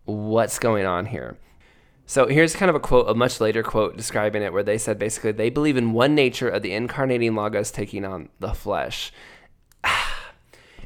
what's 0.05 0.59
going 0.59 0.87
on 0.87 1.07
here. 1.07 1.37
So 2.07 2.27
here's 2.27 2.55
kind 2.57 2.69
of 2.69 2.75
a 2.75 2.81
quote, 2.81 3.09
a 3.09 3.15
much 3.15 3.41
later 3.41 3.63
quote 3.63 3.97
describing 3.97 4.43
it, 4.43 4.53
where 4.53 4.63
they 4.63 4.79
said 4.79 4.99
basically 4.99 5.33
they 5.33 5.51
believe 5.51 5.77
in 5.77 5.93
one 5.93 6.15
nature 6.15 6.49
of 6.49 6.63
the 6.63 6.73
incarnating 6.73 7.35
logos 7.35 7.71
taking 7.71 8.05
on 8.05 8.29
the 8.41 8.55
flesh. 8.55 9.13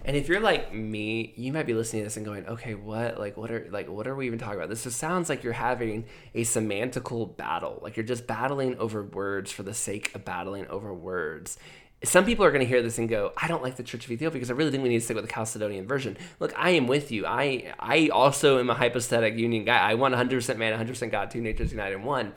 And 0.04 0.16
if 0.16 0.28
you're 0.28 0.38
like 0.38 0.72
me, 0.72 1.34
you 1.36 1.52
might 1.52 1.66
be 1.66 1.74
listening 1.74 2.02
to 2.02 2.04
this 2.04 2.16
and 2.16 2.24
going, 2.24 2.46
"Okay, 2.46 2.76
what? 2.76 3.18
Like, 3.18 3.36
what 3.36 3.50
are 3.50 3.66
like, 3.72 3.88
what 3.88 4.06
are 4.06 4.14
we 4.14 4.26
even 4.28 4.38
talking 4.38 4.54
about?" 4.54 4.68
This 4.68 4.84
just 4.84 5.00
sounds 5.00 5.28
like 5.28 5.42
you're 5.42 5.52
having 5.52 6.04
a 6.32 6.42
semantical 6.42 7.36
battle. 7.36 7.80
Like 7.82 7.96
you're 7.96 8.06
just 8.06 8.24
battling 8.24 8.78
over 8.78 9.02
words 9.02 9.50
for 9.50 9.64
the 9.64 9.74
sake 9.74 10.14
of 10.14 10.24
battling 10.24 10.68
over 10.68 10.94
words. 10.94 11.58
Some 12.04 12.26
people 12.26 12.44
are 12.44 12.50
going 12.50 12.60
to 12.60 12.66
hear 12.66 12.82
this 12.82 12.98
and 12.98 13.08
go, 13.08 13.32
"I 13.36 13.48
don't 13.48 13.62
like 13.62 13.76
the 13.76 13.82
Church 13.82 14.04
of 14.04 14.10
Ethiopia 14.10 14.34
because 14.34 14.50
I 14.50 14.54
really 14.54 14.70
think 14.70 14.82
we 14.82 14.90
need 14.90 14.98
to 14.98 15.04
stick 15.04 15.16
with 15.16 15.26
the 15.26 15.32
Chalcedonian 15.32 15.86
version." 15.86 16.16
Look, 16.38 16.52
I 16.56 16.70
am 16.70 16.86
with 16.86 17.10
you. 17.10 17.26
I 17.26 17.72
I 17.78 18.08
also 18.08 18.58
am 18.58 18.68
a 18.68 18.74
hypostatic 18.74 19.36
union 19.36 19.64
guy. 19.64 19.78
I 19.78 19.94
want 19.94 20.14
100% 20.14 20.58
man, 20.58 20.72
100% 20.72 21.10
God, 21.10 21.30
two 21.30 21.40
natures 21.40 21.72
united 21.72 21.96
in 21.96 22.04
one. 22.04 22.34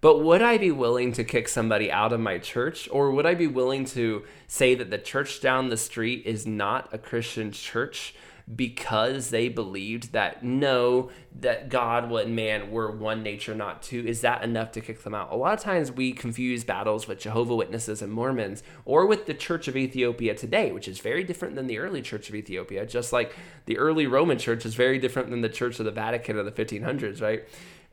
But 0.00 0.22
would 0.22 0.42
I 0.42 0.58
be 0.58 0.70
willing 0.70 1.12
to 1.12 1.24
kick 1.24 1.48
somebody 1.48 1.90
out 1.90 2.12
of 2.12 2.20
my 2.20 2.38
church? 2.38 2.88
Or 2.92 3.10
would 3.10 3.26
I 3.26 3.34
be 3.34 3.46
willing 3.46 3.84
to 3.86 4.24
say 4.46 4.74
that 4.74 4.90
the 4.90 4.98
church 4.98 5.40
down 5.40 5.68
the 5.68 5.76
street 5.76 6.22
is 6.26 6.46
not 6.46 6.88
a 6.92 6.98
Christian 6.98 7.50
church 7.50 8.14
because 8.54 9.30
they 9.30 9.48
believed 9.48 10.12
that 10.12 10.44
no, 10.44 11.10
that 11.40 11.68
God 11.68 12.12
and 12.12 12.36
man 12.36 12.70
were 12.70 12.90
one 12.90 13.22
nature, 13.22 13.54
not 13.54 13.82
two? 13.82 14.04
Is 14.06 14.20
that 14.20 14.44
enough 14.44 14.70
to 14.72 14.80
kick 14.80 15.02
them 15.02 15.14
out? 15.14 15.32
A 15.32 15.36
lot 15.36 15.54
of 15.54 15.60
times 15.60 15.90
we 15.90 16.12
confuse 16.12 16.62
battles 16.62 17.08
with 17.08 17.18
Jehovah 17.18 17.56
Witnesses 17.56 18.02
and 18.02 18.12
Mormons 18.12 18.62
or 18.84 19.04
with 19.06 19.26
the 19.26 19.34
Church 19.34 19.66
of 19.66 19.76
Ethiopia 19.76 20.34
today, 20.34 20.70
which 20.70 20.86
is 20.86 21.00
very 21.00 21.24
different 21.24 21.56
than 21.56 21.66
the 21.66 21.78
early 21.78 22.02
Church 22.02 22.28
of 22.28 22.36
Ethiopia, 22.36 22.86
just 22.86 23.12
like 23.12 23.34
the 23.64 23.78
early 23.78 24.06
Roman 24.06 24.38
Church 24.38 24.64
is 24.64 24.76
very 24.76 24.98
different 24.98 25.30
than 25.30 25.40
the 25.40 25.48
Church 25.48 25.80
of 25.80 25.84
the 25.84 25.90
Vatican 25.90 26.38
of 26.38 26.44
the 26.44 26.52
1500s, 26.52 27.20
right? 27.20 27.44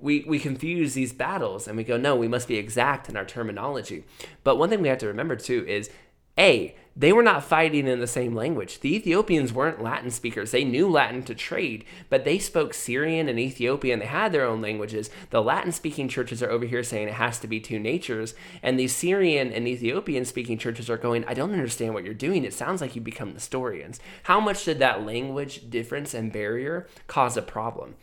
we, 0.04 0.26
we 0.28 0.38
confuse 0.38 0.95
these 0.95 1.14
battles 1.14 1.66
and 1.66 1.78
we 1.78 1.84
go, 1.86 1.95
no, 1.95 2.14
we 2.14 2.28
must 2.28 2.49
be 2.49 2.58
exact 2.58 3.08
in 3.08 3.16
our 3.16 3.24
terminology. 3.24 4.04
But 4.43 4.58
one 4.58 4.70
thing 4.70 4.82
we 4.82 4.89
have 4.89 4.97
to 4.97 5.08
remember 5.08 5.38
too 5.38 5.66
is 5.66 5.89
A, 6.38 6.76
they 6.96 7.12
were 7.12 7.24
not 7.24 7.44
fighting 7.44 7.88
in 7.88 8.00
the 8.00 8.08
same 8.08 8.36
language. 8.36 8.80
The 8.80 8.96
Ethiopians 8.96 9.52
weren't 9.52 9.82
Latin 9.82 10.12
speakers. 10.12 10.52
They 10.52 10.64
knew 10.64 10.88
Latin 10.88 11.24
to 11.24 11.34
trade, 11.34 11.86
but 12.08 12.24
they 12.24 12.38
spoke 12.38 12.74
Syrian 12.74 13.28
and 13.28 13.40
Ethiopian. 13.40 14.00
They 14.00 14.06
had 14.06 14.32
their 14.32 14.46
own 14.46 14.62
languages. 14.62 15.10
The 15.32 15.42
Latin 15.42 15.72
speaking 15.72 16.08
churches 16.08 16.44
are 16.44 16.52
over 16.52 16.66
here 16.66 16.84
saying 16.84 17.08
it 17.08 17.16
has 17.16 17.40
to 17.40 17.48
be 17.48 17.60
two 17.60 17.80
natures. 17.80 18.36
And 18.62 18.80
the 18.80 18.88
Syrian 18.88 19.52
and 19.52 19.68
Ethiopian 19.68 20.24
speaking 20.26 20.60
churches 20.60 20.88
are 20.88 20.98
going, 20.98 21.26
I 21.26 21.34
don't 21.34 21.54
understand 21.54 21.96
what 21.96 22.04
you're 22.04 22.14
doing. 22.14 22.44
It 22.44 22.54
sounds 22.54 22.80
like 22.80 22.96
you 22.96 23.02
become 23.02 23.34
Nestorians. 23.34 24.00
How 24.24 24.40
much 24.40 24.64
did 24.64 24.78
that 24.80 25.04
language 25.04 25.72
difference 25.72 26.14
and 26.14 26.32
barrier 26.32 26.88
cause 27.08 27.38
a 27.38 27.42
problem? 27.42 27.96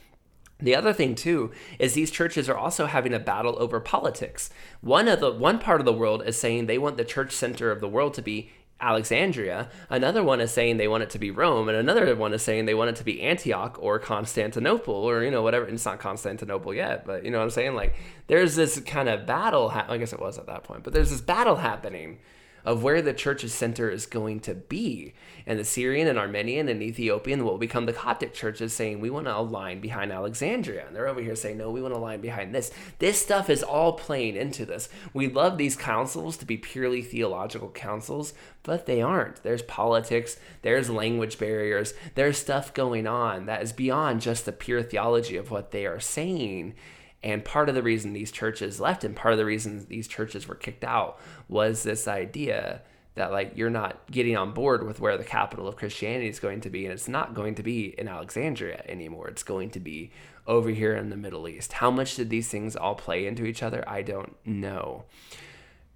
The 0.62 0.74
other 0.74 0.92
thing 0.92 1.14
too 1.14 1.50
is 1.78 1.94
these 1.94 2.10
churches 2.10 2.48
are 2.48 2.56
also 2.56 2.86
having 2.86 3.14
a 3.14 3.18
battle 3.18 3.56
over 3.58 3.80
politics. 3.80 4.50
One 4.80 5.08
of 5.08 5.20
the 5.20 5.32
one 5.32 5.58
part 5.58 5.80
of 5.80 5.84
the 5.84 5.92
world 5.92 6.22
is 6.24 6.36
saying 6.36 6.66
they 6.66 6.78
want 6.78 6.96
the 6.96 7.04
church 7.04 7.32
center 7.32 7.70
of 7.70 7.80
the 7.80 7.88
world 7.88 8.14
to 8.14 8.22
be 8.22 8.50
Alexandria. 8.80 9.68
Another 9.90 10.22
one 10.22 10.40
is 10.40 10.50
saying 10.50 10.76
they 10.76 10.88
want 10.88 11.02
it 11.02 11.10
to 11.10 11.18
be 11.18 11.30
Rome, 11.30 11.68
and 11.68 11.76
another 11.76 12.14
one 12.16 12.32
is 12.32 12.42
saying 12.42 12.64
they 12.64 12.74
want 12.74 12.90
it 12.90 12.96
to 12.96 13.04
be 13.04 13.20
Antioch 13.22 13.76
or 13.78 13.98
Constantinople 13.98 14.94
or 14.94 15.22
you 15.22 15.30
know 15.30 15.42
whatever. 15.42 15.66
It's 15.66 15.84
not 15.84 15.98
Constantinople 15.98 16.74
yet, 16.74 17.04
but 17.04 17.24
you 17.24 17.30
know 17.30 17.38
what 17.38 17.44
I'm 17.44 17.50
saying. 17.50 17.74
Like 17.74 17.94
there's 18.26 18.56
this 18.56 18.80
kind 18.80 19.08
of 19.08 19.26
battle. 19.26 19.70
Ha- 19.70 19.86
I 19.88 19.98
guess 19.98 20.12
it 20.12 20.20
was 20.20 20.38
at 20.38 20.46
that 20.46 20.64
point, 20.64 20.82
but 20.82 20.92
there's 20.92 21.10
this 21.10 21.20
battle 21.20 21.56
happening 21.56 22.18
of 22.64 22.82
where 22.82 23.02
the 23.02 23.12
church's 23.12 23.54
center 23.54 23.90
is 23.90 24.06
going 24.06 24.40
to 24.40 24.54
be. 24.54 25.14
And 25.46 25.58
the 25.58 25.64
Syrian 25.64 26.06
and 26.08 26.18
Armenian 26.18 26.68
and 26.68 26.82
Ethiopian 26.82 27.44
will 27.44 27.58
become 27.58 27.86
the 27.86 27.92
Coptic 27.92 28.34
churches 28.34 28.72
saying, 28.72 29.00
we 29.00 29.10
want 29.10 29.26
to 29.26 29.36
align 29.36 29.80
behind 29.80 30.12
Alexandria. 30.12 30.86
And 30.86 30.94
they're 30.94 31.08
over 31.08 31.20
here 31.20 31.34
saying, 31.34 31.58
no, 31.58 31.70
we 31.70 31.82
want 31.82 31.94
to 31.94 31.98
align 31.98 32.20
behind 32.20 32.54
this. 32.54 32.70
This 32.98 33.20
stuff 33.20 33.50
is 33.50 33.62
all 33.62 33.94
playing 33.94 34.36
into 34.36 34.64
this. 34.64 34.88
We 35.12 35.28
love 35.28 35.58
these 35.58 35.76
councils 35.76 36.36
to 36.38 36.44
be 36.44 36.56
purely 36.56 37.02
theological 37.02 37.70
councils, 37.70 38.34
but 38.62 38.86
they 38.86 39.00
aren't. 39.00 39.42
There's 39.42 39.62
politics, 39.62 40.38
there's 40.62 40.90
language 40.90 41.38
barriers, 41.38 41.94
there's 42.14 42.38
stuff 42.38 42.74
going 42.74 43.06
on 43.06 43.46
that 43.46 43.62
is 43.62 43.72
beyond 43.72 44.20
just 44.20 44.44
the 44.44 44.52
pure 44.52 44.82
theology 44.82 45.36
of 45.36 45.50
what 45.50 45.70
they 45.70 45.86
are 45.86 46.00
saying. 46.00 46.74
And 47.22 47.44
part 47.44 47.68
of 47.68 47.74
the 47.74 47.82
reason 47.82 48.12
these 48.12 48.32
churches 48.32 48.80
left 48.80 49.04
and 49.04 49.14
part 49.14 49.32
of 49.32 49.38
the 49.38 49.44
reason 49.44 49.84
these 49.88 50.08
churches 50.08 50.48
were 50.48 50.54
kicked 50.54 50.84
out 50.84 51.18
was 51.48 51.82
this 51.82 52.08
idea 52.08 52.80
that 53.14 53.30
like 53.30 53.52
you're 53.56 53.68
not 53.68 54.10
getting 54.10 54.36
on 54.36 54.52
board 54.52 54.86
with 54.86 55.00
where 55.00 55.18
the 55.18 55.24
capital 55.24 55.68
of 55.68 55.76
Christianity 55.76 56.28
is 56.28 56.38
going 56.38 56.60
to 56.62 56.70
be 56.70 56.84
and 56.86 56.94
it's 56.94 57.08
not 57.08 57.34
going 57.34 57.54
to 57.56 57.62
be 57.62 57.86
in 57.98 58.08
Alexandria 58.08 58.82
anymore. 58.88 59.28
It's 59.28 59.42
going 59.42 59.70
to 59.70 59.80
be 59.80 60.12
over 60.46 60.70
here 60.70 60.94
in 60.94 61.10
the 61.10 61.16
Middle 61.16 61.46
East. 61.46 61.74
How 61.74 61.90
much 61.90 62.14
did 62.16 62.30
these 62.30 62.48
things 62.48 62.74
all 62.76 62.94
play 62.94 63.26
into 63.26 63.44
each 63.44 63.62
other? 63.62 63.84
I 63.86 64.00
don't 64.02 64.34
know. 64.46 65.04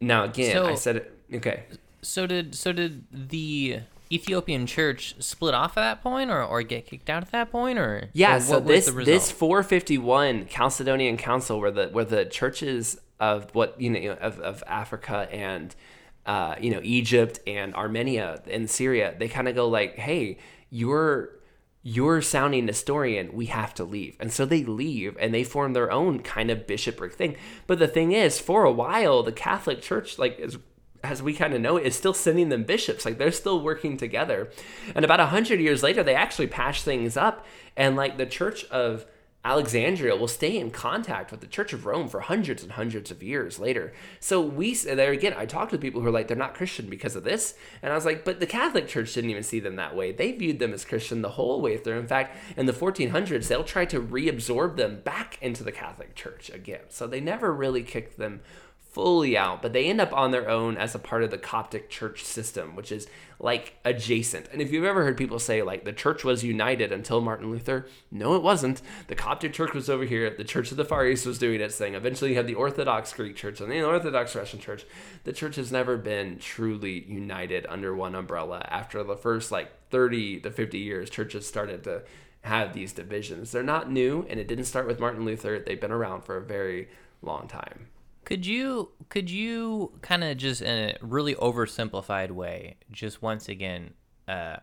Now 0.01 0.25
again, 0.25 0.53
So- 0.53 0.67
I 0.67 0.75
said 0.75 0.97
it 0.97 1.19
okay. 1.35 1.65
So 2.03 2.27
did 2.27 2.55
so 2.55 2.73
did 2.73 3.05
the 3.11 3.81
Ethiopian 4.13 4.67
church 4.67 5.15
split 5.19 5.55
off 5.55 5.77
at 5.77 5.83
that 5.83 6.03
point, 6.03 6.31
or, 6.31 6.43
or 6.43 6.63
get 6.63 6.87
kicked 6.87 7.09
out 7.09 7.23
at 7.23 7.33
that 7.33 7.51
point, 7.51 7.79
or 7.79 8.11
Yeah, 8.13 8.37
or 8.37 8.41
so 8.41 8.61
this 8.61 8.87
this 8.87 9.31
451 9.31 10.47
Chalcedonian 10.47 11.19
Council, 11.19 11.61
where 11.61 11.71
the 11.71 11.89
where 11.89 12.05
the 12.05 12.25
churches 12.25 12.99
of 13.21 13.55
what 13.55 13.81
you 13.81 13.91
know 13.91 14.13
of, 14.21 14.39
of 14.41 14.63
Africa 14.67 15.29
and 15.31 15.75
uh, 16.27 16.57
you 16.61 16.71
know 16.71 16.81
Egypt 16.83 17.41
and 17.47 17.75
Armenia 17.75 18.43
and 18.51 18.69
Syria, 18.69 19.15
they 19.19 19.29
kind 19.29 19.49
of 19.49 19.55
go 19.55 19.69
like, 19.69 19.97
"Hey, 19.97 20.39
you're 20.71 21.31
you're 21.83 22.23
sounding 22.23 22.67
Nestorian. 22.67 23.33
We 23.33 23.47
have 23.47 23.75
to 23.75 23.85
leave," 23.85 24.17
and 24.21 24.33
so 24.33 24.45
they 24.45 24.65
leave 24.65 25.17
and 25.19 25.33
they 25.33 25.45
form 25.45 25.73
their 25.73 25.91
own 25.91 26.21
kind 26.21 26.51
of 26.51 26.67
bishopric 26.67 27.15
thing. 27.15 27.37
But 27.67 27.79
the 27.79 27.89
thing 27.89 28.13
is, 28.13 28.39
for 28.39 28.65
a 28.65 28.73
while, 28.73 29.23
the 29.23 29.33
Catholic 29.33 29.81
Church 29.81 30.19
like 30.19 30.39
is 30.39 30.59
as 31.05 31.23
we 31.23 31.35
kind 31.35 31.55
of 31.55 31.61
know 31.61 31.77
it, 31.77 31.87
is 31.87 31.95
still 31.95 32.15
sending 32.15 32.49
them 32.49 32.65
bishops. 32.65 33.05
Like 33.05 33.19
they're 33.19 33.33
still 33.33 33.61
working 33.61 33.97
together. 33.97 34.51
And 34.95 35.05
about 35.05 35.21
a 35.21 35.27
hundred 35.27 35.61
years 35.61 35.83
later, 35.83 36.03
they 36.03 36.15
actually 36.15 36.47
patch 36.47 36.83
things 36.83 37.17
up. 37.17 37.47
And 37.77 37.97
like 37.97 38.17
the 38.17 38.27
Church 38.27 38.65
of 38.67 39.07
Alexandria 39.47 40.17
will 40.17 40.29
stay 40.29 40.57
in 40.57 40.71
contact 40.71 41.31
with 41.31 41.43
the 41.43 41.47
Church 41.47 41.75
of 41.75 41.85
Rome 41.85 42.09
for 42.09 42.21
hundreds 42.21 42.63
and 42.63 42.73
hundreds 42.73 43.11
of 43.11 43.23
years 43.23 43.59
later. 43.59 43.93
So 44.19 44.41
we 44.41 44.75
there 44.75 45.13
again, 45.13 45.35
I 45.37 45.45
talked 45.45 45.73
to 45.73 45.79
people 45.79 46.01
who 46.01 46.09
are 46.09 46.13
like 46.13 46.29
they're 46.29 46.37
not 46.37 46.55
Christian 46.55 46.89
because 46.89 47.15
of 47.15 47.25
this, 47.25 47.55
and 47.83 47.93
I 47.93 47.95
was 47.95 48.07
like, 48.07 48.25
but 48.25 48.41
the 48.41 48.47
Catholic 48.47 48.89
Church 48.89 49.13
didn't 49.13 49.29
even 49.29 49.43
see 49.43 49.61
them 49.61 49.77
that 49.77 49.95
way. 49.95 50.13
They 50.13 50.33
viewed 50.33 50.61
them 50.61 50.73
as 50.73 50.87
Christian 50.87 51.21
the 51.21 51.31
whole 51.31 51.61
way 51.61 51.77
through. 51.77 51.99
In 51.99 52.07
fact, 52.07 52.39
in 52.57 52.65
the 52.65 52.73
1400s, 52.73 53.47
they'll 53.47 53.65
try 53.65 53.85
to 53.85 54.01
reabsorb 54.01 54.77
them 54.77 55.03
back 55.05 55.39
into 55.43 55.63
the 55.63 55.73
Catholic 55.73 56.15
Church 56.15 56.49
again. 56.49 56.85
So 56.89 57.07
they 57.07 57.21
never 57.21 57.53
really 57.53 57.83
kicked 57.83 58.17
them 58.17 58.41
fully 58.95 59.37
out, 59.37 59.61
but 59.61 59.73
they 59.73 59.87
end 59.87 60.01
up 60.01 60.13
on 60.13 60.31
their 60.31 60.49
own 60.49 60.77
as 60.77 60.95
a 60.95 61.01
part 61.01 61.25
of 61.25 61.33
the 61.33 61.37
Coptic 61.37 61.91
church 61.91 62.23
system, 62.23 62.77
which 62.77 62.93
is 62.93 63.09
like 63.41 63.75
adjacent. 63.85 64.49
And 64.53 64.63
if 64.63 64.71
you've 64.71 64.85
ever 64.85 65.03
heard 65.03 65.17
people 65.17 65.41
say 65.41 65.63
like 65.63 65.85
the 65.85 65.93
church 65.93 66.23
was 66.23 66.45
united 66.45 66.93
until 66.93 67.21
Martin 67.21 67.51
Luther, 67.51 67.87
no, 68.13 68.37
it 68.37 68.43
wasn't. 68.43 68.81
The 69.09 69.17
Coptic 69.17 69.53
church 69.53 69.75
was 69.75 69.91
over 69.91 70.05
here. 70.05 70.31
The 70.31 70.45
Church 70.45 70.71
of 70.71 70.77
the 70.77 70.85
Far 70.85 71.07
East 71.07 71.27
was 71.27 71.39
doing 71.39 71.61
its 71.61 71.77
thing. 71.77 71.97
Eventually, 71.97 72.31
you 72.31 72.37
have 72.37 72.47
the 72.47 72.55
Orthodox 72.55 73.13
Greek 73.13 73.35
Church 73.35 73.61
and 73.61 73.71
the 73.71 73.83
Orthodox 73.83 74.37
Russian 74.37 74.61
Church. 74.61 74.87
The 75.25 75.33
church 75.33 75.57
has 75.57 75.73
never 75.73 75.97
been 75.97 76.39
truly 76.39 77.05
united 77.09 77.67
under 77.69 77.97
one 77.97 78.15
umbrella. 78.15 78.65
After 78.71 79.03
the 79.03 79.17
first 79.17 79.51
like 79.51 79.73
30 79.91 80.41
to 80.41 80.51
50 80.53 80.79
years, 80.79 81.11
churches 81.11 81.47
started 81.47 81.83
to 81.85 82.03
have 82.43 82.73
these 82.75 82.93
divisions. 82.93 83.51
They're 83.51 83.65
not 83.65 83.91
new, 83.91 84.25
and 84.31 84.39
it 84.39 84.47
didn't 84.47 84.67
start 84.67 84.87
with 84.87 85.01
Martin 85.01 85.25
Luther. 85.25 85.59
They've 85.59 85.81
been 85.81 85.91
around 85.91 86.23
for 86.23 86.37
a 86.37 86.43
very 86.43 86.89
long 87.23 87.49
time. 87.49 87.89
Could 88.25 88.47
you 88.47 88.91
could 89.09 89.31
you 89.31 89.93
kind 90.03 90.25
of 90.25 90.37
just 90.37 90.63
in 90.63 90.91
a 90.91 90.97
really 91.01 91.35
oversimplified 91.35 92.31
way, 92.31 92.77
just 92.91 93.23
once 93.23 93.49
again, 93.49 93.95
uh, 94.27 94.57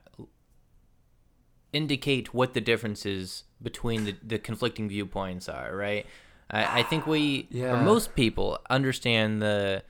indicate 1.74 2.34
what 2.34 2.54
the 2.54 2.62
differences 2.62 3.44
between 3.62 4.06
the, 4.06 4.16
the 4.24 4.40
conflicting 4.40 4.90
viewpoints 4.90 5.48
are, 5.48 5.76
right? 5.76 6.06
I, 6.50 6.80
I 6.80 6.84
think 6.84 7.06
we 7.08 7.48
or 7.54 7.78
most 7.78 8.16
people 8.16 8.60
understand 8.70 9.42
the 9.42 9.84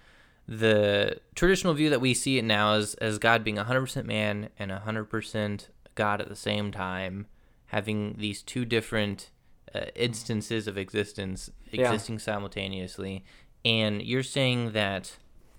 the 0.47 1.19
traditional 1.35 1.73
view 1.73 1.89
that 1.89 2.01
we 2.01 2.13
see 2.13 2.37
it 2.37 2.43
now 2.43 2.73
as 2.73 2.93
as 2.95 3.17
God 3.17 3.43
being 3.43 3.57
100% 3.57 4.05
man 4.05 4.49
and 4.59 4.71
100% 4.71 5.67
God 5.95 6.21
at 6.21 6.29
the 6.29 6.35
same 6.35 6.71
time, 6.71 7.27
having 7.67 8.15
these 8.17 8.41
two 8.41 8.65
different 8.65 9.29
uh, 9.73 9.85
instances 9.95 10.67
of 10.67 10.77
existence 10.77 11.49
Yeah. 11.71 11.91
existing 11.91 12.19
simultaneously. 12.19 13.23
And 13.63 14.01
you're 14.01 14.23
saying 14.23 14.71
that 14.71 15.17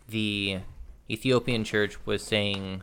the 0.08 0.60
Ethiopian 1.10 1.64
church 1.64 2.04
was 2.06 2.22
saying 2.22 2.82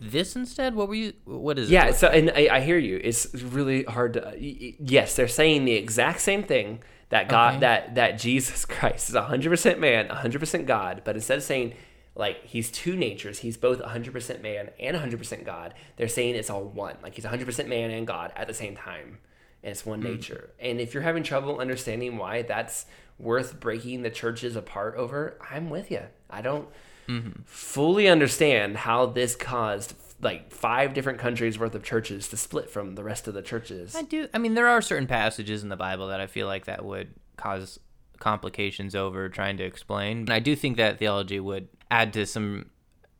this 0.00 0.34
instead? 0.34 0.74
What 0.74 0.88
were 0.88 0.94
you? 0.94 1.12
What 1.24 1.58
is 1.58 1.70
Yeah, 1.70 1.84
it? 1.84 1.86
Yeah, 1.88 1.92
so 1.92 2.08
and 2.08 2.30
I, 2.34 2.48
I 2.56 2.60
hear 2.60 2.78
you. 2.78 3.00
It's 3.02 3.32
really 3.34 3.84
hard 3.84 4.14
to. 4.14 4.34
Yes, 4.38 5.14
they're 5.16 5.28
saying 5.28 5.64
the 5.64 5.74
exact 5.74 6.20
same 6.20 6.42
thing 6.42 6.80
that 7.10 7.28
God 7.28 7.52
Okay. 7.54 7.60
that 7.60 7.94
that 7.94 8.18
Jesus 8.18 8.64
Christ 8.66 9.10
is 9.10 9.14
hundred 9.16 9.50
percent 9.50 9.78
man, 9.78 10.08
hundred 10.08 10.40
percent 10.40 10.66
God. 10.66 11.02
But 11.04 11.14
instead 11.14 11.38
of 11.38 11.44
saying 11.44 11.74
like 12.16 12.44
he's 12.44 12.70
two 12.70 12.96
natures, 12.96 13.38
he's 13.40 13.56
both 13.56 13.80
hundred 13.80 14.12
percent 14.12 14.42
man 14.42 14.70
and 14.80 14.96
hundred 14.96 15.18
percent 15.18 15.44
God. 15.44 15.72
They're 15.96 16.08
saying 16.08 16.34
it's 16.34 16.50
all 16.50 16.64
one. 16.64 16.96
Like 17.02 17.14
he's 17.14 17.24
hundred 17.24 17.46
percent 17.46 17.68
man 17.68 17.90
and 17.92 18.04
God 18.06 18.32
at 18.34 18.48
the 18.48 18.54
same 18.54 18.74
time, 18.74 19.18
and 19.62 19.72
it's 19.72 19.86
one 19.86 20.00
hmm. 20.00 20.08
nature. 20.08 20.50
And 20.58 20.80
if 20.80 20.94
you're 20.94 21.02
having 21.02 21.22
trouble 21.22 21.58
understanding 21.58 22.16
why 22.16 22.42
that's 22.42 22.86
worth 23.18 23.60
breaking 23.60 24.02
the 24.02 24.10
churches 24.10 24.56
apart 24.56 24.96
over, 24.96 25.38
I'm 25.50 25.70
with 25.70 25.90
you. 25.90 26.02
I 26.28 26.42
don't 26.42 26.68
mm-hmm. 27.08 27.42
fully 27.44 28.08
understand 28.08 28.78
how 28.78 29.06
this 29.06 29.36
caused 29.36 29.94
like 30.20 30.52
five 30.52 30.94
different 30.94 31.18
countries 31.18 31.58
worth 31.58 31.74
of 31.74 31.82
churches 31.82 32.28
to 32.28 32.36
split 32.36 32.70
from 32.70 32.94
the 32.94 33.04
rest 33.04 33.26
of 33.26 33.34
the 33.34 33.42
churches. 33.42 33.94
I 33.94 34.02
do. 34.02 34.28
I 34.32 34.38
mean, 34.38 34.54
there 34.54 34.68
are 34.68 34.80
certain 34.80 35.06
passages 35.06 35.62
in 35.62 35.68
the 35.68 35.76
Bible 35.76 36.08
that 36.08 36.20
I 36.20 36.26
feel 36.26 36.46
like 36.46 36.66
that 36.66 36.84
would 36.84 37.14
cause 37.36 37.78
complications 38.18 38.94
over 38.94 39.28
trying 39.28 39.56
to 39.56 39.64
explain. 39.64 40.18
And 40.18 40.30
I 40.30 40.38
do 40.38 40.54
think 40.54 40.76
that 40.76 40.98
theology 40.98 41.40
would 41.40 41.68
add 41.90 42.12
to 42.14 42.24
some. 42.24 42.66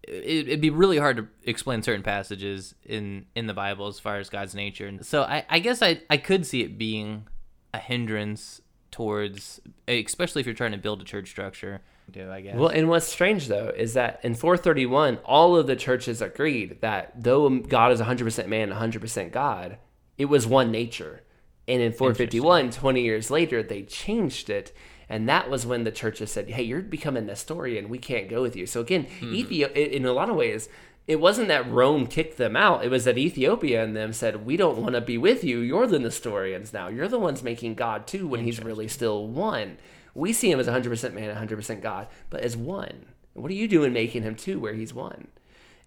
It, 0.07 0.48
it'd 0.48 0.61
be 0.61 0.70
really 0.70 0.98
hard 0.98 1.16
to 1.18 1.28
explain 1.44 1.82
certain 1.82 2.03
passages 2.03 2.74
in 2.84 3.26
in 3.34 3.46
the 3.46 3.55
Bible 3.55 3.86
as 3.86 3.98
far 3.98 4.18
as 4.18 4.28
God's 4.28 4.55
nature. 4.55 4.86
And 4.86 5.05
so 5.05 5.22
I, 5.22 5.44
I 5.48 5.59
guess 5.59 5.82
I 5.82 6.00
I 6.11 6.16
could 6.16 6.46
see 6.46 6.62
it 6.62 6.78
being 6.78 7.26
a 7.74 7.78
hindrance 7.78 8.61
towards, 8.90 9.61
especially 9.88 10.40
if 10.40 10.46
you're 10.46 10.55
trying 10.55 10.72
to 10.72 10.78
build 10.78 11.00
a 11.00 11.05
church 11.05 11.28
structure. 11.28 11.80
Do 12.11 12.30
I 12.30 12.40
guess? 12.42 12.57
Well, 12.57 12.68
and 12.68 12.88
what's 12.88 13.09
strange 13.09 13.48
though 13.48 13.72
is 13.74 13.94
that 13.94 14.20
in 14.22 14.34
431, 14.34 15.18
all 15.24 15.57
of 15.57 15.66
the 15.66 15.76
churches 15.76 16.20
agreed 16.20 16.80
that 16.80 17.12
though 17.16 17.48
God 17.59 17.92
is 17.92 18.00
100% 18.00 18.46
man, 18.48 18.70
100% 18.70 19.32
God, 19.32 19.78
it 20.18 20.26
was 20.26 20.46
one 20.46 20.70
nature. 20.70 21.22
And 21.68 21.80
in 21.80 21.92
451, 21.92 22.70
20 22.70 23.00
years 23.03 23.30
later, 23.30 23.62
they 23.62 23.82
changed 23.82 24.50
it. 24.50 24.74
And 25.12 25.28
that 25.28 25.50
was 25.50 25.66
when 25.66 25.84
the 25.84 25.92
churches 25.92 26.32
said, 26.32 26.48
hey, 26.48 26.62
you're 26.62 26.80
becoming 26.80 27.26
Nestorian. 27.26 27.90
We 27.90 27.98
can't 27.98 28.30
go 28.30 28.40
with 28.40 28.56
you. 28.56 28.64
So 28.64 28.80
again, 28.80 29.06
hmm. 29.20 29.34
Ethiopia, 29.34 29.84
in 29.84 30.06
a 30.06 30.12
lot 30.14 30.30
of 30.30 30.36
ways, 30.36 30.70
it 31.06 31.20
wasn't 31.20 31.48
that 31.48 31.70
Rome 31.70 32.06
kicked 32.06 32.38
them 32.38 32.56
out. 32.56 32.82
It 32.82 32.90
was 32.90 33.04
that 33.04 33.18
Ethiopia 33.18 33.84
and 33.84 33.94
them 33.94 34.14
said, 34.14 34.46
we 34.46 34.56
don't 34.56 34.78
want 34.78 34.94
to 34.94 35.02
be 35.02 35.18
with 35.18 35.44
you. 35.44 35.58
You're 35.58 35.86
the 35.86 35.98
Nestorians 35.98 36.72
now. 36.72 36.88
You're 36.88 37.08
the 37.08 37.18
ones 37.18 37.42
making 37.42 37.74
God 37.74 38.06
too 38.06 38.26
when 38.26 38.42
he's 38.44 38.64
really 38.64 38.88
still 38.88 39.26
one. 39.26 39.76
We 40.14 40.32
see 40.32 40.50
him 40.50 40.58
as 40.58 40.66
100% 40.66 41.12
man, 41.12 41.36
100% 41.36 41.82
God, 41.82 42.08
but 42.30 42.40
as 42.40 42.56
one. 42.56 43.04
What 43.34 43.50
are 43.50 43.54
you 43.54 43.68
doing 43.68 43.92
making 43.92 44.22
him 44.22 44.34
two 44.34 44.60
where 44.60 44.72
he's 44.72 44.94
one? 44.94 45.28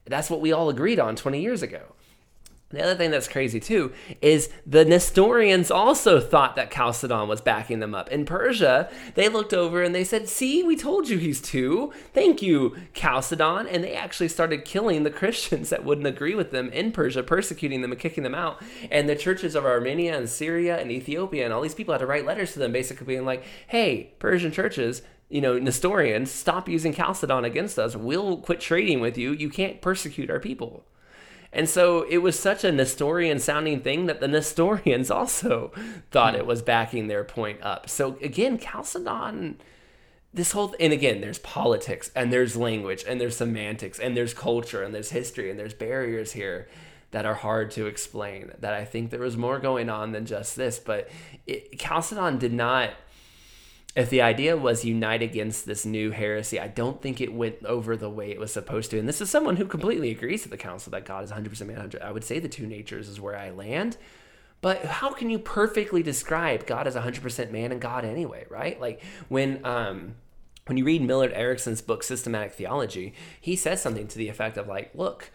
That's 0.05 0.29
what 0.29 0.39
we 0.39 0.51
all 0.51 0.69
agreed 0.69 0.99
on 0.99 1.15
20 1.15 1.41
years 1.41 1.63
ago. 1.63 1.95
The 2.75 2.83
other 2.83 2.95
thing 2.95 3.11
that's 3.11 3.27
crazy 3.27 3.59
too 3.59 3.93
is 4.21 4.49
the 4.65 4.83
Nestorians 4.83 5.71
also 5.71 6.19
thought 6.19 6.55
that 6.57 6.71
Chalcedon 6.71 7.27
was 7.27 7.39
backing 7.39 7.79
them 7.79 7.95
up. 7.95 8.09
In 8.11 8.25
Persia, 8.25 8.89
they 9.15 9.29
looked 9.29 9.53
over 9.53 9.81
and 9.81 9.95
they 9.95 10.03
said, 10.03 10.27
See, 10.27 10.61
we 10.61 10.75
told 10.75 11.07
you 11.07 11.17
he's 11.17 11.41
two. 11.41 11.93
Thank 12.13 12.41
you, 12.41 12.75
Chalcedon. 12.93 13.67
And 13.67 13.83
they 13.83 13.93
actually 13.93 14.27
started 14.27 14.65
killing 14.65 15.03
the 15.03 15.09
Christians 15.15 15.69
that 15.69 15.85
wouldn't 15.85 16.07
agree 16.07 16.35
with 16.35 16.51
them 16.51 16.69
in 16.71 16.91
Persia, 16.91 17.23
persecuting 17.23 17.81
them 17.81 17.91
and 17.91 17.99
kicking 17.99 18.23
them 18.23 18.35
out. 18.35 18.61
And 18.91 19.07
the 19.07 19.15
churches 19.15 19.55
of 19.55 19.65
Armenia 19.65 20.17
and 20.17 20.29
Syria 20.29 20.77
and 20.77 20.91
Ethiopia 20.91 21.45
and 21.45 21.53
all 21.53 21.61
these 21.61 21.75
people 21.75 21.93
had 21.93 21.99
to 21.99 22.05
write 22.05 22.25
letters 22.25 22.53
to 22.53 22.59
them 22.59 22.73
basically 22.73 23.07
being 23.07 23.25
like, 23.25 23.43
Hey, 23.67 24.13
Persian 24.19 24.51
churches, 24.51 25.01
you 25.29 25.41
know, 25.41 25.57
Nestorians, 25.57 26.29
stop 26.29 26.69
using 26.69 26.93
Chalcedon 26.93 27.45
against 27.45 27.79
us. 27.79 27.95
We'll 27.95 28.37
quit 28.37 28.59
trading 28.59 28.99
with 28.99 29.17
you. 29.17 29.31
You 29.31 29.49
can't 29.49 29.81
persecute 29.81 30.29
our 30.29 30.39
people. 30.39 30.83
And 31.55 31.69
so 31.69 32.05
it 32.09 32.17
was 32.17 32.37
such 32.37 32.65
a 32.65 32.71
Nestorian 32.71 33.39
sounding 33.39 33.79
thing 33.79 34.05
that 34.05 34.19
the 34.19 34.27
Nestorians 34.27 35.09
also 35.09 35.71
thought 36.11 36.33
hmm. 36.33 36.41
it 36.41 36.45
was 36.45 36.61
backing 36.61 37.07
their 37.07 37.23
point 37.23 37.63
up. 37.63 37.89
So 37.89 38.17
again, 38.21 38.59
Chalcedon, 38.59 39.57
this 40.33 40.51
whole, 40.51 40.75
and 40.79 40.91
again, 40.91 41.21
there's 41.21 41.39
politics 41.39 42.11
and 42.13 42.31
there's 42.31 42.57
language 42.57 43.05
and 43.07 43.19
there's 43.19 43.37
semantics 43.37 43.97
and 43.97 44.15
there's 44.15 44.33
culture 44.33 44.83
and 44.83 44.93
there's 44.93 45.11
history 45.11 45.49
and 45.49 45.57
there's 45.57 45.73
barriers 45.73 46.33
here 46.33 46.67
that 47.11 47.25
are 47.25 47.35
hard 47.35 47.71
to 47.71 47.85
explain. 47.85 48.51
That 48.59 48.73
I 48.73 48.83
think 48.83 49.09
there 49.09 49.21
was 49.21 49.37
more 49.37 49.59
going 49.59 49.89
on 49.89 50.11
than 50.11 50.25
just 50.25 50.57
this. 50.57 50.77
But 50.77 51.09
it, 51.47 51.79
Chalcedon 51.79 52.37
did 52.37 52.53
not 52.53 52.91
if 53.95 54.09
the 54.09 54.21
idea 54.21 54.57
was 54.57 54.83
unite 54.83 55.21
against 55.21 55.65
this 55.65 55.85
new 55.85 56.11
heresy, 56.11 56.59
I 56.59 56.67
don't 56.67 57.01
think 57.01 57.21
it 57.21 57.33
went 57.33 57.63
over 57.65 57.95
the 57.95 58.09
way 58.09 58.31
it 58.31 58.39
was 58.39 58.51
supposed 58.51 58.91
to. 58.91 58.99
And 58.99 59.07
this 59.07 59.21
is 59.21 59.29
someone 59.29 59.55
who 59.55 59.65
completely 59.65 60.11
agrees 60.11 60.43
with 60.43 60.51
the 60.51 60.57
council 60.57 60.91
that 60.91 61.05
God 61.05 61.23
is 61.23 61.31
100% 61.31 61.59
man. 61.61 61.77
100. 61.77 62.01
I 62.01 62.11
would 62.11 62.25
say 62.25 62.39
the 62.39 62.49
two 62.49 62.67
natures 62.67 63.07
is 63.07 63.21
where 63.21 63.37
I 63.37 63.51
land. 63.51 63.95
But 64.61 64.83
how 64.83 65.13
can 65.13 65.29
you 65.29 65.39
perfectly 65.39 66.03
describe 66.03 66.65
God 66.65 66.87
as 66.87 66.95
100% 66.95 67.51
man 67.51 67.71
and 67.71 67.79
God 67.79 68.03
anyway, 68.03 68.45
right? 68.49 68.79
Like 68.81 69.01
when 69.29 69.65
um 69.65 70.15
when 70.67 70.77
you 70.77 70.83
read 70.83 71.03
Millard 71.03 71.31
Erickson's 71.33 71.81
book 71.81 72.01
Systematic 72.01 72.51
Theology, 72.53 73.13
he 73.39 73.55
says 73.55 73.81
something 73.81 74.07
to 74.07 74.17
the 74.17 74.29
effect 74.29 74.57
of 74.57 74.67
like, 74.67 74.89
look, 74.95 75.29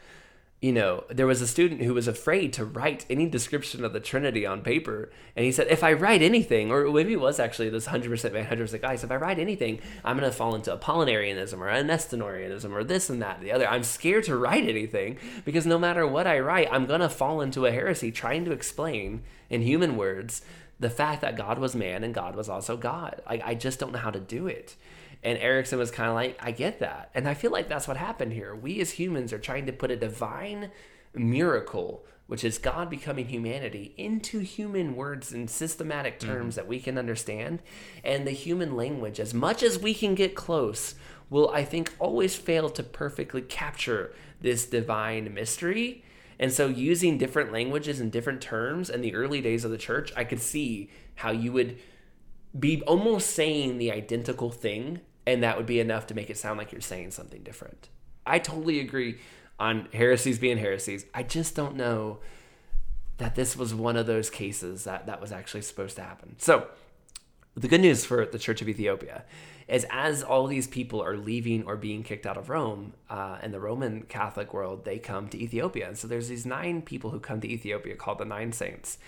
you 0.60 0.72
know, 0.72 1.04
there 1.08 1.26
was 1.26 1.40
a 1.40 1.46
student 1.46 1.80
who 1.80 1.94
was 1.94 2.06
afraid 2.06 2.52
to 2.52 2.66
write 2.66 3.06
any 3.08 3.26
description 3.26 3.82
of 3.82 3.94
the 3.94 4.00
Trinity 4.00 4.44
on 4.44 4.60
paper. 4.60 5.10
And 5.34 5.46
he 5.46 5.52
said, 5.52 5.68
if 5.70 5.82
I 5.82 5.94
write 5.94 6.20
anything, 6.20 6.70
or 6.70 6.92
maybe 6.92 7.14
it 7.14 7.20
was 7.20 7.40
actually 7.40 7.70
this 7.70 7.86
100% 7.86 8.32
man, 8.32 8.44
100% 8.44 8.82
guys, 8.82 9.02
if 9.02 9.10
I 9.10 9.16
write 9.16 9.38
anything, 9.38 9.80
I'm 10.04 10.18
going 10.18 10.30
to 10.30 10.36
fall 10.36 10.54
into 10.54 10.76
Apollinarianism 10.76 11.58
or 11.58 11.82
Nestorianism 11.82 12.74
or 12.74 12.84
this 12.84 13.08
and 13.08 13.22
that 13.22 13.38
and 13.38 13.46
the 13.46 13.52
other. 13.52 13.66
I'm 13.66 13.82
scared 13.82 14.24
to 14.24 14.36
write 14.36 14.68
anything 14.68 15.18
because 15.46 15.64
no 15.64 15.78
matter 15.78 16.06
what 16.06 16.26
I 16.26 16.40
write, 16.40 16.68
I'm 16.70 16.84
going 16.84 17.00
to 17.00 17.08
fall 17.08 17.40
into 17.40 17.64
a 17.64 17.72
heresy 17.72 18.12
trying 18.12 18.44
to 18.44 18.52
explain 18.52 19.22
in 19.48 19.62
human 19.62 19.96
words 19.96 20.42
the 20.78 20.90
fact 20.90 21.22
that 21.22 21.38
God 21.38 21.58
was 21.58 21.74
man 21.74 22.04
and 22.04 22.12
God 22.12 22.36
was 22.36 22.50
also 22.50 22.76
God. 22.76 23.22
Like, 23.26 23.42
I 23.44 23.54
just 23.54 23.78
don't 23.78 23.92
know 23.92 23.98
how 23.98 24.10
to 24.10 24.20
do 24.20 24.46
it. 24.46 24.76
And 25.22 25.38
Erickson 25.38 25.78
was 25.78 25.90
kind 25.90 26.08
of 26.08 26.14
like, 26.14 26.38
I 26.40 26.50
get 26.50 26.80
that. 26.80 27.10
And 27.14 27.28
I 27.28 27.34
feel 27.34 27.50
like 27.50 27.68
that's 27.68 27.86
what 27.86 27.96
happened 27.96 28.32
here. 28.32 28.54
We 28.54 28.80
as 28.80 28.92
humans 28.92 29.32
are 29.32 29.38
trying 29.38 29.66
to 29.66 29.72
put 29.72 29.90
a 29.90 29.96
divine 29.96 30.70
miracle, 31.14 32.06
which 32.26 32.42
is 32.42 32.58
God 32.58 32.88
becoming 32.88 33.26
humanity, 33.26 33.92
into 33.98 34.40
human 34.40 34.96
words 34.96 35.32
and 35.32 35.50
systematic 35.50 36.18
terms 36.18 36.54
mm-hmm. 36.54 36.60
that 36.62 36.68
we 36.68 36.80
can 36.80 36.96
understand. 36.96 37.60
And 38.02 38.26
the 38.26 38.30
human 38.30 38.76
language, 38.76 39.20
as 39.20 39.34
much 39.34 39.62
as 39.62 39.78
we 39.78 39.92
can 39.92 40.14
get 40.14 40.34
close, 40.34 40.94
will, 41.28 41.50
I 41.50 41.64
think, 41.64 41.94
always 41.98 42.36
fail 42.36 42.70
to 42.70 42.82
perfectly 42.82 43.42
capture 43.42 44.14
this 44.40 44.64
divine 44.64 45.34
mystery. 45.34 46.02
And 46.38 46.50
so, 46.50 46.68
using 46.68 47.18
different 47.18 47.52
languages 47.52 48.00
and 48.00 48.10
different 48.10 48.40
terms 48.40 48.88
in 48.88 49.02
the 49.02 49.14
early 49.14 49.42
days 49.42 49.64
of 49.64 49.70
the 49.70 49.76
church, 49.76 50.12
I 50.16 50.24
could 50.24 50.40
see 50.40 50.88
how 51.16 51.30
you 51.30 51.52
would 51.52 51.78
be 52.58 52.82
almost 52.82 53.30
saying 53.30 53.78
the 53.78 53.92
identical 53.92 54.50
thing 54.50 55.00
and 55.30 55.42
that 55.42 55.56
would 55.56 55.66
be 55.66 55.80
enough 55.80 56.06
to 56.08 56.14
make 56.14 56.28
it 56.28 56.36
sound 56.36 56.58
like 56.58 56.72
you're 56.72 56.80
saying 56.80 57.12
something 57.12 57.42
different. 57.42 57.88
I 58.26 58.38
totally 58.38 58.80
agree 58.80 59.18
on 59.58 59.88
heresies 59.92 60.38
being 60.38 60.58
heresies. 60.58 61.06
I 61.14 61.22
just 61.22 61.54
don't 61.54 61.76
know 61.76 62.18
that 63.18 63.34
this 63.34 63.56
was 63.56 63.74
one 63.74 63.96
of 63.96 64.06
those 64.06 64.28
cases 64.30 64.84
that 64.84 65.06
that 65.06 65.20
was 65.20 65.30
actually 65.30 65.62
supposed 65.62 65.96
to 65.96 66.02
happen. 66.02 66.36
So, 66.38 66.66
the 67.54 67.68
good 67.68 67.80
news 67.80 68.04
for 68.04 68.24
the 68.26 68.38
Church 68.38 68.62
of 68.62 68.68
Ethiopia 68.68 69.24
is 69.68 69.86
as 69.90 70.22
all 70.22 70.46
these 70.46 70.66
people 70.66 71.02
are 71.02 71.16
leaving 71.16 71.64
or 71.64 71.76
being 71.76 72.02
kicked 72.02 72.26
out 72.26 72.36
of 72.36 72.48
Rome 72.48 72.94
uh, 73.08 73.38
in 73.42 73.52
the 73.52 73.60
Roman 73.60 74.02
Catholic 74.02 74.52
world, 74.52 74.84
they 74.84 74.98
come 74.98 75.28
to 75.28 75.40
Ethiopia. 75.40 75.86
And 75.86 75.98
so 75.98 76.08
there's 76.08 76.28
these 76.28 76.46
nine 76.46 76.82
people 76.82 77.10
who 77.10 77.20
come 77.20 77.40
to 77.40 77.48
Ethiopia 77.48 77.94
called 77.94 78.18
the 78.18 78.24
Nine 78.24 78.52
Saints 78.52 78.98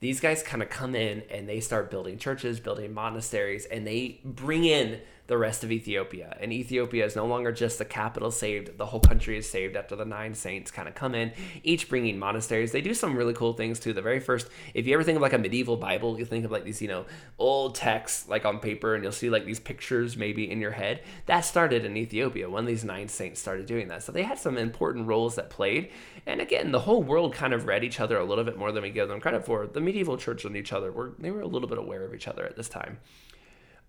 these 0.00 0.18
guys 0.18 0.42
kind 0.42 0.62
of 0.62 0.70
come 0.70 0.94
in 0.94 1.22
and 1.30 1.48
they 1.48 1.60
start 1.60 1.90
building 1.90 2.18
churches, 2.18 2.58
building 2.58 2.92
monasteries, 2.92 3.66
and 3.66 3.86
they 3.86 4.20
bring 4.24 4.64
in 4.64 5.00
the 5.30 5.38
rest 5.38 5.62
of 5.62 5.70
Ethiopia. 5.70 6.36
And 6.40 6.52
Ethiopia 6.52 7.06
is 7.06 7.14
no 7.14 7.24
longer 7.24 7.52
just 7.52 7.78
the 7.78 7.84
capital 7.84 8.32
saved, 8.32 8.76
the 8.76 8.86
whole 8.86 8.98
country 8.98 9.38
is 9.38 9.48
saved 9.48 9.76
after 9.76 9.94
the 9.94 10.04
nine 10.04 10.34
saints 10.34 10.72
kind 10.72 10.88
of 10.88 10.96
come 10.96 11.14
in, 11.14 11.30
each 11.62 11.88
bringing 11.88 12.18
monasteries. 12.18 12.72
They 12.72 12.80
do 12.80 12.94
some 12.94 13.16
really 13.16 13.32
cool 13.32 13.52
things 13.52 13.78
too. 13.78 13.92
The 13.92 14.02
very 14.02 14.18
first, 14.18 14.48
if 14.74 14.88
you 14.88 14.94
ever 14.94 15.04
think 15.04 15.14
of 15.14 15.22
like 15.22 15.32
a 15.32 15.38
medieval 15.38 15.76
Bible, 15.76 16.18
you 16.18 16.24
think 16.24 16.44
of 16.44 16.50
like 16.50 16.64
these, 16.64 16.82
you 16.82 16.88
know, 16.88 17.06
old 17.38 17.76
texts 17.76 18.28
like 18.28 18.44
on 18.44 18.58
paper 18.58 18.96
and 18.96 19.04
you'll 19.04 19.12
see 19.12 19.30
like 19.30 19.44
these 19.44 19.60
pictures 19.60 20.16
maybe 20.16 20.50
in 20.50 20.60
your 20.60 20.72
head. 20.72 21.04
That 21.26 21.42
started 21.42 21.84
in 21.84 21.96
Ethiopia. 21.96 22.50
when 22.50 22.64
these 22.64 22.82
nine 22.82 23.06
saints 23.06 23.40
started 23.40 23.66
doing 23.66 23.86
that. 23.86 24.02
So 24.02 24.10
they 24.10 24.24
had 24.24 24.40
some 24.40 24.58
important 24.58 25.06
roles 25.06 25.36
that 25.36 25.48
played. 25.48 25.92
And 26.26 26.40
again, 26.40 26.72
the 26.72 26.80
whole 26.80 27.04
world 27.04 27.34
kind 27.34 27.54
of 27.54 27.66
read 27.66 27.84
each 27.84 28.00
other 28.00 28.18
a 28.18 28.24
little 28.24 28.42
bit 28.42 28.58
more 28.58 28.72
than 28.72 28.82
we 28.82 28.90
give 28.90 29.08
them 29.08 29.20
credit 29.20 29.46
for. 29.46 29.68
The 29.68 29.80
medieval 29.80 30.16
church 30.16 30.44
and 30.44 30.56
each 30.56 30.72
other 30.72 30.90
were 30.90 31.12
they 31.20 31.30
were 31.30 31.42
a 31.42 31.46
little 31.46 31.68
bit 31.68 31.78
aware 31.78 32.04
of 32.04 32.14
each 32.14 32.26
other 32.26 32.44
at 32.44 32.56
this 32.56 32.68
time. 32.68 32.98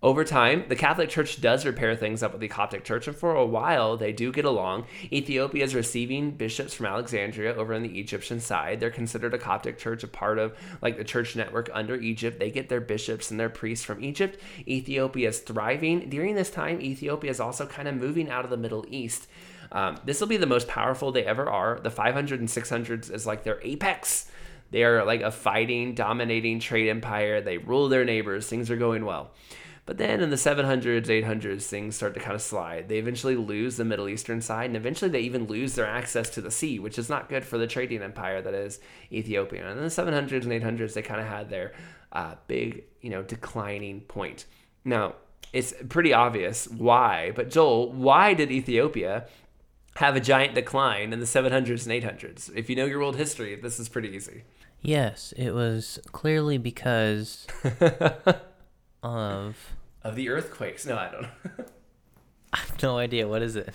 Over 0.02 0.24
time, 0.24 0.64
the 0.66 0.74
Catholic 0.74 1.10
Church 1.10 1.40
does 1.40 1.64
repair 1.64 1.94
things 1.94 2.24
up 2.24 2.32
with 2.32 2.40
the 2.40 2.48
Coptic 2.48 2.82
Church, 2.82 3.06
and 3.06 3.16
for 3.16 3.36
a 3.36 3.46
while 3.46 3.96
they 3.96 4.12
do 4.12 4.32
get 4.32 4.44
along. 4.44 4.86
Ethiopia 5.12 5.62
is 5.62 5.76
receiving 5.76 6.32
bishops 6.32 6.74
from 6.74 6.86
Alexandria 6.86 7.54
over 7.54 7.72
on 7.72 7.84
the 7.84 8.00
Egyptian 8.00 8.40
side. 8.40 8.80
They're 8.80 8.90
considered 8.90 9.32
a 9.32 9.38
Coptic 9.38 9.78
church, 9.78 10.02
a 10.02 10.08
part 10.08 10.40
of 10.40 10.58
like 10.82 10.96
the 10.96 11.04
church 11.04 11.36
network 11.36 11.70
under 11.72 11.94
Egypt. 11.94 12.40
They 12.40 12.50
get 12.50 12.68
their 12.68 12.80
bishops 12.80 13.30
and 13.30 13.38
their 13.38 13.48
priests 13.48 13.84
from 13.84 14.02
Egypt. 14.02 14.40
Ethiopia 14.66 15.28
is 15.28 15.38
thriving. 15.38 16.10
During 16.10 16.34
this 16.34 16.50
time, 16.50 16.80
Ethiopia 16.80 17.30
is 17.30 17.38
also 17.38 17.64
kind 17.64 17.86
of 17.86 17.94
moving 17.94 18.28
out 18.28 18.44
of 18.44 18.50
the 18.50 18.56
Middle 18.56 18.84
East. 18.88 19.28
Um, 19.70 20.00
this 20.04 20.18
will 20.18 20.26
be 20.26 20.36
the 20.36 20.46
most 20.46 20.66
powerful 20.66 21.12
they 21.12 21.24
ever 21.24 21.48
are. 21.48 21.78
The 21.78 21.90
500 21.90 22.40
and 22.40 22.48
600s 22.48 23.08
is 23.08 23.24
like 23.24 23.44
their 23.44 23.60
apex. 23.62 24.28
They 24.72 24.82
are 24.82 25.04
like 25.04 25.20
a 25.20 25.30
fighting, 25.30 25.94
dominating 25.94 26.58
trade 26.58 26.88
empire. 26.88 27.40
They 27.40 27.58
rule 27.58 27.88
their 27.88 28.04
neighbors. 28.04 28.48
Things 28.48 28.68
are 28.68 28.76
going 28.76 29.04
well. 29.04 29.30
But 29.84 29.98
then 29.98 30.20
in 30.20 30.30
the 30.30 30.36
700s, 30.36 31.06
800s, 31.06 31.64
things 31.64 31.96
start 31.96 32.14
to 32.14 32.20
kind 32.20 32.36
of 32.36 32.42
slide. 32.42 32.88
They 32.88 32.98
eventually 32.98 33.34
lose 33.34 33.76
the 33.76 33.84
Middle 33.84 34.08
Eastern 34.08 34.40
side, 34.40 34.66
and 34.66 34.76
eventually 34.76 35.10
they 35.10 35.20
even 35.20 35.46
lose 35.46 35.74
their 35.74 35.86
access 35.86 36.30
to 36.30 36.40
the 36.40 36.52
sea, 36.52 36.78
which 36.78 36.98
is 36.98 37.08
not 37.08 37.28
good 37.28 37.44
for 37.44 37.58
the 37.58 37.66
trading 37.66 38.00
empire 38.00 38.40
that 38.42 38.54
is 38.54 38.78
Ethiopia. 39.10 39.68
And 39.68 39.78
in 39.78 39.84
the 39.84 39.90
700s 39.90 40.44
and 40.44 40.52
800s, 40.52 40.94
they 40.94 41.02
kind 41.02 41.20
of 41.20 41.26
had 41.26 41.50
their 41.50 41.72
uh, 42.12 42.36
big, 42.46 42.84
you 43.00 43.10
know, 43.10 43.22
declining 43.22 44.02
point. 44.02 44.44
Now, 44.84 45.16
it's 45.52 45.74
pretty 45.88 46.12
obvious 46.12 46.68
why, 46.68 47.32
but 47.34 47.50
Joel, 47.50 47.92
why 47.92 48.34
did 48.34 48.52
Ethiopia 48.52 49.26
have 49.96 50.14
a 50.14 50.20
giant 50.20 50.54
decline 50.54 51.12
in 51.12 51.18
the 51.18 51.26
700s 51.26 51.86
and 51.86 52.02
800s? 52.02 52.54
If 52.54 52.70
you 52.70 52.76
know 52.76 52.86
your 52.86 53.00
world 53.00 53.16
history, 53.16 53.56
this 53.56 53.80
is 53.80 53.88
pretty 53.88 54.10
easy. 54.10 54.44
Yes, 54.80 55.32
it 55.36 55.52
was 55.52 56.00
clearly 56.10 56.58
because 56.58 57.46
of 59.02 59.56
of 60.02 60.16
the 60.16 60.28
earthquakes. 60.28 60.86
No, 60.86 60.96
I 60.96 61.10
don't. 61.10 61.26
I 62.52 62.58
have 62.58 62.82
no 62.82 62.98
idea. 62.98 63.26
What 63.28 63.42
is 63.42 63.56
it? 63.56 63.74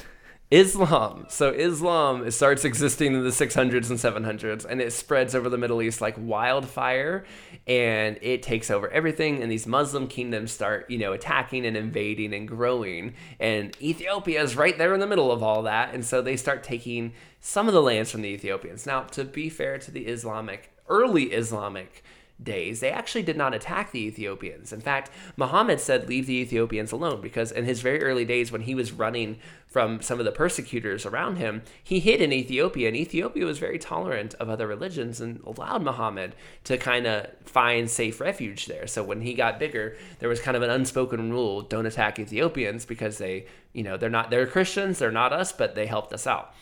Islam. 0.50 1.26
So 1.28 1.50
Islam 1.50 2.30
starts 2.32 2.64
existing 2.64 3.14
in 3.14 3.24
the 3.24 3.32
600s 3.32 3.90
and 3.90 4.00
700s, 4.00 4.66
and 4.66 4.80
it 4.80 4.94
spreads 4.94 5.36
over 5.36 5.50
the 5.50 5.58
Middle 5.58 5.82
East 5.82 6.00
like 6.00 6.16
wildfire, 6.18 7.26
and 7.66 8.18
it 8.22 8.44
takes 8.44 8.72
over 8.72 8.90
everything. 8.90 9.44
And 9.44 9.52
these 9.52 9.68
Muslim 9.68 10.08
kingdoms 10.08 10.52
start, 10.54 10.90
you 10.90 11.00
know, 11.00 11.12
attacking 11.12 11.66
and 11.66 11.76
invading 11.76 12.34
and 12.34 12.48
growing. 12.48 13.14
And 13.42 13.76
Ethiopia 13.82 14.42
is 14.42 14.56
right 14.56 14.78
there 14.78 14.94
in 14.94 15.02
the 15.02 15.08
middle 15.08 15.34
of 15.34 15.44
all 15.44 15.64
that, 15.64 15.94
and 15.94 16.06
so 16.06 16.22
they 16.22 16.38
start 16.38 16.64
taking 16.64 17.14
some 17.42 17.68
of 17.68 17.74
the 17.74 17.82
lands 17.82 18.10
from 18.10 18.22
the 18.22 18.30
Ethiopians. 18.30 18.86
Now, 18.86 19.02
to 19.02 19.26
be 19.26 19.50
fair 19.50 19.78
to 19.80 19.92
the 19.92 20.08
Islamic, 20.08 20.72
early 20.88 21.26
Islamic 21.26 22.04
days, 22.42 22.80
they 22.80 22.92
actually 22.92 23.24
did 23.24 23.38
not 23.38 23.54
attack 23.54 23.92
the 23.92 24.06
Ethiopians. 24.06 24.72
In 24.72 24.82
fact, 24.82 25.10
Muhammad 25.36 25.80
said, 25.80 26.08
Leave 26.08 26.28
the 26.28 26.38
Ethiopians 26.38 26.92
alone, 26.92 27.22
because 27.22 27.52
in 27.52 27.66
his 27.66 27.82
very 27.82 28.04
early 28.04 28.26
days, 28.26 28.52
when 28.52 28.62
he 28.62 28.76
was 28.76 28.92
running 28.92 29.40
from 29.68 30.02
some 30.02 30.20
of 30.20 30.26
the 30.26 30.32
persecutors 30.32 31.06
around 31.06 31.38
him, 31.38 31.64
he 31.84 32.00
hid 32.00 32.22
in 32.22 32.32
Ethiopia, 32.32 32.88
and 32.88 32.96
Ethiopia 32.96 33.46
was 33.46 33.60
very 33.60 33.80
tolerant 33.80 34.34
of 34.36 34.50
other 34.50 34.68
religions 34.68 35.20
and 35.20 35.42
allowed 35.46 35.84
Muhammad 35.84 36.36
to 36.64 36.78
kind 36.78 37.08
of 37.08 37.28
find 37.46 37.90
safe 37.90 38.22
refuge 38.22 38.68
there. 38.68 38.88
So 38.88 39.04
when 39.04 39.22
he 39.22 39.34
got 39.34 39.60
bigger, 39.60 39.98
there 40.20 40.30
was 40.30 40.40
kind 40.40 40.56
of 40.56 40.64
an 40.64 40.70
unspoken 40.70 41.32
rule 41.32 41.62
don't 41.64 41.86
attack 41.86 42.20
Ethiopians 42.20 42.86
because 42.86 43.18
they, 43.18 43.46
you 43.74 43.84
know, 43.84 43.98
they're 43.98 44.10
not, 44.10 44.30
they're 44.30 44.48
Christians, 44.48 45.00
they're 45.00 45.12
not 45.12 45.34
us, 45.34 45.52
but 45.52 45.76
they 45.76 45.88
helped 45.88 46.14
us 46.14 46.28
out. 46.28 46.54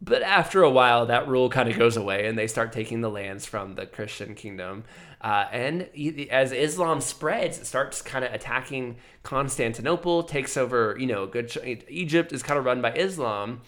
But 0.00 0.22
after 0.22 0.62
a 0.62 0.70
while, 0.70 1.06
that 1.06 1.26
rule 1.26 1.48
kind 1.48 1.70
of 1.70 1.78
goes 1.78 1.96
away, 1.96 2.26
and 2.26 2.38
they 2.38 2.46
start 2.46 2.72
taking 2.72 3.00
the 3.00 3.10
lands 3.10 3.46
from 3.46 3.74
the 3.74 3.86
Christian 3.86 4.34
kingdom. 4.34 4.84
Uh, 5.20 5.46
and 5.50 5.88
as 6.30 6.52
Islam 6.52 7.00
spreads, 7.00 7.58
it 7.58 7.66
starts 7.66 8.02
kind 8.02 8.24
of 8.24 8.32
attacking 8.32 8.96
Constantinople, 9.22 10.22
takes 10.22 10.56
over. 10.56 10.96
You 10.98 11.06
know, 11.06 11.26
good 11.26 11.56
Egypt 11.88 12.32
is 12.32 12.42
kind 12.42 12.58
of 12.58 12.64
run 12.64 12.82
by 12.82 12.92
Islam. 12.92 13.62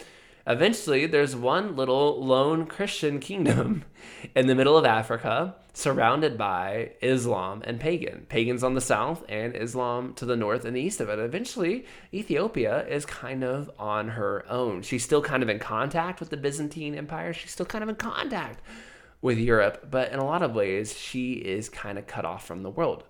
Eventually, 0.47 1.05
there's 1.05 1.37
one 1.37 1.77
little 1.77 2.25
lone 2.25 2.67
Christian 2.67 3.21
kingdom 3.21 3.85
in 4.35 4.47
the 4.47 4.55
middle 4.55 4.79
of 4.79 4.87
Africa, 4.87 5.57
surrounded 5.75 6.39
by 6.39 6.93
Islam 7.03 7.63
and 7.67 7.79
pagan. 7.79 8.25
Pagans 8.31 8.65
on 8.65 8.75
the 8.75 8.81
south 8.81 9.25
and 9.29 9.55
Islam 9.55 10.15
to 10.15 10.25
the 10.25 10.37
north 10.37 10.65
and 10.65 10.75
the 10.75 10.81
east 10.81 11.03
of 11.03 11.11
it. 11.11 11.19
Eventually, 11.19 11.85
Ethiopia 12.15 12.87
is 12.87 13.05
kind 13.05 13.45
of 13.45 13.71
on 13.79 14.09
her 14.09 14.45
own. 14.49 14.81
She's 14.81 15.05
still 15.05 15.21
kind 15.21 15.43
of 15.43 15.51
in 15.51 15.59
contact 15.59 16.19
with 16.19 16.31
the 16.31 16.37
Byzantine 16.39 16.95
Empire. 16.95 17.35
She's 17.35 17.51
still 17.51 17.67
kind 17.67 17.83
of 17.83 17.91
in 17.91 17.97
contact 17.97 18.63
with 19.21 19.39
Europe, 19.39 19.89
but 19.91 20.13
in 20.13 20.19
a 20.19 20.25
lot 20.25 20.43
of 20.43 20.55
ways, 20.55 20.97
she 20.97 21.33
is 21.35 21.69
kind 21.69 21.99
of 21.99 22.07
cut 22.07 22.25
off 22.25 22.47
from 22.47 22.63
the 22.63 22.71
world. 22.71 23.05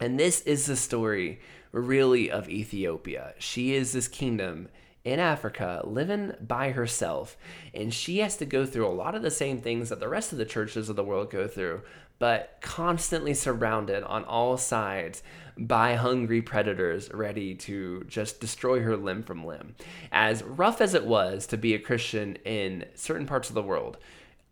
And 0.00 0.18
this 0.18 0.40
is 0.42 0.66
the 0.66 0.76
story, 0.76 1.40
really, 1.72 2.30
of 2.30 2.48
Ethiopia. 2.48 3.34
She 3.38 3.74
is 3.74 3.92
this 3.92 4.08
kingdom 4.08 4.68
in 5.04 5.18
Africa 5.20 5.82
living 5.84 6.32
by 6.40 6.70
herself. 6.70 7.36
And 7.74 7.92
she 7.92 8.18
has 8.18 8.36
to 8.36 8.46
go 8.46 8.64
through 8.66 8.86
a 8.86 8.90
lot 8.94 9.14
of 9.14 9.22
the 9.22 9.30
same 9.30 9.60
things 9.60 9.88
that 9.88 10.00
the 10.00 10.08
rest 10.08 10.32
of 10.32 10.38
the 10.38 10.44
churches 10.44 10.88
of 10.88 10.96
the 10.96 11.04
world 11.04 11.30
go 11.30 11.48
through, 11.48 11.82
but 12.18 12.58
constantly 12.60 13.34
surrounded 13.34 14.02
on 14.04 14.24
all 14.24 14.56
sides 14.56 15.22
by 15.56 15.94
hungry 15.94 16.42
predators 16.42 17.12
ready 17.12 17.54
to 17.54 18.04
just 18.04 18.40
destroy 18.40 18.80
her 18.80 18.96
limb 18.96 19.22
from 19.22 19.44
limb. 19.44 19.74
As 20.12 20.42
rough 20.42 20.80
as 20.80 20.94
it 20.94 21.06
was 21.06 21.46
to 21.48 21.56
be 21.56 21.74
a 21.74 21.78
Christian 21.78 22.36
in 22.44 22.84
certain 22.94 23.26
parts 23.26 23.48
of 23.48 23.54
the 23.54 23.62
world, 23.62 23.98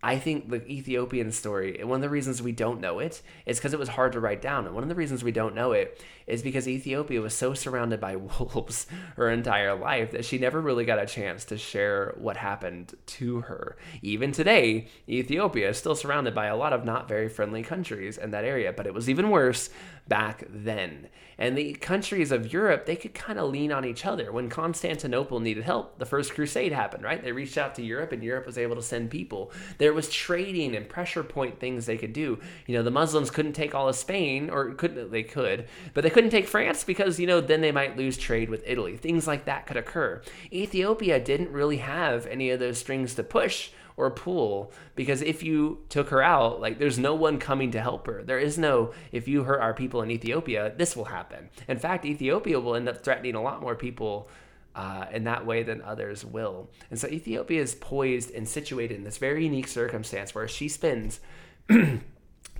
I 0.03 0.19
think 0.19 0.49
the 0.49 0.65
Ethiopian 0.67 1.31
story, 1.31 1.83
one 1.83 1.97
of 1.97 2.01
the 2.01 2.09
reasons 2.09 2.39
we 2.39 2.51
don't 2.51 2.79
know 2.79 2.99
it 2.99 3.21
is 3.47 3.57
because 3.57 3.73
it 3.73 3.79
was 3.79 3.89
hard 3.89 4.11
to 4.13 4.19
write 4.19 4.43
down. 4.43 4.65
And 4.65 4.75
one 4.75 4.83
of 4.83 4.89
the 4.89 4.95
reasons 4.95 5.23
we 5.23 5.31
don't 5.31 5.55
know 5.55 5.71
it 5.71 6.03
is 6.27 6.43
because 6.43 6.67
Ethiopia 6.67 7.19
was 7.19 7.33
so 7.33 7.55
surrounded 7.55 7.99
by 7.99 8.15
wolves 8.15 8.85
her 9.15 9.29
entire 9.31 9.73
life 9.75 10.11
that 10.11 10.25
she 10.25 10.37
never 10.37 10.61
really 10.61 10.85
got 10.85 10.99
a 10.99 11.07
chance 11.07 11.45
to 11.45 11.57
share 11.57 12.13
what 12.17 12.37
happened 12.37 12.95
to 13.07 13.41
her. 13.41 13.75
Even 14.03 14.31
today, 14.31 14.87
Ethiopia 15.09 15.69
is 15.69 15.77
still 15.77 15.95
surrounded 15.95 16.35
by 16.35 16.45
a 16.45 16.55
lot 16.57 16.73
of 16.73 16.85
not 16.85 17.07
very 17.07 17.27
friendly 17.27 17.63
countries 17.63 18.17
in 18.19 18.29
that 18.31 18.45
area, 18.45 18.71
but 18.71 18.85
it 18.85 18.93
was 18.93 19.09
even 19.09 19.31
worse 19.31 19.69
back 20.07 20.43
then. 20.49 21.09
And 21.39 21.55
the 21.55 21.73
countries 21.73 22.31
of 22.31 22.51
Europe, 22.51 22.85
they 22.85 22.95
could 22.95 23.13
kind 23.13 23.37
of 23.37 23.51
lean 23.51 23.71
on 23.71 23.85
each 23.85 24.05
other. 24.05 24.31
When 24.31 24.49
Constantinople 24.49 25.39
needed 25.39 25.63
help, 25.63 25.99
the 25.99 26.05
First 26.05 26.33
Crusade 26.33 26.71
happened, 26.71 27.03
right? 27.03 27.23
They 27.23 27.31
reached 27.31 27.57
out 27.57 27.75
to 27.75 27.83
Europe, 27.83 28.11
and 28.11 28.23
Europe 28.23 28.47
was 28.47 28.57
able 28.57 28.75
to 28.75 28.81
send 28.81 29.11
people. 29.11 29.51
There 29.77 29.86
was 29.93 30.09
trading 30.09 30.75
and 30.75 30.87
pressure 30.87 31.23
point 31.23 31.59
things 31.59 31.85
they 31.85 31.97
could 31.97 32.13
do. 32.13 32.39
You 32.65 32.75
know, 32.75 32.83
the 32.83 32.91
Muslims 32.91 33.31
couldn't 33.31 33.53
take 33.53 33.75
all 33.75 33.89
of 33.89 33.95
Spain, 33.95 34.49
or 34.49 34.73
couldn't 34.73 35.11
they 35.11 35.23
could, 35.23 35.67
but 35.93 36.03
they 36.03 36.09
couldn't 36.09 36.29
take 36.29 36.47
France 36.47 36.83
because, 36.83 37.19
you 37.19 37.27
know, 37.27 37.41
then 37.41 37.61
they 37.61 37.71
might 37.71 37.97
lose 37.97 38.17
trade 38.17 38.49
with 38.49 38.63
Italy. 38.65 38.97
Things 38.97 39.27
like 39.27 39.45
that 39.45 39.67
could 39.67 39.77
occur. 39.77 40.21
Ethiopia 40.51 41.19
didn't 41.19 41.51
really 41.51 41.77
have 41.77 42.25
any 42.27 42.49
of 42.49 42.59
those 42.59 42.77
strings 42.77 43.15
to 43.15 43.23
push 43.23 43.71
or 43.97 44.11
pull 44.11 44.71
because 44.95 45.23
if 45.23 45.41
you 45.41 45.79
took 45.89 46.09
her 46.09 46.21
out, 46.21 46.61
like 46.61 46.77
there's 46.77 46.99
no 46.99 47.15
one 47.15 47.39
coming 47.39 47.71
to 47.71 47.81
help 47.81 48.05
her. 48.05 48.23
There 48.23 48.39
is 48.39 48.57
no, 48.57 48.93
if 49.11 49.27
you 49.27 49.43
hurt 49.43 49.59
our 49.59 49.73
people 49.73 50.03
in 50.03 50.11
Ethiopia, 50.11 50.71
this 50.77 50.95
will 50.95 51.05
happen. 51.05 51.49
In 51.67 51.79
fact, 51.79 52.05
Ethiopia 52.05 52.59
will 52.59 52.75
end 52.75 52.87
up 52.87 53.03
threatening 53.03 53.35
a 53.35 53.41
lot 53.41 53.59
more 53.59 53.75
people. 53.75 54.29
Uh, 54.77 55.07
in 55.11 55.23
that 55.23 55.43
way 55.43 55.63
than 55.63 55.81
others 55.81 56.23
will. 56.23 56.69
And 56.91 56.99
so 56.99 57.07
Ethiopia 57.07 57.63
is 57.63 57.73
poised 57.73 58.29
and 58.29 58.47
situated 58.47 58.95
in 58.95 59.05
this 59.05 59.17
very 59.17 59.43
unique 59.43 59.67
circumstance 59.67 60.35
where 60.35 60.47
she 60.47 60.67
spends 60.67 61.19
the 61.67 61.99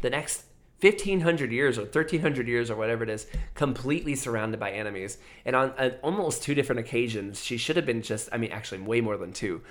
next 0.02 0.46
1500 0.82 1.52
years 1.52 1.78
or 1.78 1.84
1300 1.84 2.48
years 2.48 2.72
or 2.72 2.76
whatever 2.76 3.04
it 3.04 3.12
is 3.12 3.28
completely 3.54 4.16
surrounded 4.16 4.60
by 4.60 4.72
enemies. 4.72 5.20
And 5.46 5.56
on, 5.56 5.74
on, 5.78 5.92
almost 6.02 6.42
two 6.42 6.56
different 6.56 6.80
occasions 6.80 7.44
she 7.44 7.56
should 7.56 7.76
have 7.76 7.86
been 7.86 8.02
just 8.02 8.30
i 8.32 8.38
mean 8.38 8.52
actually 8.52 8.82
way 8.82 9.00
more 9.00 9.18
than 9.18 9.32
two 9.32 9.62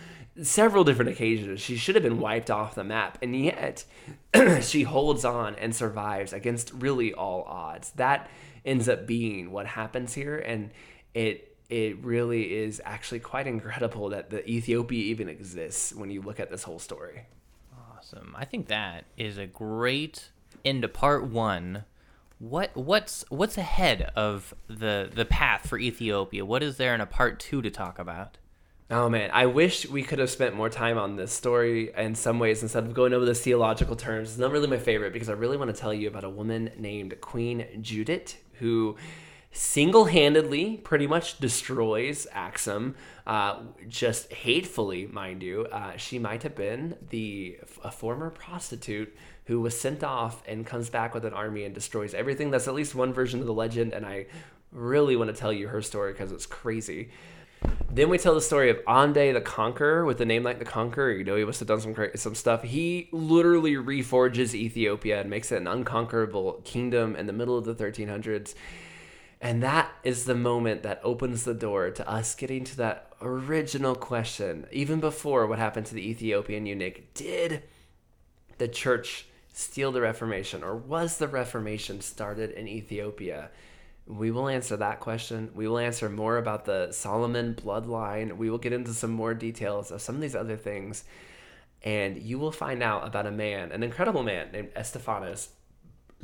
several 0.43 0.85
different 0.85 1.11
occasions 1.11 1.61
she 1.61 1.77
should 1.77 1.97
have 1.97 2.05
been 2.05 2.21
wiped 2.21 2.51
off 2.51 2.75
the 2.77 2.85
map. 2.85 3.19
And 3.23 3.35
yet 3.35 3.85
she 4.63 4.85
holds 4.85 5.25
on 5.25 5.57
and 5.57 5.75
survives 5.75 6.33
against 6.33 6.73
really 6.75 7.13
all 7.13 7.43
odds. 7.43 7.91
That 7.93 8.31
ends 8.65 8.89
up 8.89 9.07
being 9.07 9.51
what 9.51 9.67
happens 9.67 10.15
here. 10.15 10.39
And 10.39 10.71
it 11.15 11.56
it 11.69 12.03
really 12.05 12.55
is 12.55 12.81
actually 12.85 13.21
quite 13.21 13.47
incredible 13.47 14.09
that 14.11 14.31
the 14.31 14.49
ethiopia 14.49 15.03
even 15.03 15.29
exists 15.29 15.93
when 15.93 16.11
you 16.11 16.23
look 16.23 16.39
at 16.39 16.51
this 16.51 16.63
whole 16.63 16.79
story 16.79 17.27
awesome 17.97 18.35
i 18.39 18.45
think 18.45 18.69
that 18.69 19.05
is 19.17 19.39
a 19.39 19.47
great 19.47 20.31
end 20.67 20.83
to 20.83 20.89
part 20.89 21.25
one, 21.25 21.85
what 22.39 22.77
what's 22.77 23.25
what's 23.31 23.57
ahead 23.57 24.11
of 24.15 24.55
the 24.69 25.11
the 25.13 25.25
path 25.25 25.69
for 25.69 25.79
Ethiopia? 25.79 26.45
What 26.45 26.63
is 26.63 26.77
there 26.77 26.95
in 26.95 27.01
a 27.01 27.07
part 27.07 27.41
two 27.41 27.63
to 27.63 27.71
talk 27.71 27.99
about? 27.99 28.37
Oh 28.91 29.09
man, 29.09 29.31
I 29.33 29.47
wish 29.47 29.89
we 29.89 30.03
could 30.03 30.21
have 30.21 30.31
spent 30.31 30.55
more 30.55 30.69
time 30.69 30.97
on 30.97 31.17
this 31.17 31.33
story 31.33 31.93
in 31.97 32.15
some 32.15 32.39
ways 32.39 32.63
instead 32.63 32.85
of 32.85 32.95
going 32.95 33.15
over 33.15 33.25
the 33.25 33.35
theological 33.35 33.97
terms. 33.97 34.31
It's 34.31 34.39
not 34.39 34.53
really 34.53 34.69
my 34.69 34.79
favorite 34.79 35.13
because 35.13 35.29
I 35.29 35.33
really 35.33 35.57
want 35.57 35.75
to 35.75 35.81
tell 35.81 35.95
you 35.95 36.07
about 36.09 36.25
a 36.25 36.31
woman 36.31 36.71
named 36.77 37.21
Queen 37.21 37.67
Judith 37.81 38.37
who 38.55 38.97
single-handedly 39.57 40.77
pretty 40.79 41.07
much 41.07 41.39
destroys 41.39 42.27
Axum, 42.33 42.95
uh, 43.27 43.61
just 43.89 44.33
hatefully, 44.33 45.07
mind 45.07 45.43
you. 45.43 45.67
Uh, 45.73 45.97
she 45.97 46.19
might 46.19 46.43
have 46.43 46.55
been 46.55 46.97
the 47.11 47.59
a 47.83 47.91
former 47.91 48.31
prostitute 48.31 49.17
who 49.47 49.61
was 49.61 49.79
sent 49.79 50.05
off 50.05 50.43
and 50.47 50.67
comes 50.67 50.91
back 50.91 51.15
with 51.15 51.25
an 51.25 51.33
army 51.33 51.65
and 51.65 51.75
destroys 51.75 52.13
everything. 52.13 52.51
That's 52.51 52.69
at 52.69 52.75
least 52.75 52.95
one 52.95 53.13
version 53.13 53.41
of 53.41 53.47
the 53.47 53.55
legend, 53.55 53.93
and 53.93 54.05
I 54.05 54.27
really 54.73 55.17
want 55.17 55.31
to 55.31 55.37
tell 55.37 55.53
you 55.53 55.69
her 55.69 55.81
story 55.81 56.13
because 56.13 56.33
it's 56.33 56.47
crazy. 56.47 57.09
Then 57.91 58.11
we 58.11 58.19
tell 58.19 58.35
the 58.35 58.43
story 58.43 58.69
of 58.69 58.79
Ande 58.87 59.35
the 59.35 59.41
Conqueror 59.41 60.05
with 60.05 60.21
a 60.21 60.27
name 60.27 60.43
like 60.43 60.59
the 60.59 60.67
Conqueror. 60.67 61.13
You 61.13 61.25
know, 61.25 61.37
he 61.37 61.45
must 61.45 61.61
have 61.61 61.69
done 61.69 61.81
some 61.81 61.95
some 62.15 62.35
stuff. 62.35 62.63
He 62.63 63.09
literally 63.11 63.75
reforges 63.75 64.53
Ethiopia 64.55 65.21
and 65.21 65.31
makes 65.31 65.51
it 65.51 65.63
an 65.63 65.67
unconquerable 65.67 66.61
kingdom 66.65 67.17
in 67.17 67.27
the 67.27 67.33
middle 67.33 67.57
of 67.57 67.65
the 67.65 67.75
1300s. 67.75 68.55
And 69.41 69.63
that 69.63 69.93
is 70.03 70.25
the 70.25 70.35
moment 70.35 70.83
that 70.83 71.01
opens 71.05 71.45
the 71.45 71.55
door 71.55 71.91
to 71.91 72.09
us 72.09 72.35
getting 72.35 72.65
to 72.65 72.77
that 72.79 73.13
original 73.21 73.95
question, 73.95 74.67
even 74.73 74.99
before 75.01 75.47
what 75.47 75.59
happened 75.59 75.87
to 75.87 75.95
the 75.95 76.09
Ethiopian 76.09 76.67
eunuch. 76.67 77.13
Did 77.15 77.63
the 78.59 78.69
church 78.69 79.27
steal 79.53 79.93
the 79.93 80.01
Reformation, 80.01 80.63
or 80.63 80.77
was 80.77 81.19
the 81.19 81.29
Reformation 81.29 82.01
started 82.01 82.51
in 82.51 82.67
Ethiopia? 82.67 83.51
We 84.07 84.31
will 84.31 84.49
answer 84.49 84.77
that 84.77 85.01
question. 85.01 85.51
We 85.55 85.67
will 85.67 85.79
answer 85.79 86.09
more 86.09 86.39
about 86.39 86.65
the 86.65 86.93
Solomon 86.93 87.55
bloodline. 87.55 88.37
We 88.37 88.51
will 88.51 88.59
get 88.59 88.73
into 88.73 88.95
some 88.95 89.11
more 89.11 89.35
details 89.35 89.91
of 89.91 90.01
some 90.01 90.15
of 90.15 90.21
these 90.21 90.37
other 90.37 90.57
things. 90.57 91.05
And 91.83 92.17
you 92.17 92.39
will 92.39 92.53
find 92.53 92.83
out 92.83 93.07
about 93.07 93.27
a 93.27 93.31
man, 93.31 93.73
an 93.73 93.83
incredible 93.83 94.23
man 94.23 94.53
named 94.53 94.75
Estefanos, 94.75 95.49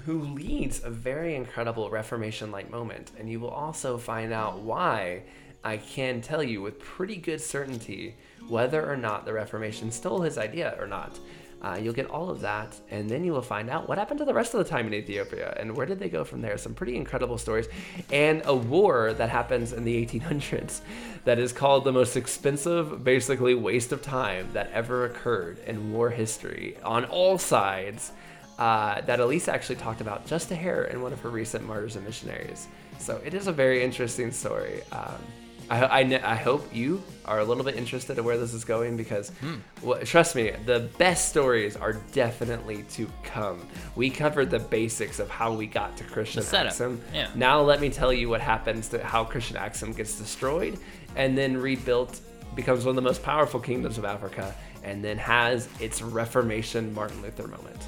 who 0.01 0.21
leads 0.21 0.83
a 0.83 0.91
very 0.91 1.35
incredible 1.35 1.91
Reformation 1.91 2.51
like 2.51 2.71
moment. 2.71 3.13
And 3.19 3.29
you 3.29 3.41
will 3.41 3.51
also 3.51 3.99
find 3.99 4.33
out 4.33 4.61
why 4.61 5.23
I 5.65 5.77
can 5.77 6.21
tell 6.21 6.43
you 6.43 6.61
with 6.61 6.79
pretty 6.81 7.17
good 7.17 7.41
certainty 7.41 8.17
whether 8.49 8.91
or 8.91 8.97
not 8.97 9.25
the 9.25 9.33
Reformation 9.33 9.93
stole 9.93 10.23
his 10.23 10.39
idea 10.39 10.77
or 10.79 10.87
not. 10.87 11.19
Uh, 11.63 11.79
you'll 11.81 11.95
get 11.95 12.11
all 12.11 12.29
of 12.29 12.41
that, 12.41 12.75
and 12.91 13.09
then 13.09 13.25
you 13.25 13.33
will 13.33 13.41
find 13.41 13.71
out 13.71 13.89
what 13.89 13.97
happened 13.97 14.19
to 14.19 14.25
the 14.25 14.35
rest 14.35 14.53
of 14.53 14.59
the 14.59 14.69
time 14.69 14.89
in 14.89 14.95
Ethiopia 14.95 15.57
and 15.61 15.77
where 15.77 15.87
did 15.87 16.01
they 16.01 16.09
go 16.09 16.25
from 16.25 16.43
there. 16.43 16.59
Some 16.59 16.75
pretty 16.75 16.97
incredible 16.97 17.39
stories, 17.39 17.69
and 18.11 18.43
a 18.47 18.55
war 18.55 19.13
that 19.13 19.31
happens 19.31 19.73
in 19.73 19.85
the 19.85 20.05
1800s 20.05 20.81
that 21.25 21.39
is 21.39 21.53
called 21.53 21.85
the 21.85 21.93
most 21.93 22.17
expensive, 22.17 23.05
basically, 23.05 23.55
waste 23.55 23.93
of 23.93 24.03
time 24.03 24.49
that 24.55 24.73
ever 24.73 25.05
occurred 25.05 25.61
in 25.61 25.93
war 25.93 26.11
history 26.11 26.77
on 26.83 27.05
all 27.05 27.39
sides. 27.39 28.11
Uh, 28.63 29.01
that 29.09 29.19
Elisa 29.19 29.51
actually 29.53 29.75
talked 29.87 30.01
about 30.01 30.25
just 30.25 30.53
a 30.53 30.55
hair 30.55 30.85
in 30.93 31.03
one 31.03 31.13
of 31.13 31.21
her 31.25 31.31
recent 31.31 31.67
Martyrs 31.67 31.97
and 31.97 32.05
Missionaries. 32.05 32.69
So 32.99 33.13
it 33.29 33.35
is 33.35 33.49
a 33.49 33.53
very 33.65 33.83
interesting 33.83 34.31
story. 34.31 34.83
Um, 34.93 35.19
I, 35.69 35.79
I, 36.01 36.33
I 36.35 36.37
hope 36.37 36.63
you 36.73 37.03
are 37.25 37.41
a 37.41 37.45
little 37.45 37.65
bit 37.65 37.75
interested 37.77 38.19
in 38.19 38.25
where 38.25 38.39
this 38.39 38.55
is 38.55 38.65
going 38.65 38.97
because, 38.97 39.31
Hmm. 39.41 39.57
well, 39.83 39.99
trust 40.05 40.37
me, 40.37 40.53
the 40.73 40.81
best 40.99 41.23
stories 41.31 41.75
are 41.85 41.95
definitely 42.13 42.85
to 42.97 43.09
come. 43.25 43.59
We 43.97 44.11
covered 44.11 44.49
the 44.57 44.61
basics 44.61 45.19
of 45.19 45.29
how 45.29 45.53
we 45.61 45.67
got 45.67 45.97
to 45.97 46.05
Christian 46.05 46.45
Axum. 46.67 47.01
yeah. 47.13 47.29
Now 47.35 47.63
let 47.63 47.81
me 47.81 47.91
tell 47.91 48.13
you 48.13 48.29
what 48.29 48.41
happens 48.41 48.87
to 48.91 49.03
how 49.03 49.25
Christian 49.25 49.57
Axum 49.57 49.91
gets 49.93 50.15
destroyed 50.25 50.79
and 51.17 51.37
then 51.37 51.57
rebuilt, 51.57 52.21
becomes 52.55 52.85
one 52.85 52.91
of 52.97 52.97
the 53.03 53.09
most 53.13 53.23
powerful 53.25 53.59
kingdoms 53.59 53.99
of 53.99 54.05
Africa, 54.05 54.55
and 54.85 55.03
then 55.03 55.17
has 55.19 55.69
its 55.81 56.01
Reformation 56.03 56.93
Martin 56.95 57.23
Luther 57.23 57.49
moment. 57.49 57.81